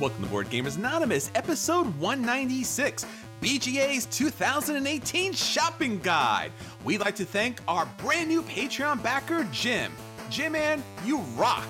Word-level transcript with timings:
Welcome 0.00 0.24
to 0.24 0.30
Board 0.30 0.48
Gamers 0.48 0.78
Anonymous, 0.78 1.30
episode 1.34 1.84
196, 1.98 3.04
BGA's 3.42 4.06
2018 4.06 5.34
Shopping 5.34 5.98
Guide. 5.98 6.52
We'd 6.84 7.00
like 7.00 7.14
to 7.16 7.26
thank 7.26 7.60
our 7.68 7.86
brand 7.98 8.30
new 8.30 8.40
Patreon 8.44 9.02
backer, 9.02 9.46
Jim. 9.52 9.92
Jim, 10.30 10.52
man, 10.52 10.82
you 11.04 11.18
rock. 11.36 11.66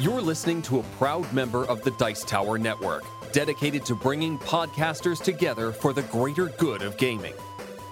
You're 0.00 0.20
listening 0.20 0.62
to 0.62 0.80
a 0.80 0.82
proud 0.98 1.32
member 1.32 1.64
of 1.66 1.84
the 1.84 1.92
Dice 1.92 2.24
Tower 2.24 2.58
Network, 2.58 3.04
dedicated 3.32 3.84
to 3.84 3.94
bringing 3.94 4.36
podcasters 4.40 5.22
together 5.22 5.70
for 5.70 5.92
the 5.92 6.02
greater 6.02 6.46
good 6.46 6.82
of 6.82 6.96
gaming. 6.96 7.34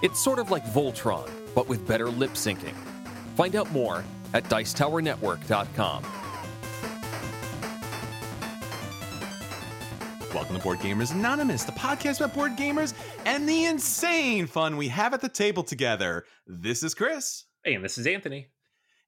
It's 0.03 0.19
sort 0.19 0.37
of 0.37 0.51
like 0.51 0.63
Voltron, 0.63 1.27
but 1.55 1.67
with 1.67 1.87
better 1.87 2.09
lip 2.09 2.31
syncing. 2.31 2.75
Find 3.35 3.55
out 3.55 3.71
more 3.71 4.03
at 4.33 4.43
Dicetowernetwork.com. 4.45 6.03
Welcome 10.33 10.57
to 10.57 10.61
Board 10.61 10.79
Gamers 10.79 11.13
Anonymous, 11.13 11.63
the 11.63 11.71
podcast 11.71 12.17
about 12.17 12.35
board 12.35 12.57
gamers 12.57 12.93
and 13.25 13.47
the 13.47 13.65
insane 13.65 14.45
fun 14.45 14.77
we 14.77 14.89
have 14.89 15.13
at 15.13 15.21
the 15.21 15.29
table 15.29 15.63
together. 15.63 16.25
This 16.45 16.83
is 16.83 16.93
Chris. 16.93 17.45
Hey, 17.63 17.73
and 17.73 17.83
this 17.83 17.97
is 17.97 18.05
Anthony. 18.05 18.49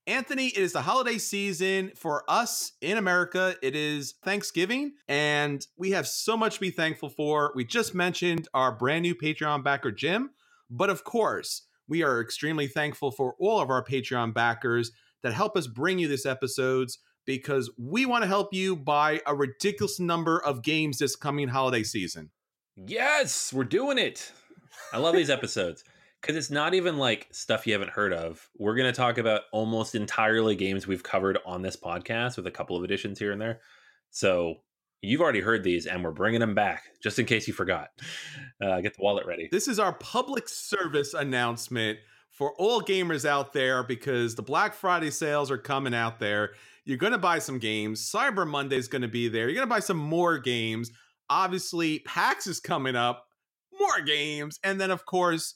Anthony, 0.08 0.48
it 0.48 0.58
is 0.58 0.74
the 0.74 0.82
holiday 0.82 1.20
season 1.20 1.92
for 1.96 2.24
us 2.28 2.72
in 2.82 2.98
America. 2.98 3.56
It 3.62 3.76
is 3.76 4.16
Thanksgiving, 4.24 4.94
and 5.08 5.64
we 5.78 5.92
have 5.92 6.08
so 6.08 6.36
much 6.36 6.56
to 6.56 6.62
be 6.62 6.72
thankful 6.72 7.10
for. 7.10 7.52
We 7.54 7.64
just 7.64 7.94
mentioned 7.94 8.48
our 8.54 8.72
brand 8.72 9.04
new 9.04 9.14
Patreon 9.14 9.64
backer, 9.64 9.92
Jim, 9.92 10.32
but 10.70 10.90
of 10.90 11.04
course, 11.04 11.68
we 11.90 12.04
are 12.04 12.22
extremely 12.22 12.68
thankful 12.68 13.12
for 13.12 13.36
all 13.40 13.60
of 13.60 13.70
our 13.70 13.84
Patreon 13.84 14.34
backers 14.34 14.92
that 15.24 15.34
help 15.34 15.58
us 15.58 15.68
bring 15.68 16.00
you 16.00 16.08
these 16.08 16.26
episodes 16.26 17.00
because 17.26 17.70
we 17.78 18.06
want 18.06 18.24
to 18.24 18.28
help 18.28 18.54
you 18.54 18.76
buy 18.76 19.22
a 19.28 19.36
ridiculous 19.36 20.00
number 20.00 20.42
of 20.44 20.64
games 20.64 21.00
this 21.00 21.16
coming 21.16 21.48
holiday 21.48 21.84
season. 21.84 22.30
Yes, 22.76 23.52
we're 23.52 23.66
doing 23.66 23.98
it. 23.98 24.32
I 24.94 24.98
love 24.98 25.16
these 25.16 25.30
episodes 25.30 25.84
because 26.22 26.36
it's 26.36 26.50
not 26.50 26.74
even 26.74 26.98
like 26.98 27.28
stuff 27.32 27.68
you 27.68 27.74
haven't 27.74 27.92
heard 27.92 28.14
of. 28.14 28.48
We're 28.58 28.76
going 28.76 28.92
to 28.92 28.98
talk 28.98 29.18
about 29.18 29.42
almost 29.52 29.96
entirely 29.96 30.56
games 30.56 30.88
we've 30.88 31.04
covered 31.04 31.40
on 31.46 31.62
this 31.62 31.76
podcast 31.76 32.38
with 32.38 32.48
a 32.48 32.52
couple 32.52 32.78
of 32.78 32.84
additions 32.84 33.20
here 33.20 33.32
and 33.32 33.42
there. 33.42 33.60
So 34.12 34.56
you've 35.02 35.22
already 35.22 35.42
heard 35.42 35.64
these, 35.64 35.86
and 35.86 36.04
we're 36.04 36.12
bringing 36.12 36.40
them 36.40 36.56
back 36.56 36.84
just 37.02 37.20
in 37.20 37.26
case 37.26 37.48
you 37.48 37.54
forgot. 37.54 37.90
Uh, 38.62 38.82
get 38.82 38.96
the 38.96 39.04
wallet 39.04 39.26
ready. 39.26 39.48
This 39.52 39.68
is 39.68 39.80
our 39.80 39.94
public 39.94 40.50
service 40.50 41.14
announcement 41.14 42.00
for 42.32 42.54
all 42.58 42.82
gamers 42.82 43.26
out 43.26 43.54
there 43.54 43.84
because 43.84 44.36
the 44.36 44.42
Black 44.42 44.74
Friday 44.74 45.12
sales 45.12 45.52
are 45.52 45.58
coming 45.58 45.94
out 45.94 46.20
there. 46.20 46.52
You're 46.86 46.98
going 46.98 47.12
to 47.12 47.20
buy 47.20 47.40
some 47.40 47.60
games. 47.60 48.10
Cyber 48.10 48.48
Monday 48.48 48.78
is 48.78 48.88
going 48.88 49.02
to 49.02 49.08
be 49.08 49.28
there. 49.28 49.48
You're 49.48 49.56
going 49.56 49.68
to 49.68 49.74
buy 49.74 49.80
some 49.80 49.98
more 49.98 50.38
games. 50.38 50.92
Obviously, 51.30 52.00
PAX 52.00 52.48
is 52.48 52.60
coming 52.60 52.96
up, 52.96 53.26
more 53.80 54.02
games. 54.02 54.60
And 54.64 54.82
then, 54.82 54.90
of 54.90 55.06
course, 55.06 55.56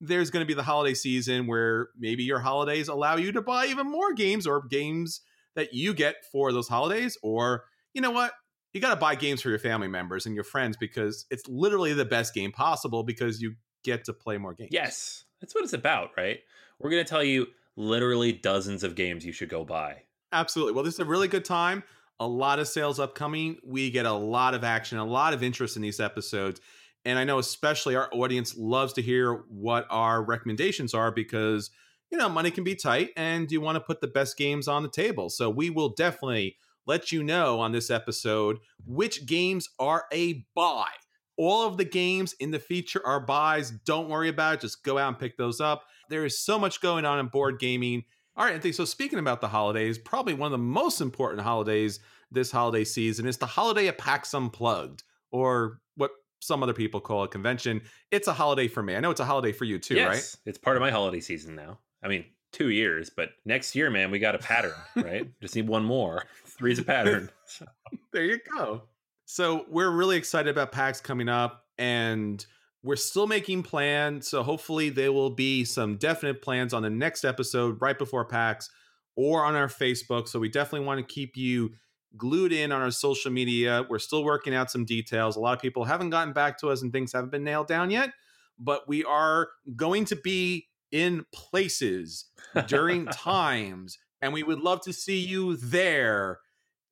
there's 0.00 0.30
going 0.30 0.42
to 0.42 0.46
be 0.46 0.54
the 0.54 0.62
holiday 0.62 0.94
season 0.94 1.46
where 1.46 1.88
maybe 1.96 2.24
your 2.24 2.40
holidays 2.40 2.88
allow 2.88 3.16
you 3.16 3.32
to 3.32 3.42
buy 3.42 3.66
even 3.66 3.90
more 3.90 4.12
games 4.12 4.46
or 4.46 4.66
games 4.66 5.20
that 5.54 5.72
you 5.72 5.94
get 5.94 6.16
for 6.32 6.52
those 6.52 6.68
holidays. 6.68 7.16
Or, 7.22 7.64
you 7.92 8.02
know 8.02 8.10
what? 8.10 8.32
You 8.74 8.80
got 8.80 8.90
to 8.90 8.96
buy 8.96 9.14
games 9.14 9.40
for 9.40 9.48
your 9.50 9.60
family 9.60 9.88
members 9.88 10.26
and 10.26 10.34
your 10.34 10.44
friends 10.44 10.76
because 10.76 11.26
it's 11.30 11.46
literally 11.48 11.92
the 11.94 12.04
best 12.04 12.34
game 12.34 12.50
possible 12.50 13.04
because 13.04 13.40
you 13.40 13.54
get 13.84 14.04
to 14.04 14.12
play 14.12 14.36
more 14.36 14.52
games. 14.52 14.70
Yes, 14.72 15.24
that's 15.40 15.54
what 15.54 15.62
it's 15.62 15.72
about, 15.72 16.10
right? 16.16 16.40
We're 16.80 16.90
going 16.90 17.04
to 17.04 17.08
tell 17.08 17.22
you 17.22 17.46
literally 17.76 18.32
dozens 18.32 18.82
of 18.82 18.96
games 18.96 19.24
you 19.24 19.32
should 19.32 19.48
go 19.48 19.64
buy. 19.64 20.02
Absolutely. 20.32 20.72
Well, 20.72 20.82
this 20.82 20.94
is 20.94 21.00
a 21.00 21.04
really 21.04 21.28
good 21.28 21.44
time. 21.44 21.84
A 22.18 22.26
lot 22.26 22.58
of 22.58 22.66
sales 22.66 22.98
upcoming. 22.98 23.58
We 23.64 23.90
get 23.90 24.06
a 24.06 24.12
lot 24.12 24.54
of 24.54 24.64
action, 24.64 24.98
a 24.98 25.04
lot 25.04 25.34
of 25.34 25.42
interest 25.42 25.76
in 25.76 25.82
these 25.82 26.00
episodes. 26.00 26.60
And 27.04 27.18
I 27.18 27.24
know 27.24 27.38
especially 27.38 27.94
our 27.94 28.08
audience 28.12 28.56
loves 28.56 28.92
to 28.94 29.02
hear 29.02 29.44
what 29.48 29.86
our 29.90 30.22
recommendations 30.22 30.94
are 30.94 31.12
because, 31.12 31.70
you 32.10 32.18
know, 32.18 32.28
money 32.28 32.50
can 32.50 32.64
be 32.64 32.74
tight 32.74 33.10
and 33.16 33.50
you 33.52 33.60
want 33.60 33.76
to 33.76 33.80
put 33.80 34.00
the 34.00 34.08
best 34.08 34.36
games 34.36 34.66
on 34.66 34.82
the 34.82 34.88
table. 34.88 35.28
So 35.28 35.48
we 35.50 35.70
will 35.70 35.90
definitely 35.90 36.56
let 36.86 37.12
you 37.12 37.22
know 37.22 37.60
on 37.60 37.72
this 37.72 37.90
episode 37.90 38.58
which 38.86 39.26
games 39.26 39.68
are 39.78 40.04
a 40.12 40.44
buy. 40.54 40.88
All 41.36 41.66
of 41.66 41.76
the 41.76 41.84
games 41.84 42.34
in 42.38 42.50
the 42.50 42.58
feature 42.58 43.04
are 43.04 43.20
buys. 43.20 43.70
Don't 43.70 44.08
worry 44.08 44.28
about 44.28 44.54
it. 44.54 44.60
Just 44.60 44.84
go 44.84 44.98
out 44.98 45.08
and 45.08 45.18
pick 45.18 45.36
those 45.36 45.60
up. 45.60 45.84
There 46.08 46.24
is 46.24 46.38
so 46.38 46.58
much 46.58 46.80
going 46.80 47.04
on 47.04 47.18
in 47.18 47.26
board 47.26 47.58
gaming. 47.58 48.04
All 48.36 48.44
right, 48.44 48.54
Anthony. 48.54 48.72
So 48.72 48.84
speaking 48.84 49.18
about 49.18 49.40
the 49.40 49.48
holidays, 49.48 49.98
probably 49.98 50.34
one 50.34 50.46
of 50.46 50.52
the 50.52 50.58
most 50.58 51.00
important 51.00 51.42
holidays 51.42 52.00
this 52.30 52.50
holiday 52.50 52.84
season 52.84 53.26
is 53.26 53.36
the 53.36 53.46
holiday 53.46 53.88
at 53.88 53.98
PAX 53.98 54.34
Unplugged, 54.34 55.02
or 55.30 55.80
what 55.96 56.10
some 56.40 56.62
other 56.62 56.72
people 56.72 57.00
call 57.00 57.22
a 57.22 57.28
convention. 57.28 57.80
It's 58.10 58.28
a 58.28 58.32
holiday 58.32 58.68
for 58.68 58.82
me. 58.82 58.96
I 58.96 59.00
know 59.00 59.10
it's 59.10 59.20
a 59.20 59.24
holiday 59.24 59.52
for 59.52 59.64
you 59.64 59.78
too, 59.78 59.94
yes, 59.94 60.08
right? 60.08 60.40
It's 60.46 60.58
part 60.58 60.76
of 60.76 60.80
my 60.80 60.90
holiday 60.90 61.20
season 61.20 61.54
now. 61.54 61.78
I 62.02 62.08
mean, 62.08 62.24
two 62.52 62.70
years, 62.70 63.10
but 63.10 63.30
next 63.44 63.74
year, 63.74 63.90
man, 63.90 64.10
we 64.10 64.18
got 64.18 64.34
a 64.34 64.38
pattern, 64.38 64.74
right? 64.96 65.28
Just 65.40 65.56
need 65.56 65.68
one 65.68 65.84
more. 65.84 66.24
Three's 66.56 66.78
a 66.78 66.84
pattern. 66.84 67.30
there 68.12 68.24
you 68.24 68.38
go. 68.56 68.82
So 69.26 69.64
we're 69.68 69.90
really 69.90 70.16
excited 70.16 70.50
about 70.50 70.72
PAX 70.72 71.00
coming 71.00 71.28
up, 71.28 71.64
and 71.78 72.44
we're 72.82 72.96
still 72.96 73.26
making 73.26 73.62
plans. 73.62 74.28
So 74.28 74.42
hopefully 74.42 74.90
there 74.90 75.12
will 75.12 75.30
be 75.30 75.64
some 75.64 75.96
definite 75.96 76.42
plans 76.42 76.74
on 76.74 76.82
the 76.82 76.90
next 76.90 77.24
episode 77.24 77.80
right 77.80 77.98
before 77.98 78.24
PAX 78.26 78.70
or 79.16 79.44
on 79.44 79.54
our 79.54 79.68
Facebook. 79.68 80.28
So 80.28 80.38
we 80.38 80.48
definitely 80.48 80.86
want 80.86 81.06
to 81.06 81.14
keep 81.14 81.36
you 81.36 81.72
glued 82.16 82.52
in 82.52 82.72
on 82.72 82.82
our 82.82 82.90
social 82.90 83.30
media. 83.30 83.86
We're 83.88 83.98
still 83.98 84.22
working 84.22 84.54
out 84.54 84.70
some 84.70 84.84
details. 84.84 85.36
A 85.36 85.40
lot 85.40 85.56
of 85.56 85.62
people 85.62 85.84
haven't 85.84 86.10
gotten 86.10 86.32
back 86.32 86.58
to 86.60 86.68
us 86.68 86.82
and 86.82 86.92
things 86.92 87.12
haven't 87.12 87.30
been 87.30 87.44
nailed 87.44 87.66
down 87.66 87.90
yet, 87.90 88.12
but 88.58 88.86
we 88.86 89.02
are 89.04 89.48
going 89.74 90.04
to 90.06 90.16
be 90.16 90.68
in 90.92 91.24
places 91.32 92.26
during 92.66 93.06
times 93.12 93.98
and 94.22 94.32
we 94.32 94.42
would 94.42 94.60
love 94.60 94.80
to 94.82 94.92
see 94.92 95.18
you 95.18 95.56
there 95.56 96.40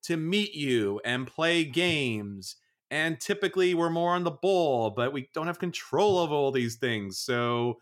to 0.03 0.17
meet 0.17 0.53
you 0.53 0.99
and 1.03 1.27
play 1.27 1.63
games. 1.63 2.55
And 2.91 3.19
typically 3.19 3.73
we're 3.73 3.89
more 3.89 4.13
on 4.13 4.23
the 4.23 4.31
ball, 4.31 4.91
but 4.91 5.13
we 5.13 5.29
don't 5.33 5.47
have 5.47 5.59
control 5.59 6.19
of 6.19 6.31
all 6.31 6.51
these 6.51 6.75
things. 6.75 7.17
So 7.17 7.79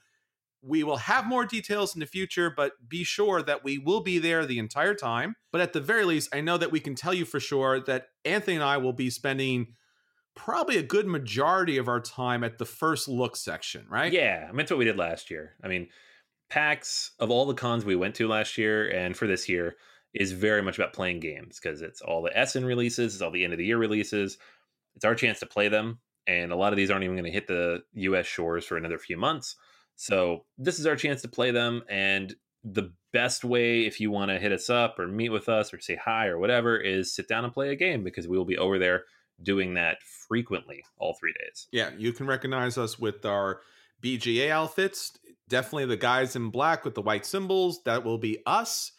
we 0.61 0.83
will 0.83 0.97
have 0.97 1.25
more 1.25 1.45
details 1.45 1.95
in 1.95 1.99
the 1.99 2.05
future, 2.05 2.53
but 2.55 2.73
be 2.87 3.03
sure 3.03 3.41
that 3.41 3.63
we 3.63 3.77
will 3.77 4.01
be 4.01 4.19
there 4.19 4.45
the 4.45 4.59
entire 4.59 4.93
time. 4.93 5.35
But 5.51 5.61
at 5.61 5.73
the 5.73 5.81
very 5.81 6.05
least, 6.05 6.33
I 6.33 6.41
know 6.41 6.57
that 6.57 6.71
we 6.71 6.79
can 6.79 6.95
tell 6.95 7.13
you 7.13 7.25
for 7.25 7.39
sure 7.39 7.79
that 7.81 8.09
Anthony 8.23 8.55
and 8.55 8.63
I 8.63 8.77
will 8.77 8.93
be 8.93 9.09
spending 9.09 9.73
probably 10.35 10.77
a 10.77 10.83
good 10.83 11.07
majority 11.07 11.77
of 11.77 11.87
our 11.87 11.99
time 11.99 12.43
at 12.43 12.57
the 12.57 12.65
first 12.65 13.07
look 13.07 13.35
section, 13.35 13.85
right? 13.89 14.13
Yeah, 14.13 14.43
I 14.43 14.47
mean, 14.47 14.57
that's 14.57 14.71
what 14.71 14.77
we 14.77 14.85
did 14.85 14.97
last 14.97 15.29
year. 15.31 15.55
I 15.63 15.67
mean, 15.67 15.87
PAX, 16.51 17.11
of 17.17 17.31
all 17.31 17.45
the 17.45 17.53
cons 17.53 17.85
we 17.85 17.95
went 17.95 18.13
to 18.15 18.27
last 18.27 18.57
year 18.57 18.89
and 18.89 19.15
for 19.15 19.25
this 19.25 19.47
year, 19.47 19.77
is 20.13 20.33
very 20.33 20.61
much 20.61 20.77
about 20.77 20.93
playing 20.93 21.21
games 21.21 21.59
because 21.61 21.81
it's 21.81 22.01
all 22.01 22.21
the 22.21 22.37
Essen 22.37 22.65
releases, 22.65 23.13
it's 23.13 23.21
all 23.21 23.31
the 23.31 23.43
end 23.43 23.53
of 23.53 23.57
the 23.57 23.65
year 23.65 23.77
releases. 23.77 24.37
It's 24.95 25.05
our 25.05 25.15
chance 25.15 25.39
to 25.39 25.45
play 25.45 25.69
them. 25.69 25.99
And 26.27 26.51
a 26.51 26.55
lot 26.55 26.73
of 26.73 26.77
these 26.77 26.91
aren't 26.91 27.05
even 27.05 27.15
going 27.15 27.25
to 27.25 27.31
hit 27.31 27.47
the 27.47 27.83
US 27.93 28.25
shores 28.25 28.65
for 28.65 28.75
another 28.75 28.99
few 28.99 29.17
months. 29.17 29.55
So 29.95 30.45
this 30.57 30.77
is 30.77 30.85
our 30.85 30.97
chance 30.97 31.21
to 31.21 31.29
play 31.29 31.51
them. 31.51 31.83
And 31.89 32.35
the 32.63 32.91
best 33.13 33.45
way, 33.45 33.85
if 33.85 34.01
you 34.01 34.11
want 34.11 34.29
to 34.29 34.39
hit 34.39 34.51
us 34.51 34.69
up 34.69 34.99
or 34.99 35.07
meet 35.07 35.29
with 35.29 35.47
us 35.47 35.73
or 35.73 35.79
say 35.79 35.95
hi 35.95 36.27
or 36.27 36.37
whatever, 36.37 36.77
is 36.77 37.15
sit 37.15 37.29
down 37.29 37.45
and 37.45 37.53
play 37.53 37.69
a 37.69 37.75
game 37.75 38.03
because 38.03 38.27
we 38.27 38.37
will 38.37 38.45
be 38.45 38.57
over 38.57 38.77
there 38.77 39.05
doing 39.41 39.75
that 39.75 39.97
frequently 40.27 40.83
all 40.97 41.13
three 41.13 41.33
days. 41.41 41.67
Yeah, 41.71 41.91
you 41.97 42.11
can 42.11 42.27
recognize 42.27 42.77
us 42.77 42.99
with 42.99 43.25
our 43.25 43.61
BGA 44.03 44.49
outfits. 44.49 45.17
Definitely 45.51 45.87
the 45.87 45.97
guys 45.97 46.37
in 46.37 46.49
black 46.49 46.85
with 46.85 46.95
the 46.95 47.01
white 47.01 47.25
symbols. 47.25 47.83
That 47.83 48.05
will 48.05 48.17
be 48.17 48.37
us. 48.45 48.93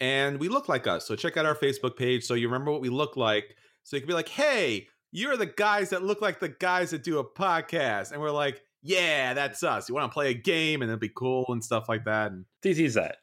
And 0.00 0.38
we 0.38 0.48
look 0.48 0.68
like 0.68 0.86
us. 0.86 1.04
So 1.04 1.16
check 1.16 1.36
out 1.36 1.46
our 1.46 1.56
Facebook 1.56 1.96
page 1.96 2.22
so 2.22 2.34
you 2.34 2.46
remember 2.46 2.70
what 2.70 2.80
we 2.80 2.90
look 2.90 3.16
like. 3.16 3.56
So 3.82 3.96
you 3.96 4.00
can 4.00 4.06
be 4.06 4.14
like, 4.14 4.28
hey, 4.28 4.86
you're 5.10 5.36
the 5.36 5.46
guys 5.46 5.90
that 5.90 6.04
look 6.04 6.22
like 6.22 6.38
the 6.38 6.48
guys 6.48 6.92
that 6.92 7.02
do 7.02 7.18
a 7.18 7.24
podcast. 7.24 8.12
And 8.12 8.20
we're 8.20 8.30
like, 8.30 8.62
yeah, 8.82 9.34
that's 9.34 9.64
us. 9.64 9.88
You 9.88 9.96
want 9.96 10.08
to 10.08 10.14
play 10.14 10.30
a 10.30 10.34
game 10.34 10.80
and 10.80 10.88
it'd 10.88 11.00
be 11.00 11.08
cool 11.08 11.44
and 11.48 11.64
stuff 11.64 11.88
like 11.88 12.04
that. 12.04 12.30
And 12.30 12.44
TT's 12.62 12.94
that. 12.94 13.16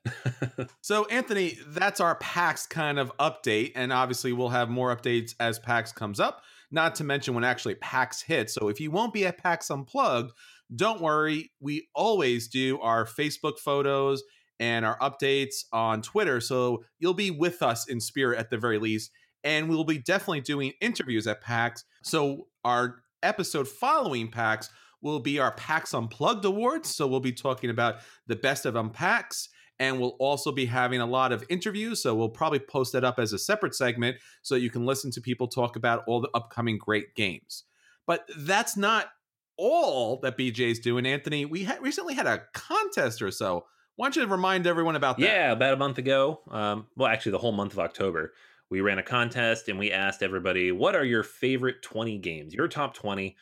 so, 0.81 1.05
Anthony, 1.05 1.57
that's 1.67 2.01
our 2.01 2.15
PAX 2.15 2.67
kind 2.67 2.99
of 2.99 3.15
update. 3.17 3.71
And 3.75 3.93
obviously, 3.93 4.33
we'll 4.33 4.49
have 4.49 4.69
more 4.69 4.93
updates 4.93 5.35
as 5.39 5.59
PAX 5.59 5.93
comes 5.93 6.19
up, 6.19 6.41
not 6.69 6.95
to 6.95 7.05
mention 7.05 7.33
when 7.33 7.45
actually 7.45 7.75
PAX 7.75 8.21
hits. 8.21 8.53
So, 8.53 8.67
if 8.67 8.81
you 8.81 8.91
won't 8.91 9.13
be 9.13 9.25
at 9.25 9.37
PAX 9.37 9.71
Unplugged, 9.71 10.33
don't 10.75 11.01
worry. 11.01 11.51
We 11.59 11.87
always 11.95 12.47
do 12.47 12.79
our 12.81 13.05
Facebook 13.05 13.59
photos 13.59 14.23
and 14.59 14.85
our 14.85 14.97
updates 14.99 15.65
on 15.71 16.01
Twitter. 16.01 16.39
So, 16.39 16.83
you'll 16.99 17.13
be 17.13 17.31
with 17.31 17.61
us 17.61 17.87
in 17.87 17.99
spirit 17.99 18.39
at 18.39 18.49
the 18.49 18.57
very 18.57 18.79
least. 18.79 19.11
And 19.43 19.67
we'll 19.67 19.83
be 19.83 19.97
definitely 19.97 20.41
doing 20.41 20.71
interviews 20.79 21.27
at 21.27 21.41
PAX. 21.41 21.83
So, 22.03 22.47
our 22.63 23.03
episode 23.23 23.67
following 23.67 24.29
PAX 24.29 24.69
will 25.03 25.19
be 25.19 25.37
our 25.37 25.51
PAX 25.51 25.93
Unplugged 25.93 26.45
Awards. 26.45 26.95
So 26.95 27.05
we'll 27.05 27.19
be 27.19 27.33
talking 27.33 27.69
about 27.69 27.95
the 28.25 28.35
best 28.35 28.65
of 28.65 28.75
Unpacks. 28.75 29.49
And 29.79 29.99
we'll 29.99 30.15
also 30.19 30.51
be 30.51 30.65
having 30.65 31.01
a 31.01 31.05
lot 31.05 31.31
of 31.31 31.43
interviews. 31.49 32.01
So 32.01 32.15
we'll 32.15 32.29
probably 32.29 32.59
post 32.59 32.93
that 32.93 33.03
up 33.03 33.19
as 33.19 33.33
a 33.33 33.39
separate 33.39 33.75
segment 33.75 34.17
so 34.41 34.55
you 34.55 34.69
can 34.69 34.85
listen 34.85 35.11
to 35.11 35.21
people 35.21 35.47
talk 35.47 35.75
about 35.75 36.03
all 36.07 36.21
the 36.21 36.29
upcoming 36.33 36.77
great 36.77 37.15
games. 37.15 37.65
But 38.07 38.23
that's 38.37 38.77
not 38.77 39.07
all 39.57 40.19
that 40.21 40.37
BJ's 40.37 40.79
doing, 40.79 41.05
Anthony. 41.05 41.45
We 41.45 41.63
ha- 41.63 41.77
recently 41.81 42.13
had 42.13 42.27
a 42.27 42.43
contest 42.53 43.21
or 43.21 43.31
so. 43.31 43.65
Why 43.95 44.07
don't 44.07 44.15
you 44.15 44.25
remind 44.25 44.65
everyone 44.65 44.95
about 44.95 45.17
that? 45.17 45.25
Yeah, 45.25 45.51
about 45.51 45.73
a 45.73 45.77
month 45.77 45.97
ago. 45.97 46.41
Um, 46.49 46.87
well, 46.95 47.11
actually, 47.11 47.33
the 47.33 47.39
whole 47.39 47.51
month 47.51 47.73
of 47.73 47.79
October, 47.79 48.33
we 48.69 48.81
ran 48.81 48.97
a 48.97 49.03
contest 49.03 49.69
and 49.69 49.77
we 49.77 49.91
asked 49.91 50.23
everybody, 50.23 50.71
what 50.71 50.95
are 50.95 51.05
your 51.05 51.23
favorite 51.23 51.83
20 51.83 52.17
games, 52.17 52.53
your 52.53 52.67
top 52.67 52.95
20? 52.95 53.35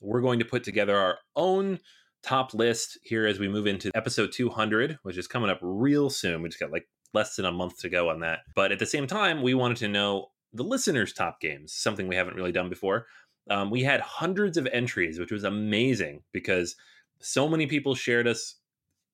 we're 0.00 0.20
going 0.20 0.38
to 0.38 0.44
put 0.44 0.64
together 0.64 0.96
our 0.96 1.18
own 1.34 1.78
top 2.22 2.54
list 2.54 2.98
here 3.02 3.26
as 3.26 3.38
we 3.38 3.48
move 3.48 3.66
into 3.66 3.90
episode 3.94 4.32
200, 4.32 4.98
which 5.02 5.16
is 5.16 5.26
coming 5.26 5.50
up 5.50 5.58
real 5.62 6.10
soon. 6.10 6.42
We 6.42 6.48
just 6.48 6.60
got 6.60 6.72
like 6.72 6.88
less 7.14 7.36
than 7.36 7.46
a 7.46 7.52
month 7.52 7.78
to 7.80 7.88
go 7.88 8.08
on 8.10 8.20
that. 8.20 8.40
But 8.54 8.72
at 8.72 8.78
the 8.78 8.86
same 8.86 9.06
time, 9.06 9.42
we 9.42 9.54
wanted 9.54 9.78
to 9.78 9.88
know 9.88 10.28
the 10.52 10.64
listeners' 10.64 11.12
top 11.12 11.40
games, 11.40 11.72
something 11.72 12.08
we 12.08 12.16
haven't 12.16 12.36
really 12.36 12.52
done 12.52 12.68
before. 12.68 13.06
Um, 13.50 13.70
we 13.70 13.82
had 13.82 14.00
hundreds 14.00 14.56
of 14.56 14.66
entries, 14.72 15.18
which 15.18 15.30
was 15.30 15.44
amazing 15.44 16.22
because 16.32 16.76
so 17.20 17.48
many 17.48 17.66
people 17.66 17.94
shared 17.94 18.26
us 18.26 18.56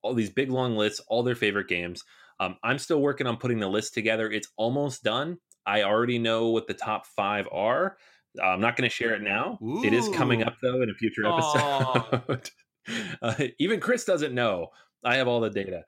all 0.02 0.14
these 0.14 0.31
big 0.31 0.50
long 0.50 0.76
lists, 0.76 1.00
all 1.08 1.23
their 1.23 1.34
favorite 1.34 1.69
games. 1.69 2.05
Um, 2.40 2.56
I'm 2.62 2.79
still 2.79 3.00
working 3.00 3.26
on 3.26 3.37
putting 3.37 3.61
the 3.61 3.69
list 3.69 3.94
together. 3.94 4.31
It's 4.31 4.49
almost 4.56 5.05
done. 5.05 5.38
I 5.67 5.82
already 5.82 6.19
know 6.19 6.49
what 6.49 6.67
the 6.67 6.75
top 6.75 7.06
five 7.06 7.46
are. 7.52 7.96
I'm 8.43 8.61
not 8.61 8.76
going 8.76 8.88
to 8.88 8.94
share 8.94 9.14
it 9.14 9.23
now. 9.23 9.58
Ooh. 9.62 9.84
It 9.84 9.93
is 9.93 10.08
coming 10.08 10.43
up 10.43 10.56
though 10.62 10.82
in 10.82 10.90
a 10.90 10.94
future 10.94 11.26
episode. 11.26 12.50
uh, 13.23 13.34
even 13.58 13.81
Chris 13.81 14.05
doesn't 14.05 14.34
know. 14.34 14.69
I 15.05 15.17
have 15.17 15.29
all 15.29 15.40
the 15.40 15.50
data. 15.50 15.84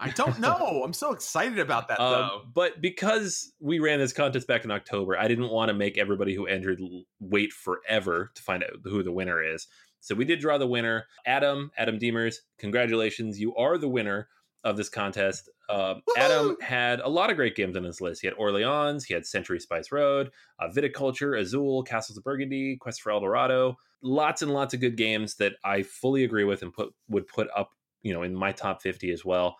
I 0.00 0.10
don't 0.10 0.38
know. 0.40 0.82
I'm 0.84 0.92
so 0.92 1.12
excited 1.12 1.58
about 1.58 1.88
that 1.88 2.00
um, 2.00 2.12
though. 2.12 2.42
But 2.52 2.80
because 2.80 3.52
we 3.60 3.78
ran 3.78 4.00
this 4.00 4.12
contest 4.12 4.46
back 4.46 4.64
in 4.64 4.70
October, 4.70 5.16
I 5.16 5.28
didn't 5.28 5.50
want 5.50 5.68
to 5.68 5.74
make 5.74 5.98
everybody 5.98 6.34
who 6.34 6.46
entered 6.46 6.80
wait 7.20 7.52
forever 7.52 8.30
to 8.34 8.42
find 8.42 8.62
out 8.62 8.70
who 8.84 9.02
the 9.02 9.12
winner 9.12 9.42
is. 9.42 9.66
So 10.00 10.14
we 10.14 10.24
did 10.24 10.40
draw 10.40 10.58
the 10.58 10.66
winner, 10.66 11.06
Adam, 11.24 11.70
Adam 11.78 11.98
Deemers. 11.98 12.42
Congratulations, 12.58 13.40
you 13.40 13.54
are 13.56 13.78
the 13.78 13.88
winner 13.88 14.28
of 14.64 14.76
this 14.76 14.88
contest. 14.88 15.48
Uh, 15.68 15.94
Adam 16.16 16.56
had 16.60 17.00
a 17.00 17.08
lot 17.08 17.30
of 17.30 17.36
great 17.36 17.54
games 17.54 17.76
on 17.76 17.84
his 17.84 18.00
list. 18.00 18.20
He 18.20 18.26
had 18.26 18.34
Orleans, 18.36 19.04
he 19.04 19.14
had 19.14 19.26
Century 19.26 19.60
Spice 19.60 19.92
Road, 19.92 20.30
uh, 20.58 20.68
Viticulture, 20.68 21.38
Azul, 21.38 21.82
Castles 21.84 22.18
of 22.18 22.24
Burgundy, 22.24 22.76
Quest 22.76 23.00
for 23.00 23.12
El 23.12 23.20
Dorado. 23.20 23.76
Lots 24.02 24.42
and 24.42 24.52
lots 24.52 24.74
of 24.74 24.80
good 24.80 24.96
games 24.96 25.36
that 25.36 25.54
I 25.64 25.82
fully 25.82 26.24
agree 26.24 26.44
with 26.44 26.62
and 26.62 26.72
put 26.72 26.92
would 27.08 27.26
put 27.26 27.48
up, 27.56 27.70
you 28.02 28.12
know, 28.12 28.22
in 28.22 28.34
my 28.34 28.52
top 28.52 28.82
50 28.82 29.10
as 29.10 29.24
well. 29.24 29.56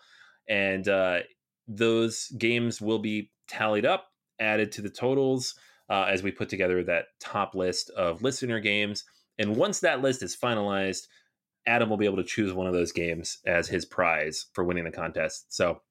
And 0.47 0.87
uh, 0.87 1.19
those 1.67 2.29
games 2.37 2.81
will 2.81 2.99
be 2.99 3.31
tallied 3.47 3.85
up, 3.85 4.07
added 4.39 4.71
to 4.73 4.81
the 4.81 4.89
totals 4.89 5.55
uh, 5.89 6.03
as 6.03 6.23
we 6.23 6.31
put 6.31 6.49
together 6.49 6.83
that 6.83 7.05
top 7.19 7.55
list 7.55 7.89
of 7.91 8.21
listener 8.21 8.59
games. 8.59 9.03
And 9.37 9.55
once 9.55 9.79
that 9.79 10.01
list 10.01 10.23
is 10.23 10.35
finalized, 10.35 11.07
Adam 11.67 11.89
will 11.89 11.97
be 11.97 12.05
able 12.05 12.17
to 12.17 12.23
choose 12.23 12.53
one 12.53 12.67
of 12.67 12.73
those 12.73 12.91
games 12.91 13.39
as 13.45 13.67
his 13.67 13.85
prize 13.85 14.47
for 14.53 14.63
winning 14.63 14.83
the 14.83 14.91
contest. 14.91 15.53
So, 15.53 15.81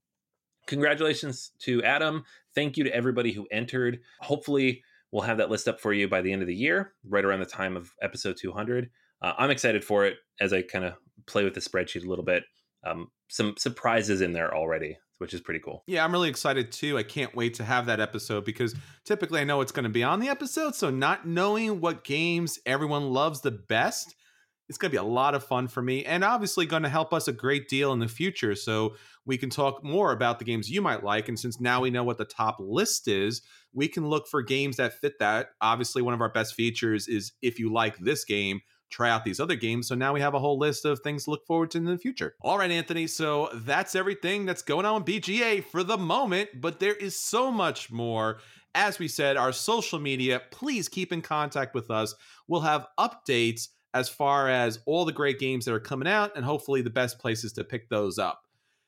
congratulations 0.67 1.51
to 1.61 1.83
Adam. 1.83 2.25
Thank 2.55 2.77
you 2.77 2.85
to 2.85 2.95
everybody 2.95 3.33
who 3.33 3.47
entered. 3.51 4.01
Hopefully, 4.21 4.83
we'll 5.11 5.23
have 5.23 5.39
that 5.39 5.51
list 5.51 5.69
up 5.69 5.81
for 5.81 5.93
you 5.93 6.09
by 6.09 6.23
the 6.23 6.33
end 6.33 6.43
of 6.43 6.49
the 6.49 6.55
year, 6.55 6.93
right 7.09 7.25
around 7.25 7.41
the 7.41 7.47
time 7.47 7.77
of 7.77 7.93
episode 8.01 8.37
200. 8.41 8.89
Uh, 9.21 9.33
I'm 9.37 9.51
excited 9.51 9.85
for 9.85 10.07
it 10.07 10.17
as 10.41 10.53
I 10.53 10.63
kind 10.63 10.85
of 10.85 10.95
play 11.27 11.45
with 11.45 11.55
the 11.55 11.61
spreadsheet 11.61 12.05
a 12.05 12.09
little 12.09 12.25
bit. 12.25 12.45
Um, 12.85 13.09
some 13.35 13.57
surprises 13.59 14.21
in 14.21 14.33
there 14.33 14.55
already, 14.55 14.97
which 15.19 15.35
is 15.35 15.41
pretty 15.41 15.59
cool. 15.59 15.83
Yeah, 15.89 16.05
I'm 16.05 16.13
really 16.13 16.29
excited 16.29 16.71
too. 16.71 16.97
I 16.97 17.03
can't 17.03 17.35
wait 17.35 17.55
to 17.55 17.65
have 17.65 17.87
that 17.87 17.99
episode 17.99 18.45
because 18.45 18.77
typically 19.05 19.41
I 19.41 19.45
know 19.45 19.61
it's 19.61 19.73
going 19.73 19.83
to 19.83 19.91
be 19.91 20.05
on 20.05 20.21
the 20.21 20.29
episode. 20.29 20.77
So, 20.77 20.89
not 20.89 21.27
knowing 21.27 21.81
what 21.81 22.05
games 22.05 22.61
everyone 22.65 23.11
loves 23.11 23.41
the 23.41 23.51
best 23.51 24.15
it's 24.69 24.79
going 24.79 24.91
to 24.91 24.95
be 24.95 24.99
a 24.99 25.03
lot 25.03 25.35
of 25.35 25.45
fun 25.45 25.69
for 25.69 25.83
me 25.83 26.07
and 26.07 26.25
obviously 26.25 26.65
going 26.65 26.85
to 26.85 26.89
help 26.89 27.13
us 27.13 27.29
a 27.29 27.33
great 27.33 27.69
deal 27.69 27.93
in 27.93 27.99
the 27.99 28.09
future 28.09 28.55
so 28.55 28.97
we 29.27 29.37
can 29.37 29.51
talk 29.51 29.85
more 29.85 30.11
about 30.11 30.39
the 30.39 30.45
games 30.45 30.71
you 30.71 30.81
might 30.81 31.05
like 31.05 31.29
and 31.29 31.39
since 31.39 31.61
now 31.61 31.83
we 31.83 31.91
know 31.91 32.03
what 32.03 32.17
the 32.17 32.25
top 32.25 32.57
list 32.59 33.07
is 33.07 33.43
we 33.75 33.89
can 33.89 34.09
look 34.09 34.27
for 34.27 34.41
games 34.41 34.77
that 34.77 34.95
fit 34.95 35.19
that 35.19 35.49
obviously 35.61 36.01
one 36.01 36.15
of 36.15 36.21
our 36.23 36.33
best 36.33 36.55
features 36.55 37.09
is 37.09 37.33
if 37.43 37.59
you 37.59 37.71
like 37.71 37.99
this 37.99 38.25
game 38.25 38.61
try 38.95 39.11
out 39.11 39.25
these 39.25 39.41
other 39.41 39.57
games 39.57 39.89
so 39.89 39.95
now 39.95 40.13
we 40.13 40.21
have 40.21 40.35
a 40.35 40.39
whole 40.39 40.59
list 40.59 40.85
of 40.85 41.01
things 41.01 41.25
to 41.25 41.31
look 41.31 41.47
forward 41.47 41.71
to 41.71 41.79
in 41.79 41.85
the 41.85 41.99
future 41.99 42.35
all 42.41 42.59
right 42.59 42.71
anthony 42.71 43.07
so 43.07 43.49
that's 43.55 43.95
everything 43.95 44.47
that's 44.47 44.63
going 44.63 44.87
on 44.87 45.03
with 45.03 45.05
bga 45.05 45.65
for 45.65 45.83
the 45.83 45.99
moment 45.99 46.49
but 46.61 46.81
there 46.81 46.95
is 46.95 47.19
so 47.19 47.51
much 47.51 47.91
more 47.91 48.39
as 48.75 48.99
we 48.99 49.09
said 49.09 49.37
our 49.37 49.53
social 49.53 49.99
media 49.99 50.41
please 50.51 50.89
keep 50.89 51.13
in 51.13 51.21
contact 51.21 51.75
with 51.75 51.91
us 51.91 52.15
we'll 52.49 52.61
have 52.61 52.87
updates 52.99 53.69
as 53.95 54.09
far 54.09 54.51
as 54.51 54.81
all 54.87 55.05
the 55.05 55.13
great 55.13 55.39
games 55.39 55.65
that 55.65 55.73
are 55.73 55.81
coming 55.81 56.09
out 56.09 56.33
and 56.35 56.45
hopefully 56.45 56.83
the 56.83 56.91
best 56.91 57.19
places 57.19 57.53
to 57.53 57.65
pick 57.65 57.89
those 57.89 58.19
up. 58.19 58.43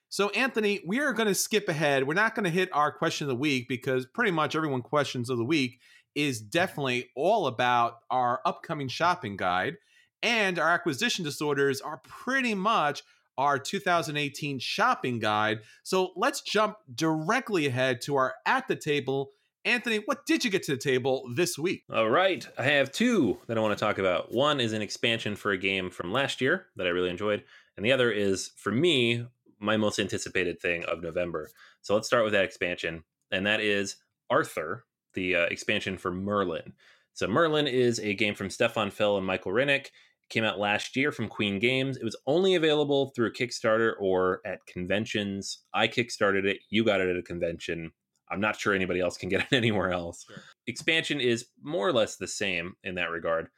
So, 0.08 0.28
Anthony, 0.30 0.80
we 0.86 0.98
are 0.98 1.12
going 1.12 1.28
to 1.28 1.34
skip 1.34 1.68
ahead. 1.68 2.06
We're 2.06 2.14
not 2.14 2.34
going 2.34 2.44
to 2.44 2.50
hit 2.50 2.68
our 2.72 2.92
question 2.92 3.24
of 3.24 3.28
the 3.28 3.36
week 3.36 3.68
because 3.68 4.04
pretty 4.06 4.32
much 4.32 4.56
everyone 4.56 4.82
questions 4.82 5.30
of 5.30 5.38
the 5.38 5.44
week 5.44 5.80
is 6.14 6.40
definitely 6.40 7.10
all 7.14 7.46
about 7.46 7.98
our 8.10 8.40
upcoming 8.44 8.88
shopping 8.88 9.36
guide. 9.36 9.76
And 10.22 10.58
our 10.58 10.70
acquisition 10.70 11.24
disorders 11.24 11.80
are 11.80 11.98
pretty 11.98 12.54
much 12.54 13.02
our 13.38 13.58
2018 13.58 14.58
shopping 14.58 15.18
guide. 15.18 15.60
So 15.82 16.12
let's 16.16 16.40
jump 16.40 16.76
directly 16.94 17.66
ahead 17.66 18.00
to 18.02 18.16
our 18.16 18.34
at 18.46 18.66
the 18.68 18.76
table. 18.76 19.30
Anthony, 19.64 19.96
what 20.06 20.24
did 20.26 20.44
you 20.44 20.50
get 20.50 20.62
to 20.64 20.72
the 20.72 20.80
table 20.80 21.28
this 21.34 21.58
week? 21.58 21.82
All 21.92 22.08
right. 22.08 22.46
I 22.56 22.62
have 22.62 22.92
two 22.92 23.38
that 23.48 23.58
I 23.58 23.60
want 23.60 23.76
to 23.76 23.84
talk 23.84 23.98
about. 23.98 24.32
One 24.32 24.60
is 24.60 24.72
an 24.72 24.80
expansion 24.80 25.34
for 25.34 25.50
a 25.50 25.58
game 25.58 25.90
from 25.90 26.12
last 26.12 26.40
year 26.40 26.66
that 26.76 26.86
I 26.86 26.90
really 26.90 27.10
enjoyed, 27.10 27.42
and 27.76 27.84
the 27.84 27.92
other 27.92 28.10
is, 28.10 28.52
for 28.56 28.70
me, 28.70 29.26
my 29.58 29.76
most 29.76 29.98
anticipated 29.98 30.60
thing 30.60 30.84
of 30.84 31.02
November. 31.02 31.50
So 31.82 31.94
let's 31.94 32.06
start 32.06 32.24
with 32.24 32.32
that 32.32 32.44
expansion, 32.44 33.02
and 33.32 33.44
that 33.46 33.60
is 33.60 33.96
Arthur, 34.30 34.84
the 35.14 35.34
uh, 35.34 35.44
expansion 35.46 35.98
for 35.98 36.12
Merlin. 36.12 36.74
So 37.12 37.26
Merlin 37.26 37.66
is 37.66 37.98
a 37.98 38.14
game 38.14 38.34
from 38.34 38.50
Stefan 38.50 38.90
Feld 38.90 39.18
and 39.18 39.26
Michael 39.26 39.52
Rieneck. 39.52 39.86
Came 40.28 40.44
out 40.44 40.58
last 40.58 40.96
year 40.96 41.12
from 41.12 41.28
Queen 41.28 41.58
Games. 41.58 41.96
It 41.96 42.04
was 42.04 42.16
only 42.26 42.54
available 42.54 43.12
through 43.14 43.32
Kickstarter 43.32 43.92
or 44.00 44.40
at 44.44 44.58
conventions. 44.66 45.60
I 45.72 45.88
kickstarted 45.88 46.44
it. 46.44 46.58
You 46.70 46.84
got 46.84 47.00
it 47.00 47.08
at 47.08 47.16
a 47.16 47.22
convention. 47.22 47.92
I'm 48.30 48.40
not 48.40 48.58
sure 48.58 48.74
anybody 48.74 49.00
else 49.00 49.16
can 49.16 49.28
get 49.28 49.42
it 49.42 49.52
anywhere 49.56 49.92
else. 49.92 50.24
Sure. 50.26 50.42
Expansion 50.66 51.20
is 51.20 51.46
more 51.62 51.86
or 51.86 51.92
less 51.92 52.16
the 52.16 52.26
same 52.26 52.74
in 52.82 52.96
that 52.96 53.10
regard, 53.10 53.48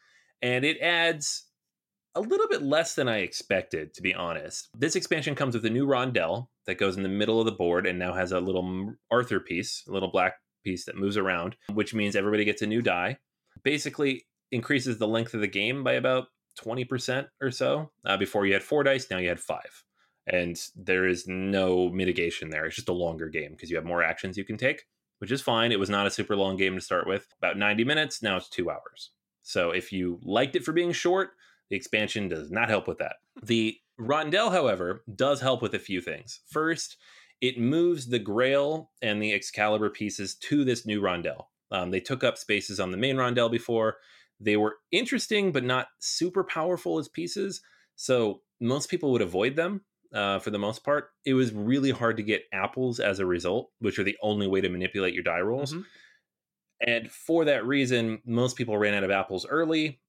and 0.42 0.64
it 0.64 0.78
adds 0.80 1.46
a 2.14 2.20
little 2.20 2.48
bit 2.48 2.62
less 2.62 2.94
than 2.94 3.08
I 3.08 3.18
expected, 3.18 3.94
to 3.94 4.02
be 4.02 4.14
honest. 4.14 4.68
This 4.76 4.96
expansion 4.96 5.34
comes 5.34 5.54
with 5.54 5.64
a 5.64 5.70
new 5.70 5.86
rondel 5.86 6.48
that 6.66 6.78
goes 6.78 6.96
in 6.96 7.02
the 7.02 7.08
middle 7.08 7.38
of 7.38 7.46
the 7.46 7.52
board 7.52 7.86
and 7.86 7.98
now 7.98 8.12
has 8.12 8.32
a 8.32 8.40
little 8.40 8.92
Arthur 9.10 9.40
piece, 9.40 9.84
a 9.88 9.92
little 9.92 10.10
black 10.10 10.34
piece 10.64 10.84
that 10.86 10.96
moves 10.96 11.16
around, 11.16 11.56
which 11.72 11.94
means 11.94 12.16
everybody 12.16 12.44
gets 12.44 12.62
a 12.62 12.66
new 12.66 12.82
die. 12.82 13.18
Basically, 13.62 14.26
increases 14.50 14.98
the 14.98 15.08
length 15.08 15.34
of 15.34 15.40
the 15.40 15.48
game 15.48 15.84
by 15.84 15.92
about 15.92 16.26
20% 16.58 17.26
or 17.40 17.50
so. 17.50 17.90
Uh, 18.04 18.16
before 18.16 18.46
you 18.46 18.52
had 18.52 18.62
four 18.62 18.82
dice, 18.82 19.06
now 19.10 19.18
you 19.18 19.28
had 19.28 19.40
five. 19.40 19.84
And 20.26 20.60
there 20.76 21.06
is 21.06 21.26
no 21.26 21.88
mitigation 21.88 22.50
there. 22.50 22.66
It's 22.66 22.76
just 22.76 22.88
a 22.88 22.92
longer 22.92 23.28
game 23.28 23.52
because 23.52 23.70
you 23.70 23.76
have 23.76 23.84
more 23.86 24.02
actions 24.02 24.36
you 24.36 24.44
can 24.44 24.58
take, 24.58 24.84
which 25.18 25.32
is 25.32 25.40
fine. 25.40 25.72
It 25.72 25.78
was 25.78 25.88
not 25.88 26.06
a 26.06 26.10
super 26.10 26.36
long 26.36 26.56
game 26.56 26.74
to 26.74 26.80
start 26.80 27.06
with. 27.06 27.26
About 27.38 27.56
90 27.56 27.84
minutes, 27.84 28.22
now 28.22 28.36
it's 28.36 28.48
two 28.48 28.70
hours. 28.70 29.10
So 29.42 29.70
if 29.70 29.92
you 29.92 30.20
liked 30.22 30.56
it 30.56 30.64
for 30.64 30.72
being 30.72 30.92
short, 30.92 31.30
the 31.70 31.76
expansion 31.76 32.28
does 32.28 32.50
not 32.50 32.68
help 32.68 32.86
with 32.86 32.98
that. 32.98 33.16
The 33.42 33.78
Rondel, 33.98 34.52
however, 34.52 35.02
does 35.14 35.40
help 35.40 35.62
with 35.62 35.74
a 35.74 35.78
few 35.78 36.00
things. 36.00 36.40
First, 36.46 36.96
it 37.40 37.58
moves 37.58 38.06
the 38.06 38.18
Grail 38.18 38.90
and 39.00 39.22
the 39.22 39.32
Excalibur 39.32 39.90
pieces 39.90 40.34
to 40.36 40.64
this 40.64 40.86
new 40.86 41.00
Rondel. 41.00 41.46
Um, 41.70 41.90
they 41.90 42.00
took 42.00 42.24
up 42.24 42.38
spaces 42.38 42.80
on 42.80 42.90
the 42.90 42.96
main 42.96 43.16
Rondel 43.16 43.50
before. 43.50 43.98
They 44.40 44.56
were 44.56 44.76
interesting, 44.92 45.52
but 45.52 45.64
not 45.64 45.88
super 45.98 46.44
powerful 46.44 46.98
as 46.98 47.08
pieces. 47.08 47.60
So 47.96 48.42
most 48.60 48.88
people 48.90 49.12
would 49.12 49.22
avoid 49.22 49.56
them 49.56 49.82
uh, 50.12 50.38
for 50.38 50.50
the 50.50 50.58
most 50.58 50.84
part. 50.84 51.10
It 51.24 51.34
was 51.34 51.52
really 51.52 51.90
hard 51.90 52.16
to 52.16 52.22
get 52.22 52.44
apples 52.52 53.00
as 53.00 53.18
a 53.18 53.26
result, 53.26 53.70
which 53.80 53.98
are 53.98 54.04
the 54.04 54.16
only 54.22 54.46
way 54.46 54.60
to 54.60 54.68
manipulate 54.68 55.14
your 55.14 55.24
die 55.24 55.40
rolls. 55.40 55.72
Mm-hmm. 55.72 55.82
And 56.86 57.10
for 57.10 57.44
that 57.44 57.66
reason, 57.66 58.22
most 58.24 58.56
people 58.56 58.78
ran 58.78 58.94
out 58.94 59.04
of 59.04 59.10
apples 59.10 59.44
early 59.48 60.00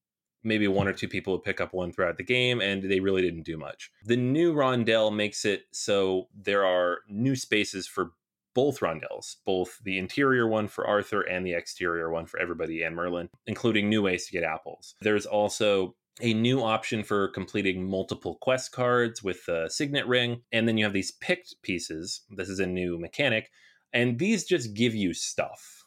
maybe 0.43 0.67
one 0.67 0.87
or 0.87 0.93
two 0.93 1.07
people 1.07 1.33
would 1.33 1.43
pick 1.43 1.59
up 1.59 1.73
one 1.73 1.91
throughout 1.91 2.17
the 2.17 2.23
game, 2.23 2.61
and 2.61 2.83
they 2.83 2.99
really 2.99 3.21
didn't 3.21 3.43
do 3.43 3.57
much. 3.57 3.91
The 4.05 4.15
new 4.15 4.53
rondel 4.53 5.11
makes 5.13 5.45
it 5.45 5.63
so 5.71 6.27
there 6.35 6.65
are 6.65 6.99
new 7.07 7.35
spaces 7.35 7.87
for 7.87 8.11
both 8.53 8.79
rondels, 8.79 9.35
both 9.45 9.79
the 9.83 9.97
interior 9.97 10.47
one 10.47 10.67
for 10.67 10.87
Arthur 10.87 11.21
and 11.21 11.45
the 11.45 11.53
exterior 11.53 12.09
one 12.09 12.25
for 12.25 12.39
everybody 12.39 12.83
and 12.83 12.95
Merlin, 12.95 13.29
including 13.47 13.89
new 13.89 14.01
ways 14.01 14.25
to 14.25 14.31
get 14.31 14.43
apples. 14.43 14.95
There's 15.01 15.25
also 15.25 15.95
a 16.21 16.33
new 16.33 16.61
option 16.61 17.03
for 17.03 17.29
completing 17.29 17.89
multiple 17.89 18.37
quest 18.41 18.71
cards 18.71 19.23
with 19.23 19.45
the 19.45 19.69
signet 19.69 20.07
ring, 20.07 20.41
and 20.51 20.67
then 20.67 20.77
you 20.77 20.83
have 20.83 20.93
these 20.93 21.11
picked 21.11 21.55
pieces. 21.61 22.21
This 22.29 22.49
is 22.49 22.59
a 22.59 22.67
new 22.67 22.99
mechanic, 22.99 23.49
and 23.93 24.19
these 24.19 24.43
just 24.43 24.73
give 24.73 24.93
you 24.93 25.13
stuff 25.13 25.79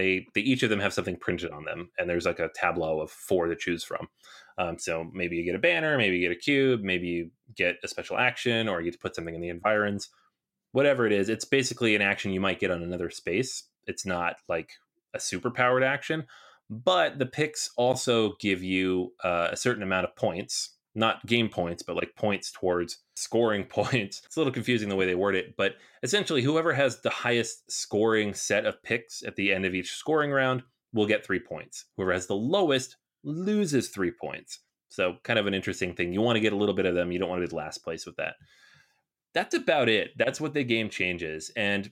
they 0.00 0.26
they 0.34 0.40
each 0.40 0.62
of 0.62 0.70
them 0.70 0.80
have 0.80 0.94
something 0.94 1.16
printed 1.16 1.50
on 1.50 1.64
them, 1.64 1.90
and 1.98 2.08
there's 2.08 2.26
like 2.26 2.38
a 2.38 2.50
tableau 2.54 3.00
of 3.00 3.10
four 3.10 3.46
to 3.46 3.56
choose 3.56 3.84
from. 3.84 4.08
Um, 4.58 4.78
so 4.78 5.10
maybe 5.12 5.36
you 5.36 5.44
get 5.44 5.54
a 5.54 5.58
banner, 5.58 5.96
maybe 5.98 6.16
you 6.16 6.28
get 6.28 6.36
a 6.36 6.40
cube, 6.40 6.80
maybe 6.82 7.06
you 7.06 7.30
get 7.54 7.76
a 7.84 7.88
special 7.88 8.16
action, 8.16 8.68
or 8.68 8.80
you 8.80 8.86
get 8.86 8.94
to 8.94 8.98
put 8.98 9.14
something 9.14 9.34
in 9.34 9.40
the 9.40 9.48
environs. 9.48 10.08
Whatever 10.72 11.06
it 11.06 11.12
is, 11.12 11.28
it's 11.28 11.44
basically 11.44 11.96
an 11.96 12.02
action 12.02 12.32
you 12.32 12.40
might 12.40 12.60
get 12.60 12.70
on 12.70 12.82
another 12.82 13.10
space. 13.10 13.64
It's 13.86 14.06
not 14.06 14.36
like 14.48 14.70
a 15.14 15.20
super 15.20 15.50
powered 15.50 15.82
action, 15.82 16.24
but 16.68 17.18
the 17.18 17.26
picks 17.26 17.70
also 17.76 18.34
give 18.40 18.62
you 18.62 19.12
uh, 19.24 19.48
a 19.50 19.56
certain 19.56 19.82
amount 19.82 20.04
of 20.04 20.14
points 20.14 20.76
not 20.94 21.24
game 21.26 21.48
points, 21.48 21.82
but 21.82 21.96
like 21.96 22.14
points 22.16 22.50
towards 22.50 22.98
scoring 23.14 23.64
points. 23.64 24.22
It's 24.24 24.36
a 24.36 24.40
little 24.40 24.52
confusing 24.52 24.88
the 24.88 24.96
way 24.96 25.06
they 25.06 25.14
word 25.14 25.34
it, 25.34 25.56
but 25.56 25.76
essentially, 26.02 26.42
whoever 26.42 26.72
has 26.72 27.00
the 27.00 27.10
highest 27.10 27.70
scoring 27.70 28.34
set 28.34 28.66
of 28.66 28.82
picks 28.82 29.22
at 29.22 29.36
the 29.36 29.52
end 29.52 29.64
of 29.64 29.74
each 29.74 29.92
scoring 29.92 30.30
round 30.30 30.62
will 30.92 31.06
get 31.06 31.24
three 31.24 31.40
points. 31.40 31.86
Whoever 31.96 32.12
has 32.12 32.26
the 32.26 32.34
lowest 32.34 32.96
loses 33.22 33.88
three 33.88 34.10
points. 34.10 34.60
So, 34.88 35.16
kind 35.22 35.38
of 35.38 35.46
an 35.46 35.54
interesting 35.54 35.94
thing. 35.94 36.12
You 36.12 36.20
want 36.20 36.36
to 36.36 36.40
get 36.40 36.52
a 36.52 36.56
little 36.56 36.74
bit 36.74 36.86
of 36.86 36.94
them, 36.94 37.12
you 37.12 37.18
don't 37.18 37.28
want 37.28 37.40
to 37.40 37.46
be 37.46 37.50
the 37.50 37.56
last 37.56 37.84
place 37.84 38.06
with 38.06 38.16
that. 38.16 38.34
That's 39.34 39.54
about 39.54 39.88
it. 39.88 40.10
That's 40.16 40.40
what 40.40 40.54
the 40.54 40.64
game 40.64 40.88
changes. 40.88 41.50
And, 41.56 41.90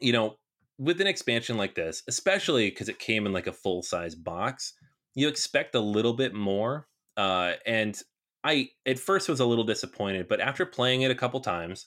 you 0.00 0.12
know, 0.12 0.36
with 0.78 1.00
an 1.00 1.06
expansion 1.06 1.56
like 1.56 1.74
this, 1.74 2.02
especially 2.08 2.70
because 2.70 2.88
it 2.88 2.98
came 2.98 3.26
in 3.26 3.32
like 3.32 3.46
a 3.46 3.52
full 3.52 3.82
size 3.82 4.14
box, 4.14 4.74
you 5.14 5.28
expect 5.28 5.74
a 5.74 5.80
little 5.80 6.14
bit 6.14 6.34
more 6.34 6.86
uh, 7.18 7.54
and 7.66 8.00
I 8.44 8.68
at 8.86 9.00
first 9.00 9.28
was 9.28 9.40
a 9.40 9.44
little 9.44 9.64
disappointed, 9.64 10.28
but 10.28 10.40
after 10.40 10.64
playing 10.64 11.02
it 11.02 11.10
a 11.10 11.16
couple 11.16 11.40
times, 11.40 11.86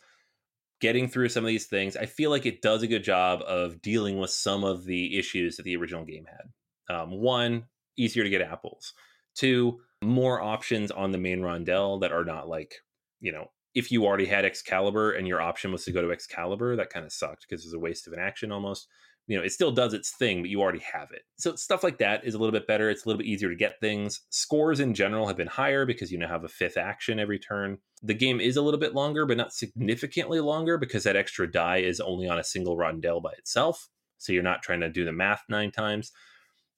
getting 0.82 1.08
through 1.08 1.30
some 1.30 1.46
of 1.46 1.48
these 1.48 1.68
things, 1.68 1.96
I 1.96 2.06
feel 2.06 2.30
like 2.30 2.46
it 2.46 2.62
does 2.62 2.84
a 2.84 2.88
good 2.88 3.04
job 3.04 3.42
of 3.48 3.82
dealing 3.82 4.20
with 4.20 4.30
some 4.30 4.66
of 4.66 4.84
the 4.84 5.18
issues 5.18 5.56
that 5.56 5.64
the 5.64 5.78
original 5.78 6.04
game 6.04 6.26
had. 6.26 6.94
Um, 6.94 7.12
one, 7.12 7.64
easier 7.98 8.24
to 8.24 8.30
get 8.30 8.42
apples. 8.42 8.94
Two, 9.36 9.80
more 10.04 10.42
options 10.42 10.92
on 10.92 11.12
the 11.12 11.18
main 11.18 11.40
rondel 11.40 12.02
that 12.02 12.12
are 12.12 12.26
not 12.26 12.50
like, 12.50 12.76
you 13.22 13.32
know, 13.32 13.48
if 13.74 13.92
you 13.92 14.06
already 14.06 14.26
had 14.26 14.46
Excalibur 14.46 15.12
and 15.12 15.28
your 15.28 15.42
option 15.42 15.72
was 15.72 15.86
to 15.86 15.92
go 15.92 16.02
to 16.02 16.12
Excalibur, 16.12 16.76
that 16.76 16.90
kind 16.90 17.06
of 17.06 17.12
sucked 17.12 17.46
because 17.48 17.64
it 17.64 17.68
was 17.68 17.74
a 17.74 17.80
waste 17.80 18.08
of 18.08 18.14
an 18.14 18.20
action 18.20 18.52
almost 18.52 18.88
you 19.28 19.38
know, 19.38 19.44
it 19.44 19.52
still 19.52 19.72
does 19.72 19.94
its 19.94 20.12
thing, 20.12 20.42
but 20.42 20.50
you 20.50 20.62
already 20.62 20.84
have 20.94 21.12
it. 21.12 21.22
So 21.38 21.56
stuff 21.56 21.84
like 21.84 22.00
that 22.00 22.26
is 22.26 22.34
a 22.34 22.38
little 22.38 22.52
bit 22.52 22.68
better. 22.68 22.90
It's 22.90 23.06
a 23.06 23.08
little 23.08 23.20
bit 23.20 23.28
easier 23.28 23.50
to 23.50 23.56
get 23.56 23.80
things. 23.80 24.22
Scores 24.30 24.80
in 24.80 24.94
general 24.94 25.28
have 25.28 25.38
been 25.38 25.48
higher 25.48 25.86
because 25.86 26.12
you 26.12 26.18
now 26.18 26.28
have 26.28 26.44
a 26.44 26.50
fifth 26.50 26.78
action 26.78 27.20
every 27.20 27.40
turn. 27.40 27.78
The 28.04 28.14
game 28.14 28.42
is 28.42 28.58
a 28.58 28.62
little 28.62 28.80
bit 28.80 28.96
longer, 28.96 29.26
but 29.26 29.38
not 29.38 29.54
significantly 29.54 30.40
longer 30.40 30.78
because 30.78 31.04
that 31.04 31.16
extra 31.16 31.50
die 31.50 31.78
is 31.78 32.00
only 32.00 32.28
on 32.28 32.40
a 32.40 32.44
single 32.44 32.76
rondel 32.76 33.22
by 33.22 33.32
itself. 33.38 33.90
So 34.18 34.34
you're 34.34 34.44
not 34.44 34.64
trying 34.64 34.82
to 34.82 34.90
do 34.90 35.06
the 35.06 35.12
math 35.12 35.44
nine 35.48 35.72
times. 35.72 36.12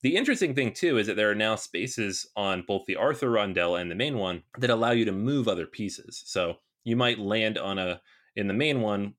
The 0.01 0.15
interesting 0.17 0.53
thing 0.53 0.73
too 0.73 0.97
is 0.97 1.07
that 1.07 1.15
there 1.15 1.31
are 1.31 1.35
now 1.35 1.55
spaces 1.55 2.27
on 2.35 2.65
both 2.67 2.85
the 2.85 2.97
Arthur 2.97 3.29
rondel 3.29 3.79
and 3.79 3.89
the 3.89 3.95
main 3.95 4.17
one 4.17 4.43
that 4.59 4.69
allow 4.69 4.91
you 4.91 5.05
to 5.05 5.13
move 5.13 5.47
other 5.47 5.65
pieces. 5.65 6.21
So 6.25 6.57
you 6.83 6.95
might 6.95 7.19
land 7.19 7.57
on 7.57 7.77
a 7.77 8.01
in 8.35 8.47
the 8.47 8.53
main 8.53 8.81
one, 8.81 9.13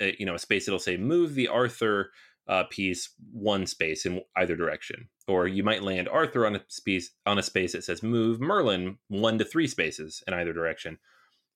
a, 0.00 0.16
you 0.18 0.26
know, 0.26 0.34
a 0.34 0.38
space 0.38 0.66
that'll 0.66 0.78
say 0.78 0.96
move 0.96 1.34
the 1.34 1.48
Arthur 1.48 2.10
uh, 2.48 2.64
piece 2.70 3.10
one 3.32 3.66
space 3.66 4.06
in 4.06 4.22
either 4.36 4.56
direction. 4.56 5.08
Or 5.28 5.48
you 5.48 5.64
might 5.64 5.82
land 5.82 6.08
Arthur 6.08 6.46
on 6.46 6.56
a 6.56 6.62
space 6.68 7.10
on 7.24 7.38
a 7.38 7.42
space 7.42 7.72
that 7.72 7.84
says 7.84 8.02
move 8.02 8.40
Merlin 8.40 8.98
one 9.08 9.38
to 9.38 9.44
three 9.44 9.66
spaces 9.66 10.22
in 10.26 10.34
either 10.34 10.52
direction. 10.52 10.98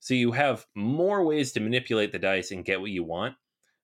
So 0.00 0.14
you 0.14 0.32
have 0.32 0.66
more 0.74 1.24
ways 1.24 1.52
to 1.52 1.60
manipulate 1.60 2.12
the 2.12 2.18
dice 2.18 2.50
and 2.50 2.64
get 2.64 2.80
what 2.80 2.90
you 2.90 3.04
want, 3.04 3.36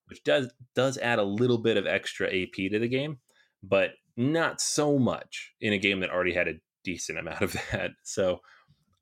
which 0.06 0.24
does 0.24 0.52
does 0.74 0.98
add 0.98 1.18
a 1.18 1.24
little 1.24 1.58
bit 1.58 1.76
of 1.76 1.86
extra 1.86 2.26
AP 2.26 2.70
to 2.70 2.78
the 2.78 2.88
game, 2.88 3.18
but 3.62 3.90
not 4.16 4.60
so 4.60 4.98
much 4.98 5.52
in 5.60 5.72
a 5.72 5.78
game 5.78 6.00
that 6.00 6.10
already 6.10 6.32
had 6.32 6.48
a 6.48 6.54
decent 6.82 7.18
amount 7.18 7.42
of 7.42 7.52
that. 7.72 7.92
So 8.02 8.40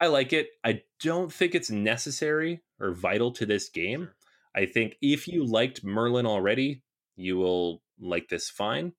I 0.01 0.09
like 0.09 0.33
it. 0.33 0.49
I 0.65 0.83
don't 1.01 1.33
think 1.33 1.55
it's 1.55 1.71
necessary 1.71 2.63
or 2.81 2.93
vital 2.93 3.33
to 3.33 3.47
this 3.47 3.69
game. 3.69 4.11
I 4.55 4.67
think 4.67 4.97
if 5.03 5.27
you 5.27 5.45
liked 5.45 5.85
Merlin 5.85 6.27
already, 6.27 6.83
you 7.17 7.37
will 7.37 7.83
like 8.01 8.29
this 8.29 8.49
fine. 8.49 8.93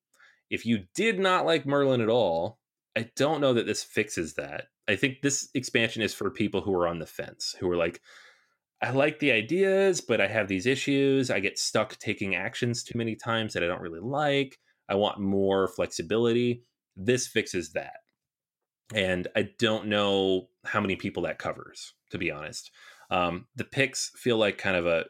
If 0.50 0.64
you 0.64 0.84
did 0.94 1.18
not 1.18 1.46
like 1.46 1.66
Merlin 1.66 2.00
at 2.00 2.08
all, 2.08 2.58
I 2.96 3.10
don't 3.16 3.40
know 3.40 3.52
that 3.54 3.66
this 3.66 3.82
fixes 3.82 4.34
that. 4.34 4.66
I 4.88 4.96
think 4.96 5.20
this 5.20 5.48
expansion 5.54 6.02
is 6.02 6.14
for 6.14 6.30
people 6.30 6.60
who 6.60 6.74
are 6.74 6.86
on 6.86 6.98
the 6.98 7.06
fence, 7.06 7.56
who 7.58 7.70
are 7.70 7.76
like, 7.76 8.00
I 8.82 8.90
like 8.90 9.18
the 9.18 9.32
ideas, 9.32 10.00
but 10.00 10.20
I 10.20 10.28
have 10.28 10.48
these 10.48 10.66
issues. 10.66 11.30
I 11.30 11.40
get 11.40 11.58
stuck 11.58 11.98
taking 11.98 12.36
actions 12.36 12.84
too 12.84 12.96
many 12.96 13.16
times 13.16 13.54
that 13.54 13.64
I 13.64 13.66
don't 13.66 13.80
really 13.80 14.00
like. 14.00 14.58
I 14.88 14.94
want 14.94 15.18
more 15.18 15.66
flexibility. 15.68 16.62
This 16.96 17.26
fixes 17.26 17.72
that. 17.72 17.96
And 18.94 19.26
I 19.34 19.48
don't 19.58 19.86
know 19.86 20.48
how 20.64 20.80
many 20.80 20.94
people 20.94 21.24
that 21.24 21.38
covers, 21.38 21.94
to 22.10 22.18
be 22.18 22.30
honest. 22.30 22.70
Um, 23.10 23.46
the 23.56 23.64
picks 23.64 24.10
feel 24.16 24.36
like 24.36 24.58
kind 24.58 24.76
of 24.76 24.86
a 24.86 25.04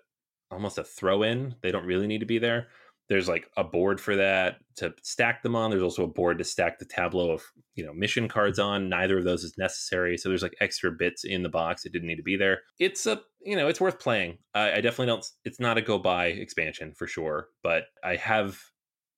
almost 0.50 0.78
a 0.78 0.84
throw 0.84 1.22
in. 1.22 1.54
They 1.62 1.72
don't 1.72 1.86
really 1.86 2.06
need 2.06 2.20
to 2.20 2.26
be 2.26 2.38
there 2.38 2.68
there's 3.08 3.28
like 3.28 3.48
a 3.56 3.64
board 3.64 4.00
for 4.00 4.16
that 4.16 4.56
to 4.76 4.92
stack 5.02 5.42
them 5.42 5.54
on. 5.54 5.70
There's 5.70 5.82
also 5.82 6.04
a 6.04 6.08
board 6.08 6.38
to 6.38 6.44
stack 6.44 6.78
the 6.78 6.84
tableau 6.84 7.30
of 7.30 7.42
you 7.74 7.84
know 7.84 7.92
mission 7.92 8.28
cards 8.28 8.58
on. 8.58 8.88
Neither 8.88 9.18
of 9.18 9.24
those 9.24 9.44
is 9.44 9.56
necessary, 9.56 10.16
so 10.16 10.28
there's 10.28 10.42
like 10.42 10.56
extra 10.60 10.90
bits 10.90 11.24
in 11.24 11.42
the 11.42 11.48
box. 11.48 11.84
It 11.84 11.92
didn't 11.92 12.08
need 12.08 12.16
to 12.16 12.22
be 12.22 12.36
there. 12.36 12.62
It's 12.78 13.06
a 13.06 13.20
you 13.44 13.56
know 13.56 13.68
it's 13.68 13.80
worth 13.80 14.00
playing. 14.00 14.38
I, 14.54 14.72
I 14.72 14.80
definitely 14.80 15.06
don't. 15.06 15.26
It's 15.44 15.60
not 15.60 15.78
a 15.78 15.82
go 15.82 15.98
buy 15.98 16.26
expansion 16.26 16.92
for 16.96 17.06
sure, 17.06 17.48
but 17.62 17.84
I 18.02 18.16
have 18.16 18.58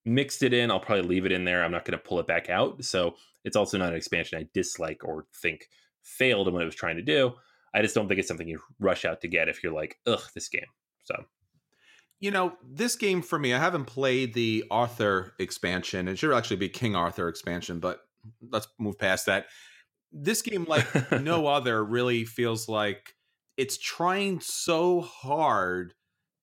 mixed 0.04 0.42
it 0.42 0.52
in. 0.52 0.70
I'll 0.70 0.80
probably 0.80 1.08
leave 1.08 1.26
it 1.26 1.32
in 1.32 1.44
there. 1.44 1.64
I'm 1.64 1.72
not 1.72 1.84
going 1.84 1.98
to 1.98 2.04
pull 2.04 2.20
it 2.20 2.26
back 2.26 2.50
out. 2.50 2.84
So 2.84 3.14
it's 3.44 3.56
also 3.56 3.78
not 3.78 3.90
an 3.90 3.96
expansion 3.96 4.38
I 4.38 4.46
dislike 4.54 5.02
or 5.04 5.26
think 5.34 5.66
failed 6.02 6.48
in 6.48 6.54
what 6.54 6.62
it 6.62 6.66
was 6.66 6.74
trying 6.74 6.96
to 6.96 7.02
do. 7.02 7.32
I 7.78 7.82
just 7.82 7.94
don't 7.94 8.08
think 8.08 8.18
it's 8.18 8.28
something 8.28 8.48
you 8.48 8.60
rush 8.80 9.04
out 9.04 9.20
to 9.20 9.28
get 9.28 9.48
if 9.48 9.62
you're 9.62 9.72
like, 9.72 9.98
ugh, 10.06 10.22
this 10.34 10.48
game. 10.48 10.66
So 11.04 11.24
you 12.20 12.30
know, 12.30 12.54
this 12.68 12.96
game 12.96 13.22
for 13.22 13.38
me, 13.38 13.54
I 13.54 13.58
haven't 13.58 13.84
played 13.84 14.34
the 14.34 14.64
Arthur 14.70 15.34
expansion. 15.38 16.08
It 16.08 16.18
should 16.18 16.34
actually 16.34 16.56
be 16.56 16.68
King 16.68 16.96
Arthur 16.96 17.28
expansion, 17.28 17.78
but 17.78 18.00
let's 18.50 18.66
move 18.78 18.98
past 18.98 19.26
that. 19.26 19.46
This 20.10 20.42
game, 20.42 20.64
like 20.64 20.86
no 21.22 21.46
other, 21.46 21.84
really 21.84 22.24
feels 22.24 22.68
like 22.68 23.14
it's 23.56 23.78
trying 23.78 24.40
so 24.40 25.00
hard 25.00 25.94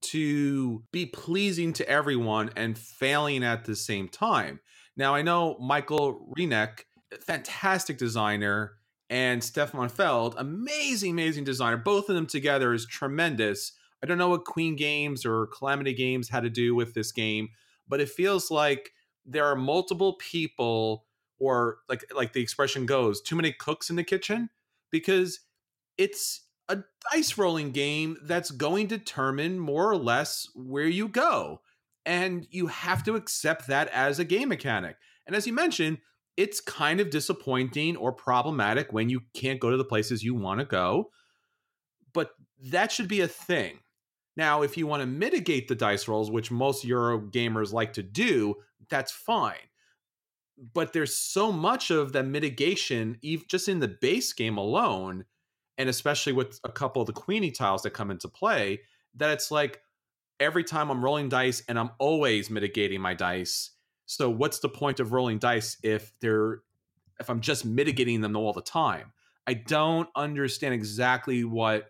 to 0.03 0.83
be 0.91 1.05
pleasing 1.05 1.73
to 1.73 1.89
everyone 1.89 2.51
and 2.55 2.77
failing 2.77 3.43
at 3.43 3.65
the 3.65 3.75
same 3.75 4.07
time. 4.07 4.59
Now, 4.95 5.15
I 5.15 5.23
know 5.23 5.57
Michael 5.59 6.31
Rieneck, 6.37 6.83
fantastic 7.25 7.97
designer, 7.97 8.77
and 9.09 9.43
Stefan 9.43 9.89
Feld, 9.89 10.35
amazing, 10.37 11.11
amazing 11.11 11.43
designer. 11.43 11.77
Both 11.77 12.09
of 12.09 12.15
them 12.15 12.25
together 12.25 12.73
is 12.73 12.85
tremendous 12.85 13.73
I 14.05 14.07
don't 14.07 14.19
know 14.19 14.29
what 14.29 14.45
Queen 14.45 14.75
Games 14.75 15.25
or 15.25 15.47
Calamity 15.47 15.91
Games 15.91 16.29
had 16.29 16.43
to 16.43 16.49
do 16.49 16.75
with 16.75 16.93
this 16.93 17.11
game, 17.11 17.49
but 17.87 17.99
it 17.99 18.07
feels 18.07 18.51
like 18.51 18.91
there 19.25 19.45
are 19.45 19.55
multiple 19.55 20.13
people 20.19 21.05
or 21.39 21.77
like 21.89 22.05
like 22.15 22.33
the 22.33 22.41
expression 22.41 22.85
goes, 22.85 23.19
too 23.19 23.35
many 23.35 23.51
cooks 23.51 23.89
in 23.89 23.95
the 23.95 24.03
kitchen 24.03 24.51
because 24.91 25.39
it's 25.97 26.43
a 26.69 26.83
dice 27.11 27.35
rolling 27.35 27.71
game 27.71 28.17
that's 28.21 28.51
going 28.51 28.87
to 28.89 28.97
determine 28.99 29.57
more 29.57 29.89
or 29.89 29.97
less 29.97 30.49
where 30.53 30.87
you 30.87 31.07
go. 31.07 31.61
And 32.05 32.45
you 32.51 32.67
have 32.67 33.03
to 33.05 33.15
accept 33.15 33.65
that 33.67 33.87
as 33.87 34.19
a 34.19 34.23
game 34.23 34.49
mechanic. 34.49 34.97
And 35.25 35.35
as 35.35 35.47
you 35.47 35.53
mentioned, 35.53 35.97
it's 36.37 36.59
kind 36.59 36.99
of 36.99 37.09
disappointing 37.09 37.95
or 37.95 38.11
problematic 38.11 38.91
when 38.91 39.09
you 39.09 39.21
can't 39.33 39.59
go 39.59 39.71
to 39.71 39.77
the 39.77 39.85
places 39.85 40.23
you 40.23 40.35
want 40.35 40.59
to 40.59 40.65
go. 40.65 41.09
But 42.13 42.31
that 42.71 42.91
should 42.91 43.07
be 43.07 43.21
a 43.21 43.27
thing. 43.27 43.79
Now, 44.37 44.61
if 44.63 44.77
you 44.77 44.85
want 44.85 45.01
to 45.01 45.07
mitigate 45.07 45.67
the 45.67 45.75
dice 45.75 46.07
rolls, 46.07 46.29
which 46.29 46.51
most 46.51 46.83
Euro 46.83 47.19
gamers 47.19 47.71
like 47.71 47.93
to 47.93 48.03
do, 48.03 48.55
that's 48.89 49.11
fine. 49.11 49.55
But 50.73 50.93
there's 50.93 51.15
so 51.15 51.51
much 51.51 51.89
of 51.89 52.11
the 52.11 52.23
mitigation, 52.23 53.17
just 53.47 53.69
in 53.69 53.79
the 53.79 53.87
base 53.87 54.33
game 54.33 54.57
alone, 54.57 55.25
and 55.77 55.89
especially 55.89 56.33
with 56.33 56.59
a 56.63 56.71
couple 56.71 57.01
of 57.01 57.07
the 57.07 57.13
Queenie 57.13 57.51
tiles 57.51 57.83
that 57.83 57.91
come 57.91 58.11
into 58.11 58.27
play, 58.27 58.81
that 59.15 59.31
it's 59.31 59.51
like 59.51 59.81
every 60.39 60.63
time 60.63 60.89
I'm 60.89 61.03
rolling 61.03 61.29
dice 61.29 61.63
and 61.67 61.79
I'm 61.79 61.91
always 61.97 62.49
mitigating 62.49 63.01
my 63.01 63.13
dice. 63.13 63.71
So 64.05 64.29
what's 64.29 64.59
the 64.59 64.69
point 64.69 64.99
of 64.99 65.11
rolling 65.11 65.39
dice 65.39 65.77
if 65.83 66.13
they're 66.21 66.61
if 67.19 67.29
I'm 67.29 67.41
just 67.41 67.65
mitigating 67.65 68.21
them 68.21 68.35
all 68.35 68.53
the 68.53 68.61
time? 68.61 69.13
I 69.47 69.53
don't 69.53 70.09
understand 70.15 70.73
exactly 70.73 71.43
what 71.43 71.89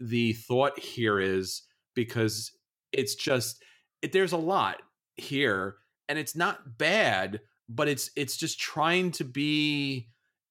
the 0.00 0.32
thought 0.32 0.78
here 0.78 1.20
is 1.20 1.62
because 1.94 2.52
it's 2.92 3.14
just 3.14 3.62
it, 4.02 4.12
there's 4.12 4.32
a 4.32 4.38
lot 4.38 4.82
here 5.16 5.76
and 6.08 6.18
it's 6.18 6.36
not 6.36 6.78
bad 6.78 7.40
but 7.68 7.88
it's 7.88 8.10
it's 8.16 8.36
just 8.36 8.60
trying 8.60 9.10
to 9.10 9.24
be 9.24 10.08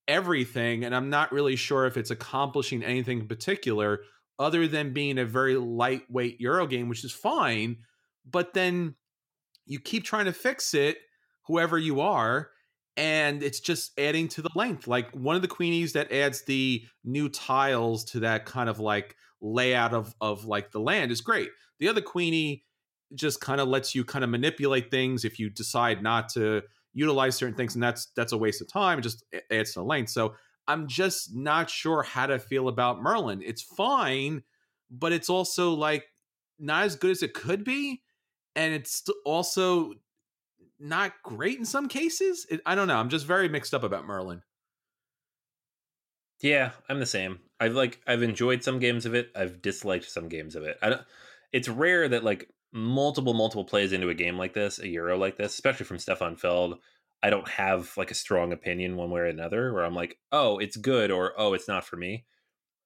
everything 0.08 0.84
and 0.84 0.94
i'm 0.94 1.10
not 1.10 1.32
really 1.32 1.56
sure 1.56 1.86
if 1.86 1.96
it's 1.96 2.10
accomplishing 2.10 2.82
anything 2.82 3.20
in 3.20 3.28
particular 3.28 4.00
other 4.38 4.66
than 4.66 4.92
being 4.92 5.18
a 5.18 5.24
very 5.24 5.56
lightweight 5.56 6.40
euro 6.40 6.66
game 6.66 6.88
which 6.88 7.04
is 7.04 7.12
fine 7.12 7.76
but 8.28 8.52
then 8.52 8.94
you 9.66 9.80
keep 9.80 10.04
trying 10.04 10.24
to 10.26 10.32
fix 10.32 10.74
it 10.74 10.98
whoever 11.46 11.78
you 11.78 12.00
are 12.00 12.50
and 12.96 13.42
it's 13.42 13.60
just 13.60 13.98
adding 13.98 14.26
to 14.26 14.40
the 14.40 14.50
length 14.54 14.86
like 14.86 15.10
one 15.12 15.36
of 15.36 15.42
the 15.42 15.48
queenies 15.48 15.92
that 15.92 16.10
adds 16.10 16.42
the 16.42 16.82
new 17.04 17.28
tiles 17.28 18.04
to 18.04 18.20
that 18.20 18.46
kind 18.46 18.68
of 18.68 18.80
like 18.80 19.16
layout 19.40 19.92
of 19.92 20.14
of 20.20 20.44
like 20.44 20.70
the 20.72 20.80
land 20.80 21.10
is 21.10 21.20
great. 21.20 21.50
The 21.78 21.88
other 21.88 22.00
queenie 22.00 22.64
just 23.14 23.40
kind 23.40 23.60
of 23.60 23.68
lets 23.68 23.94
you 23.94 24.04
kind 24.04 24.24
of 24.24 24.30
manipulate 24.30 24.90
things 24.90 25.24
if 25.24 25.38
you 25.38 25.50
decide 25.50 26.02
not 26.02 26.28
to 26.30 26.62
utilize 26.92 27.36
certain 27.36 27.54
things, 27.54 27.74
and 27.74 27.82
that's 27.82 28.06
that's 28.16 28.32
a 28.32 28.38
waste 28.38 28.60
of 28.60 28.72
time. 28.72 28.98
It 28.98 29.02
just 29.02 29.24
adds 29.50 29.72
to 29.72 29.80
the 29.80 29.84
length. 29.84 30.10
So 30.10 30.34
I'm 30.66 30.88
just 30.88 31.34
not 31.34 31.70
sure 31.70 32.02
how 32.02 32.26
to 32.26 32.38
feel 32.38 32.68
about 32.68 33.00
Merlin. 33.00 33.42
It's 33.42 33.62
fine, 33.62 34.42
but 34.90 35.12
it's 35.12 35.30
also 35.30 35.74
like 35.74 36.06
not 36.58 36.84
as 36.84 36.96
good 36.96 37.10
as 37.10 37.22
it 37.22 37.34
could 37.34 37.64
be, 37.64 38.02
and 38.56 38.74
it's 38.74 39.04
also 39.24 39.92
not 40.80 41.12
great 41.22 41.58
in 41.58 41.64
some 41.64 41.88
cases. 41.88 42.46
It, 42.50 42.60
I 42.66 42.74
don't 42.74 42.88
know. 42.88 42.96
I'm 42.96 43.10
just 43.10 43.26
very 43.26 43.48
mixed 43.48 43.74
up 43.74 43.84
about 43.84 44.06
Merlin. 44.06 44.42
Yeah, 46.42 46.72
I'm 46.88 47.00
the 47.00 47.06
same. 47.06 47.38
I've 47.60 47.74
like 47.74 48.00
I've 48.06 48.22
enjoyed 48.22 48.62
some 48.62 48.78
games 48.78 49.06
of 49.06 49.14
it. 49.14 49.30
I've 49.34 49.62
disliked 49.62 50.10
some 50.10 50.28
games 50.28 50.56
of 50.56 50.64
it. 50.64 50.78
I 50.82 50.90
don't. 50.90 51.02
It's 51.52 51.68
rare 51.68 52.08
that 52.08 52.24
like 52.24 52.50
multiple 52.72 53.32
multiple 53.32 53.64
plays 53.64 53.92
into 53.92 54.08
a 54.08 54.14
game 54.14 54.36
like 54.36 54.52
this, 54.52 54.78
a 54.78 54.88
Euro 54.88 55.16
like 55.16 55.36
this, 55.36 55.54
especially 55.54 55.86
from 55.86 55.98
Stefan 55.98 56.36
Feld. 56.36 56.78
I 57.22 57.30
don't 57.30 57.48
have 57.48 57.90
like 57.96 58.10
a 58.10 58.14
strong 58.14 58.52
opinion 58.52 58.96
one 58.96 59.10
way 59.10 59.20
or 59.22 59.26
another 59.26 59.72
where 59.72 59.84
I'm 59.84 59.94
like, 59.94 60.18
oh, 60.32 60.58
it's 60.58 60.76
good 60.76 61.10
or 61.10 61.32
oh, 61.38 61.54
it's 61.54 61.68
not 61.68 61.84
for 61.84 61.96
me. 61.96 62.26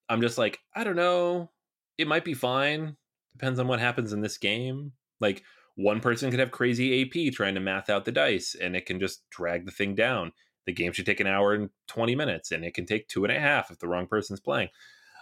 I'm 0.08 0.20
just 0.20 0.38
like, 0.38 0.60
I 0.74 0.84
don't 0.84 0.96
know. 0.96 1.50
It 1.98 2.06
might 2.06 2.24
be 2.24 2.34
fine. 2.34 2.96
Depends 3.32 3.58
on 3.58 3.66
what 3.66 3.80
happens 3.80 4.12
in 4.12 4.20
this 4.20 4.38
game. 4.38 4.92
Like 5.20 5.42
one 5.80 6.00
person 6.00 6.30
could 6.30 6.40
have 6.40 6.50
crazy 6.50 7.02
AP 7.02 7.32
trying 7.32 7.54
to 7.54 7.60
math 7.60 7.88
out 7.88 8.04
the 8.04 8.12
dice 8.12 8.54
and 8.60 8.76
it 8.76 8.86
can 8.86 9.00
just 9.00 9.28
drag 9.30 9.64
the 9.64 9.72
thing 9.72 9.94
down. 9.94 10.32
The 10.66 10.72
game 10.72 10.92
should 10.92 11.06
take 11.06 11.20
an 11.20 11.26
hour 11.26 11.54
and 11.54 11.70
20 11.88 12.14
minutes 12.14 12.52
and 12.52 12.64
it 12.64 12.74
can 12.74 12.86
take 12.86 13.08
two 13.08 13.24
and 13.24 13.32
a 13.32 13.40
half 13.40 13.70
if 13.70 13.78
the 13.78 13.88
wrong 13.88 14.06
person's 14.06 14.40
playing. 14.40 14.68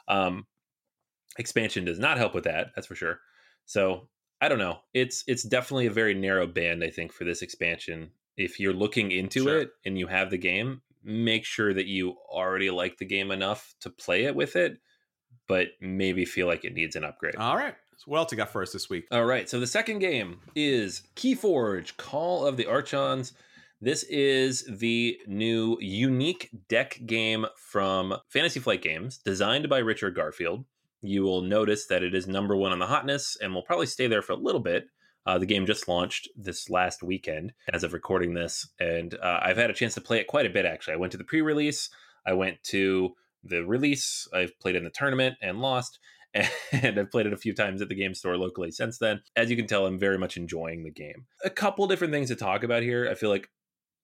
Um, 0.09 0.47
expansion 1.39 1.85
does 1.85 1.99
not 1.99 2.19
help 2.19 2.35
with 2.35 2.45
that 2.45 2.69
that's 2.75 2.87
for 2.87 2.97
sure. 2.97 3.21
So 3.67 4.09
i 4.41 4.49
don't 4.49 4.59
know. 4.59 4.81
It's 4.95 5.23
it's 5.27 5.45
definitely 5.45 5.87
a 5.87 5.93
very 5.93 6.15
narrow 6.15 6.47
band 6.47 6.83
i 6.83 6.91
think 6.91 7.13
for 7.13 7.25
this 7.25 7.43
expansion. 7.43 8.11
If 8.37 8.59
you're 8.61 8.73
looking 8.73 9.13
into 9.13 9.45
sure. 9.45 9.61
it 9.61 9.71
and 9.85 9.99
you 9.99 10.07
have 10.09 10.31
the 10.31 10.39
game 10.39 10.83
make 11.05 11.45
sure 11.45 11.73
that 11.73 11.87
you 11.87 12.17
already 12.29 12.71
like 12.71 12.99
the 12.99 13.05
game 13.05 13.31
enough 13.31 13.75
to 13.81 13.91
play 13.91 14.25
it 14.25 14.35
with 14.35 14.57
it 14.57 14.79
but 15.47 15.69
maybe 15.81 16.25
feel 16.25 16.47
like 16.47 16.65
it 16.65 16.75
needs 16.75 16.97
an 16.97 17.05
upgrade. 17.05 17.37
All 17.37 17.57
right 17.57 17.75
so 17.99 18.05
what 18.07 18.19
else 18.19 18.33
you 18.33 18.39
got 18.39 18.51
for 18.51 18.63
us 18.63 18.73
this 18.73 18.89
week 18.89 19.07
all 19.11 19.27
right 19.27 19.51
so 19.51 19.61
the 19.61 19.67
second 19.67 19.99
game 19.99 20.41
is 20.55 21.03
keyforge 21.15 21.97
call 21.99 22.47
of 22.47 22.57
the 22.57 22.67
archons 22.67 23.35
this 23.81 24.03
is 24.05 24.65
the 24.69 25.21
new 25.29 25.79
unique 25.81 26.51
deck 26.69 27.01
game 27.07 27.47
from 27.57 28.17
Fantasy 28.29 28.59
Flight 28.59 28.83
Games, 28.83 29.19
designed 29.19 29.69
by 29.69 29.79
Richard 29.79 30.17
Garfield. 30.17 30.65
You 31.01 31.23
will 31.23 31.43
notice 31.43 31.87
that 31.87 32.03
it 32.03 32.13
is 32.13 32.27
number 32.27 32.57
one 32.57 32.73
on 32.73 32.81
the 32.81 32.89
hotness 32.89 33.37
and 33.41 33.55
will 33.55 33.63
probably 33.63 33.87
stay 33.87 34.09
there 34.09 34.21
for 34.21 34.33
a 34.33 34.37
little 34.37 34.61
bit. 34.61 34.89
Uh, 35.25 35.39
the 35.39 35.47
game 35.47 35.65
just 35.65 35.87
launched 35.87 36.29
this 36.37 36.69
last 36.69 37.05
weekend 37.05 37.53
as 37.73 37.85
of 37.85 37.93
recording 37.93 38.35
this, 38.35 38.69
and 38.81 39.15
uh, 39.15 39.39
I've 39.43 39.59
had 39.59 39.71
a 39.71 39.75
chance 39.75 39.95
to 39.95 40.01
play 40.01 40.19
it 40.19 40.27
quite 40.27 40.47
a 40.47 40.51
bit 40.51 40.65
actually. 40.65 40.95
I 40.95 40.99
went 40.99 41.13
to 41.13 41.19
the 41.19 41.23
pre 41.23 41.41
release, 41.41 41.89
I 42.27 42.33
went 42.33 42.61
to 42.65 43.15
the 43.45 43.65
release, 43.65 44.27
I've 44.35 44.59
played 44.59 44.75
in 44.75 44.83
the 44.83 44.91
tournament 44.91 45.37
and 45.41 45.61
lost, 45.61 46.01
and 46.73 46.99
I've 46.99 47.11
played 47.11 47.27
it 47.27 47.33
a 47.33 47.39
few 47.39 47.55
times 47.55 47.83
at 47.83 47.89
the 47.89 47.95
game 47.95 48.15
store 48.15 48.37
locally 48.37 48.71
since 48.71 48.99
then. 48.99 49.21
As 49.37 49.51
you 49.51 49.57
can 49.57 49.67
tell, 49.67 49.87
I'm 49.87 49.99
very 49.99 50.19
much 50.19 50.37
enjoying 50.37 50.85
the 50.85 50.91
game. 50.91 51.27
A 51.45 51.51
couple 51.51 51.87
different 51.87 52.13
things 52.13 52.29
to 52.29 52.37
talk 52.37 52.63
about 52.63 52.83
here. 52.83 53.09
I 53.11 53.15
feel 53.15 53.31
like 53.31 53.49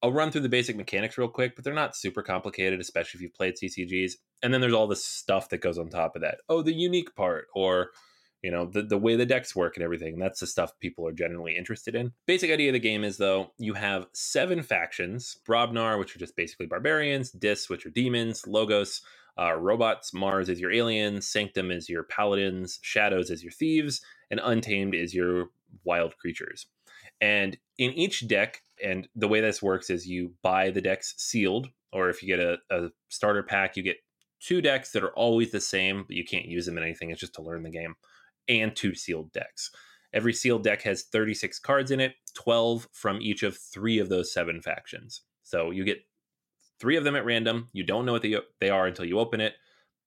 I'll 0.02 0.12
run 0.12 0.30
through 0.30 0.42
the 0.42 0.48
basic 0.48 0.76
mechanics 0.76 1.16
real 1.16 1.28
quick, 1.28 1.54
but 1.54 1.64
they're 1.64 1.72
not 1.72 1.96
super 1.96 2.22
complicated, 2.22 2.80
especially 2.80 3.18
if 3.18 3.22
you've 3.22 3.34
played 3.34 3.54
CCGs. 3.54 4.12
And 4.42 4.52
then 4.52 4.60
there's 4.60 4.74
all 4.74 4.86
the 4.86 4.96
stuff 4.96 5.48
that 5.50 5.62
goes 5.62 5.78
on 5.78 5.88
top 5.88 6.16
of 6.16 6.22
that. 6.22 6.38
Oh, 6.48 6.62
the 6.62 6.74
unique 6.74 7.14
part, 7.14 7.46
or 7.54 7.90
you 8.44 8.50
know, 8.50 8.66
the, 8.66 8.82
the 8.82 8.98
way 8.98 9.16
the 9.16 9.24
decks 9.24 9.56
work 9.56 9.74
and 9.76 9.82
everything. 9.82 10.18
That's 10.18 10.40
the 10.40 10.46
stuff 10.46 10.78
people 10.78 11.08
are 11.08 11.12
generally 11.12 11.56
interested 11.56 11.94
in. 11.94 12.12
Basic 12.26 12.50
idea 12.50 12.68
of 12.68 12.74
the 12.74 12.78
game 12.78 13.02
is 13.02 13.16
though, 13.16 13.52
you 13.58 13.72
have 13.72 14.06
seven 14.12 14.62
factions, 14.62 15.38
Brobnar, 15.48 15.98
which 15.98 16.14
are 16.14 16.18
just 16.18 16.36
basically 16.36 16.66
barbarians, 16.66 17.30
Dis, 17.30 17.70
which 17.70 17.86
are 17.86 17.90
demons, 17.90 18.46
Logos, 18.46 19.00
uh, 19.38 19.54
robots, 19.54 20.14
Mars 20.14 20.48
is 20.48 20.60
your 20.60 20.72
aliens, 20.72 21.26
Sanctum 21.26 21.70
is 21.70 21.88
your 21.88 22.04
paladins, 22.04 22.78
Shadows 22.82 23.30
is 23.30 23.42
your 23.42 23.52
thieves, 23.52 24.00
and 24.30 24.40
Untamed 24.42 24.94
is 24.94 25.14
your 25.14 25.48
wild 25.84 26.16
creatures. 26.16 26.66
And 27.20 27.56
in 27.78 27.92
each 27.92 28.26
deck, 28.28 28.60
and 28.82 29.08
the 29.14 29.28
way 29.28 29.40
this 29.40 29.62
works 29.62 29.90
is 29.90 30.06
you 30.06 30.34
buy 30.42 30.70
the 30.70 30.80
decks 30.80 31.14
sealed, 31.16 31.68
or 31.92 32.08
if 32.08 32.22
you 32.22 32.28
get 32.28 32.40
a, 32.40 32.58
a 32.70 32.88
starter 33.08 33.42
pack, 33.42 33.76
you 33.76 33.82
get 33.82 33.98
two 34.40 34.60
decks 34.60 34.92
that 34.92 35.02
are 35.02 35.14
always 35.14 35.50
the 35.50 35.60
same, 35.60 36.04
but 36.06 36.16
you 36.16 36.24
can't 36.24 36.46
use 36.46 36.66
them 36.66 36.76
in 36.76 36.84
anything. 36.84 37.10
It's 37.10 37.20
just 37.20 37.34
to 37.34 37.42
learn 37.42 37.62
the 37.62 37.70
game, 37.70 37.94
and 38.48 38.74
two 38.74 38.94
sealed 38.94 39.32
decks. 39.32 39.70
Every 40.12 40.32
sealed 40.32 40.62
deck 40.62 40.82
has 40.82 41.02
36 41.02 41.58
cards 41.58 41.90
in 41.90 41.98
it, 41.98 42.14
12 42.34 42.88
from 42.92 43.20
each 43.20 43.42
of 43.42 43.56
three 43.56 43.98
of 43.98 44.08
those 44.08 44.32
seven 44.32 44.60
factions. 44.60 45.22
So 45.42 45.70
you 45.70 45.84
get 45.84 46.04
three 46.80 46.96
of 46.96 47.04
them 47.04 47.16
at 47.16 47.24
random. 47.24 47.68
You 47.72 47.84
don't 47.84 48.06
know 48.06 48.12
what 48.12 48.22
they, 48.22 48.36
they 48.60 48.70
are 48.70 48.86
until 48.86 49.04
you 49.04 49.18
open 49.18 49.40
it, 49.40 49.54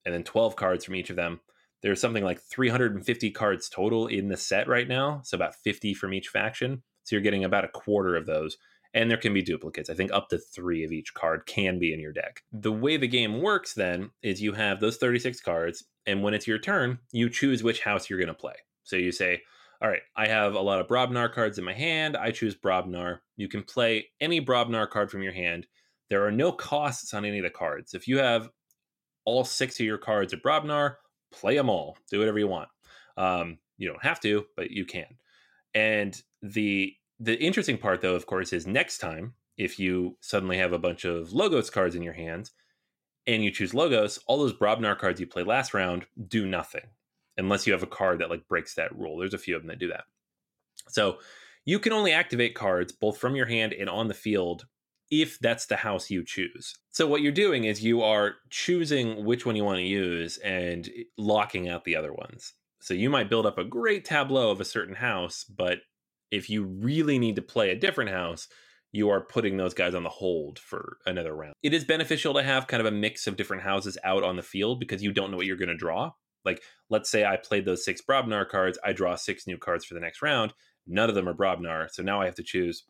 and 0.05 0.13
then 0.13 0.23
12 0.23 0.55
cards 0.55 0.85
from 0.85 0.95
each 0.95 1.09
of 1.09 1.15
them. 1.15 1.41
There's 1.83 2.01
something 2.01 2.23
like 2.23 2.41
350 2.41 3.31
cards 3.31 3.69
total 3.69 4.07
in 4.07 4.29
the 4.29 4.37
set 4.37 4.67
right 4.67 4.87
now, 4.87 5.21
so 5.23 5.35
about 5.35 5.55
50 5.55 5.93
from 5.93 6.13
each 6.13 6.29
faction. 6.29 6.83
So 7.03 7.15
you're 7.15 7.23
getting 7.23 7.43
about 7.43 7.65
a 7.65 7.69
quarter 7.69 8.15
of 8.15 8.25
those. 8.25 8.57
And 8.93 9.11
there 9.11 9.17
can 9.17 9.33
be 9.33 9.43
duplicates. 9.43 9.89
I 9.89 9.93
think 9.93 10.11
up 10.11 10.29
to 10.29 10.39
three 10.39 10.83
of 10.83 10.91
each 10.91 11.13
card 11.13 11.45
can 11.45 11.77
be 11.77 11.93
in 11.93 11.99
your 11.99 12.13
deck. 12.13 12.41
The 12.51 12.71
way 12.71 12.97
the 12.97 13.07
game 13.07 13.41
works 13.41 13.73
then 13.73 14.09
is 14.23 14.41
you 14.41 14.53
have 14.53 14.79
those 14.79 14.97
36 14.97 15.39
cards, 15.41 15.83
and 16.05 16.23
when 16.23 16.33
it's 16.33 16.47
your 16.47 16.57
turn, 16.57 16.99
you 17.11 17.29
choose 17.29 17.63
which 17.63 17.81
house 17.81 18.09
you're 18.09 18.19
going 18.19 18.27
to 18.27 18.33
play. 18.33 18.55
So 18.83 18.95
you 18.95 19.11
say, 19.11 19.41
all 19.81 19.89
right, 19.89 20.01
I 20.15 20.27
have 20.27 20.55
a 20.55 20.61
lot 20.61 20.79
of 20.79 20.87
Brobnar 20.87 21.31
cards 21.31 21.59
in 21.59 21.65
my 21.65 21.73
hand. 21.73 22.17
I 22.17 22.31
choose 22.31 22.55
Brobnar. 22.55 23.19
You 23.35 23.47
can 23.47 23.63
play 23.63 24.07
any 24.19 24.41
Brobnar 24.41 24.89
card 24.89 25.11
from 25.11 25.21
your 25.21 25.33
hand. 25.33 25.67
There 26.09 26.25
are 26.25 26.31
no 26.31 26.51
costs 26.51 27.13
on 27.13 27.25
any 27.25 27.39
of 27.39 27.43
the 27.43 27.49
cards. 27.49 27.93
If 27.93 28.07
you 28.07 28.19
have 28.19 28.49
all 29.25 29.43
six 29.43 29.79
of 29.79 29.85
your 29.85 29.97
cards 29.97 30.33
at 30.33 30.41
Brobnar, 30.41 30.95
play 31.31 31.55
them 31.55 31.69
all. 31.69 31.97
Do 32.09 32.19
whatever 32.19 32.39
you 32.39 32.47
want. 32.47 32.69
Um, 33.17 33.57
you 33.77 33.87
don't 33.87 34.03
have 34.03 34.19
to, 34.21 34.45
but 34.55 34.71
you 34.71 34.85
can. 34.85 35.17
And 35.73 36.19
the 36.41 36.93
the 37.19 37.35
interesting 37.39 37.77
part, 37.77 38.01
though, 38.01 38.15
of 38.15 38.25
course, 38.25 38.53
is 38.53 38.67
next 38.67 38.99
time 38.99 39.33
if 39.57 39.79
you 39.79 40.17
suddenly 40.21 40.57
have 40.57 40.71
a 40.71 40.79
bunch 40.79 41.03
of 41.03 41.33
Logos 41.33 41.69
cards 41.69 41.95
in 41.95 42.03
your 42.03 42.13
hands 42.13 42.51
and 43.25 43.43
you 43.43 43.51
choose 43.51 43.73
Logos, 43.73 44.19
all 44.27 44.37
those 44.37 44.53
Brobnar 44.53 44.97
cards 44.97 45.19
you 45.19 45.25
played 45.25 45.47
last 45.47 45.73
round 45.73 46.05
do 46.27 46.45
nothing 46.45 46.85
unless 47.37 47.65
you 47.65 47.73
have 47.73 47.83
a 47.83 47.87
card 47.87 48.19
that 48.19 48.29
like 48.29 48.47
breaks 48.47 48.75
that 48.75 48.95
rule. 48.97 49.17
There's 49.17 49.33
a 49.33 49.39
few 49.39 49.55
of 49.55 49.63
them 49.63 49.69
that 49.69 49.79
do 49.79 49.89
that. 49.89 50.05
So 50.89 51.17
you 51.65 51.79
can 51.79 51.91
only 51.91 52.13
activate 52.13 52.55
cards 52.55 52.91
both 52.91 53.17
from 53.17 53.35
your 53.35 53.47
hand 53.47 53.73
and 53.73 53.89
on 53.89 54.07
the 54.07 54.13
field 54.13 54.65
if 55.09 55.39
that's 55.39 55.65
the 55.65 55.77
house 55.77 56.09
you 56.09 56.23
choose. 56.23 56.75
So 56.91 57.07
what 57.07 57.21
you're 57.21 57.31
doing 57.31 57.63
is 57.63 57.83
you 57.83 58.01
are 58.01 58.35
choosing 58.49 59.25
which 59.25 59.45
one 59.45 59.55
you 59.55 59.63
want 59.63 59.77
to 59.77 59.83
use 59.83 60.37
and 60.37 60.87
eh, 60.87 61.03
locking 61.17 61.69
out 61.69 61.85
the 61.85 61.95
other 61.95 62.13
ones. 62.13 62.53
So 62.81 62.93
you 62.93 63.09
might 63.09 63.29
build 63.29 63.45
up 63.45 63.57
a 63.57 63.63
great 63.63 64.05
tableau 64.05 64.51
of 64.51 64.61
a 64.61 64.65
certain 64.65 64.95
house, 64.95 65.43
but 65.43 65.79
if 66.31 66.49
you 66.49 66.63
really 66.63 67.19
need 67.19 67.35
to 67.37 67.41
play 67.41 67.69
a 67.69 67.75
different 67.75 68.11
house, 68.11 68.47
you 68.91 69.09
are 69.09 69.21
putting 69.21 69.57
those 69.57 69.73
guys 69.73 69.93
on 69.93 70.03
the 70.03 70.09
hold 70.09 70.59
for 70.59 70.97
another 71.05 71.35
round. 71.35 71.53
It 71.63 71.73
is 71.73 71.83
beneficial 71.83 72.33
to 72.33 72.43
have 72.43 72.67
kind 72.67 72.81
of 72.81 72.87
a 72.87 72.95
mix 72.95 73.27
of 73.27 73.35
different 73.35 73.63
houses 73.63 73.97
out 74.03 74.23
on 74.23 74.35
the 74.35 74.43
field 74.43 74.79
because 74.79 75.03
you 75.03 75.11
don't 75.11 75.31
know 75.31 75.37
what 75.37 75.45
you're 75.45 75.57
going 75.57 75.69
to 75.69 75.75
draw. 75.75 76.11
Like, 76.45 76.63
let's 76.89 77.09
say 77.09 77.25
I 77.25 77.37
played 77.37 77.65
those 77.65 77.83
six 77.83 78.01
Brobnar 78.01 78.47
cards, 78.47 78.79
I 78.83 78.93
draw 78.93 79.15
six 79.15 79.47
new 79.47 79.57
cards 79.57 79.83
for 79.85 79.93
the 79.93 79.99
next 79.99 80.21
round. 80.21 80.53
None 80.87 81.09
of 81.09 81.15
them 81.15 81.27
are 81.27 81.33
Brobnar. 81.33 81.89
So 81.91 82.01
now 82.01 82.21
I 82.21 82.25
have 82.25 82.35
to 82.35 82.43
choose 82.43 82.83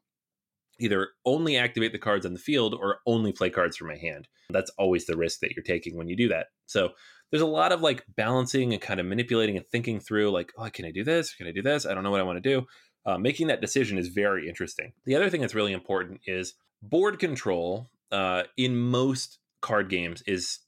either 0.80 1.10
only 1.26 1.58
activate 1.58 1.92
the 1.92 1.98
cards 1.98 2.26
on 2.26 2.34
the 2.34 2.40
field 2.40 2.74
or 2.74 3.00
only 3.06 3.32
play 3.32 3.50
cards 3.50 3.78
from 3.78 3.88
my 3.88 3.98
hand. 3.98 4.28
That's 4.50 4.72
always 4.78 5.06
the 5.06 5.18
risk 5.18 5.40
that 5.42 5.56
you're 5.56 5.64
taking 5.64 5.98
when 5.98 6.08
you 6.08 6.16
do 6.16 6.30
that. 6.30 6.48
So 6.66 6.92
there's 7.32 7.42
a 7.42 7.48
lot 7.48 7.72
of 7.72 7.82
like 7.82 8.04
balancing 8.16 8.74
and 8.74 8.82
kind 8.82 9.00
of 9.00 9.06
manipulating 9.06 9.58
and 9.58 9.66
thinking 9.68 10.00
through, 10.00 10.32
like, 10.32 10.52
oh, 10.58 10.70
can 10.70 10.86
I 10.86 10.92
do 10.92 11.04
this? 11.04 11.34
Can 11.34 11.48
I 11.48 11.52
do 11.52 11.62
this? 11.62 11.86
I 11.86 11.94
don't 11.94 12.04
know 12.04 12.12
what 12.12 12.22
I 12.22 12.24
want 12.24 12.42
to 12.42 12.50
do 12.50 12.66
uh, 13.08 13.18
making 13.18 13.48
that 13.48 13.62
decision 13.62 13.98
is 13.98 14.10
very 14.10 14.48
interesting. 14.48 14.92
The 15.06 15.16
other 15.16 15.30
thing 15.30 15.42
that's 15.42 15.56
really 15.56 15.72
important 15.72 16.20
is 16.28 16.54
board 16.82 17.20
control 17.20 17.90
uh, 18.12 18.44
in 18.58 18.76
most 18.76 19.40
card 19.62 19.90
games 19.90 20.22
is 20.28 20.60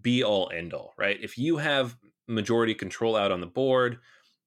be 0.00 0.22
all 0.22 0.50
end 0.54 0.72
all, 0.72 0.94
right? 0.96 1.18
If 1.20 1.36
you 1.36 1.56
have 1.56 1.96
majority 2.28 2.74
control 2.74 3.16
out 3.16 3.32
on 3.32 3.40
the 3.40 3.48
board, 3.48 3.98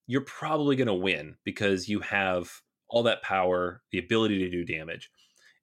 you're 0.08 0.22
probably 0.22 0.78
going 0.78 0.88
to 0.88 0.94
win 0.94 1.36
because 1.44 1.90
you 1.90 2.00
have 2.00 2.50
all 2.90 3.04
that 3.04 3.22
power, 3.22 3.82
the 3.92 4.00
ability 4.00 4.40
to 4.40 4.50
do 4.50 4.66
damage. 4.66 5.10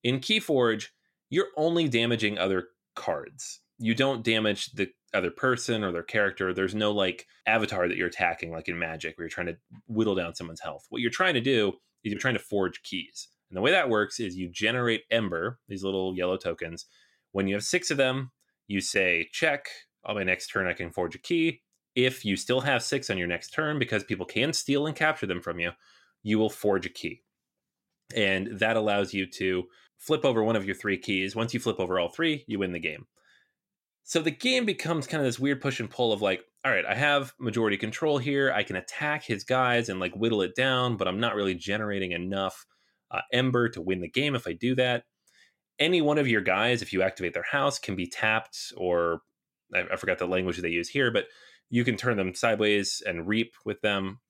In 0.03 0.19
Keyforge, 0.19 0.87
you're 1.31 1.49
only 1.57 1.89
damaging 1.89 2.39
other 2.39 2.69
cards. 2.95 3.61
You 3.79 3.95
don't 3.95 4.25
damage 4.25 4.73
the 4.73 4.89
other 5.15 5.31
person 5.31 5.85
or 5.85 5.93
their 5.93 6.03
character. 6.03 6.53
There's 6.53 6.75
no 6.75 6.93
like 6.93 7.27
avatar 7.47 7.89
that 7.89 7.97
you're 7.97 8.09
attacking, 8.09 8.53
like 8.53 8.69
in 8.69 8.79
Magic, 8.79 9.17
where 9.17 9.25
you're 9.25 9.31
trying 9.31 9.47
to 9.49 9.57
whittle 9.87 10.15
down 10.15 10.35
someone's 10.35 10.61
health. 10.61 10.87
What 10.89 11.01
you're 11.03 11.11
trying 11.11 11.35
to 11.35 11.41
do 11.41 11.73
is 12.05 12.13
you're 12.13 12.21
trying 12.21 12.35
to 12.35 12.41
forge 12.41 12.83
keys. 12.83 13.29
And 13.51 13.57
the 13.57 13.61
way 13.61 13.71
that 13.73 13.91
works 13.91 14.19
is 14.19 14.37
you 14.37 14.49
generate 14.49 15.03
Ember, 15.11 15.59
these 15.69 15.85
little 15.85 16.17
yellow 16.17 16.37
tokens. 16.37 16.87
When 17.33 17.47
you 17.47 17.55
have 17.55 17.65
six 17.65 17.91
of 17.91 17.97
them, 17.97 18.31
you 18.67 18.81
say, 18.81 19.29
check, 19.33 19.67
on 20.05 20.15
my 20.17 20.25
next 20.25 20.49
turn, 20.49 20.67
I 20.67 20.73
can 20.73 20.91
forge 20.91 21.15
a 21.15 21.19
key. 21.19 21.61
If 21.95 22.25
you 22.25 22.37
still 22.37 22.63
have 22.63 22.83
six 22.83 23.11
on 23.11 23.19
your 23.19 23.27
next 23.27 23.51
turn, 23.51 23.79
because 23.79 24.05
people 24.05 24.25
can 24.25 24.53
steal 24.53 24.87
and 24.87 24.97
capture 24.97 25.27
them 25.27 25.43
from 25.43 25.61
you, 25.61 25.73
you 26.23 26.39
will 26.39 26.51
forge 26.51 26.87
a 26.87 26.91
key. 26.91 27.23
And 28.15 28.59
that 28.59 28.77
allows 28.77 29.15
you 29.15 29.27
to 29.27 29.65
flip 29.99 30.25
over 30.25 30.43
one 30.43 30.57
of 30.57 30.67
your 30.67 30.75
three 30.75 30.99
keys. 30.99 31.37
Once 31.37 31.55
you 31.55 31.61
flip 31.61 31.81
over 31.81 31.99
all 31.99 32.09
three, 32.09 32.45
you 32.47 32.59
win 32.59 32.73
the 32.73 32.79
game. 32.79 33.07
So 34.05 34.21
the 34.21 34.31
game 34.31 34.67
becomes 34.67 35.07
kind 35.07 35.21
of 35.21 35.27
this 35.27 35.39
weird 35.39 35.61
push 35.61 35.81
and 35.81 35.89
pull 35.89 36.13
of 36.13 36.21
like, 36.21 36.43
all 36.65 36.73
right, 36.73 36.85
I 36.85 36.95
have 36.95 37.33
majority 37.39 37.77
control 37.77 38.19
here. 38.19 38.53
I 38.53 38.65
can 38.65 38.77
attack 38.77 39.25
his 39.25 39.45
guys 39.45 39.89
and 39.89 40.01
like 40.01 40.15
whittle 40.15 40.43
it 40.43 40.55
down, 40.57 40.97
but 40.97 41.07
I'm 41.07 41.21
not 41.21 41.35
really 41.35 41.55
generating 41.55 42.13
enough 42.13 42.67
uh, 43.11 43.21
ember 43.33 43.69
to 43.71 43.81
win 43.81 44.01
the 44.01 44.11
game 44.11 44.35
if 44.35 44.47
I 44.47 44.53
do 44.53 44.75
that. 44.75 45.05
Any 45.79 46.03
one 46.03 46.19
of 46.19 46.29
your 46.29 46.41
guys, 46.41 46.83
if 46.83 46.93
you 46.93 47.03
activate 47.03 47.35
their 47.35 47.45
house, 47.51 47.79
can 47.79 47.97
be 47.97 48.07
tapped, 48.07 48.73
or 48.77 49.23
I, 49.75 49.85
I 49.93 49.97
forgot 49.97 50.19
the 50.19 50.27
language 50.27 50.59
they 50.59 50.69
use 50.69 50.89
here, 50.89 51.11
but 51.11 51.27
you 51.71 51.85
can 51.85 51.97
turn 51.97 52.17
them 52.17 52.35
sideways 52.35 53.03
and 53.07 53.27
reap 53.27 53.55
with 53.65 53.81
them 53.81 54.21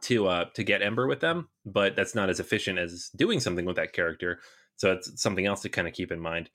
to 0.00 0.26
uh 0.26 0.44
to 0.54 0.62
get 0.62 0.82
ember 0.82 1.06
with 1.06 1.20
them 1.20 1.48
but 1.64 1.96
that's 1.96 2.14
not 2.14 2.28
as 2.28 2.40
efficient 2.40 2.78
as 2.78 3.10
doing 3.16 3.40
something 3.40 3.64
with 3.64 3.76
that 3.76 3.92
character 3.92 4.40
so 4.76 4.92
it's 4.92 5.20
something 5.20 5.46
else 5.46 5.62
to 5.62 5.68
kind 5.68 5.88
of 5.88 5.94
keep 5.94 6.12
in 6.12 6.20
mind 6.20 6.50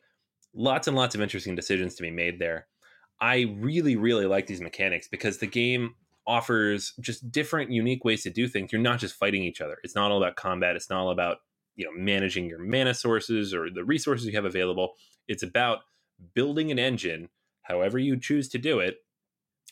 lots 0.54 0.88
and 0.88 0.96
lots 0.96 1.16
of 1.16 1.22
interesting 1.22 1.56
decisions 1.56 1.96
to 1.96 2.04
be 2.04 2.12
made 2.12 2.40
there. 2.40 2.68
I 3.20 3.56
really, 3.58 3.96
really 3.96 4.26
like 4.26 4.48
these 4.48 4.62
mechanics 4.62 5.08
because 5.08 5.38
the 5.38 5.48
game 5.48 5.96
offers 6.28 6.94
just 7.02 7.32
different, 7.32 7.72
unique 7.72 8.06
ways 8.06 8.24
to 8.24 8.30
do 8.30 8.48
things. 8.48 8.72
You're 8.72 8.82
not 8.82 9.00
just 9.00 9.16
fighting 9.16 9.44
each 9.44 9.62
other. 9.62 9.78
It's 9.84 9.96
not 9.96 10.12
all 10.12 10.22
about 10.22 10.36
combat. 10.36 10.76
It's 10.76 10.90
not 10.90 11.00
all 11.00 11.12
about 11.12 11.38
you 11.76 11.86
know 11.86 11.92
managing 11.96 12.48
your 12.48 12.60
mana 12.60 12.94
sources 12.94 13.54
or 13.54 13.70
the 13.70 13.84
resources 13.84 14.28
you 14.28 14.34
have 14.34 14.46
available. 14.46 14.94
It's 15.28 15.44
about 15.44 15.80
building 16.34 16.72
an 16.72 16.80
engine, 16.80 17.30
however 17.64 17.98
you 17.98 18.20
choose 18.20 18.48
to 18.50 18.58
do 18.58 18.80
it, 18.80 18.98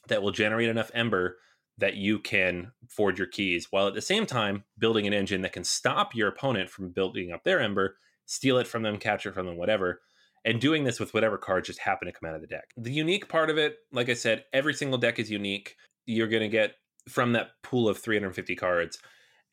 that 0.08 0.24
will 0.24 0.32
generate 0.32 0.69
enough 0.69 0.91
ember 0.93 1.38
that 1.82 1.96
you 1.96 2.20
can 2.20 2.72
forge 2.88 3.17
your 3.17 3.28
keys, 3.28 3.67
while 3.72 3.88
at 3.88 3.94
the 3.94 4.02
same 4.02 4.26
time 4.26 4.63
building 4.78 5.06
an 5.06 5.13
engine 5.13 5.41
that 5.41 5.52
can 5.52 5.63
stop 5.63 6.15
your 6.15 6.30
opponent 6.30 6.70
from 6.70 6.91
building 6.91 7.32
up 7.32 7.44
their 7.44 7.60
ember, 7.60 7.98
steal 8.26 8.58
it 8.58 8.67
from 8.67 8.84
them, 8.84 8.98
capture 8.98 9.30
it 9.30 9.36
from 9.36 9.48
them, 9.48 9.58
whatever, 9.58 10.02
and 10.46 10.62
doing 10.62 10.84
this 10.84 11.00
with 11.00 11.13
whatever 11.13 11.38
cards 11.38 11.67
just 11.67 11.80
happen 11.80 12.06
to 12.06 12.12
come 12.12 12.30
out 12.30 12.36
of 12.36 12.41
the 12.41 12.48
deck. 12.48 12.70
The 12.78 12.94
unique 12.94 13.28
part 13.28 13.50
of 13.50 13.58
it, 13.58 13.78
like 13.91 14.10
I 14.10 14.13
said, 14.13 14.46
every 14.54 14.74
single 14.74 14.98
deck 14.98 15.20
is 15.20 15.30
unique. 15.30 15.76
You're 16.06 16.28
going 16.28 16.44
to 16.44 16.48
get 16.48 16.76
from 17.10 17.34
that 17.34 17.50
pool 17.63 17.89
of 17.89 17.98
350 17.98 18.56
cards. 18.56 19.00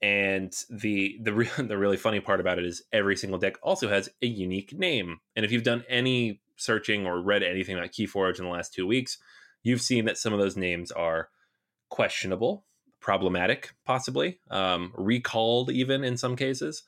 And 0.00 0.52
the 0.70 1.18
the 1.22 1.32
re- 1.32 1.50
the 1.58 1.78
really 1.78 1.96
funny 1.96 2.20
part 2.20 2.40
about 2.40 2.58
it 2.58 2.64
is 2.64 2.82
every 2.92 3.16
single 3.16 3.38
deck 3.38 3.56
also 3.62 3.88
has 3.88 4.08
a 4.22 4.26
unique 4.26 4.72
name. 4.72 5.18
And 5.34 5.44
if 5.44 5.52
you've 5.52 5.64
done 5.64 5.84
any 5.88 6.40
searching 6.56 7.06
or 7.06 7.20
read 7.20 7.42
anything 7.42 7.76
about 7.76 7.92
Keyforge 7.92 8.38
in 8.38 8.44
the 8.44 8.50
last 8.50 8.72
two 8.74 8.86
weeks, 8.86 9.18
you've 9.62 9.80
seen 9.80 10.04
that 10.04 10.18
some 10.18 10.32
of 10.32 10.38
those 10.38 10.56
names 10.56 10.90
are 10.92 11.30
questionable, 11.90 12.64
problematic, 13.00 13.72
possibly 13.84 14.40
um, 14.50 14.92
recalled, 14.96 15.70
even 15.70 16.04
in 16.04 16.16
some 16.16 16.36
cases. 16.36 16.82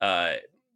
Uh, 0.00 0.34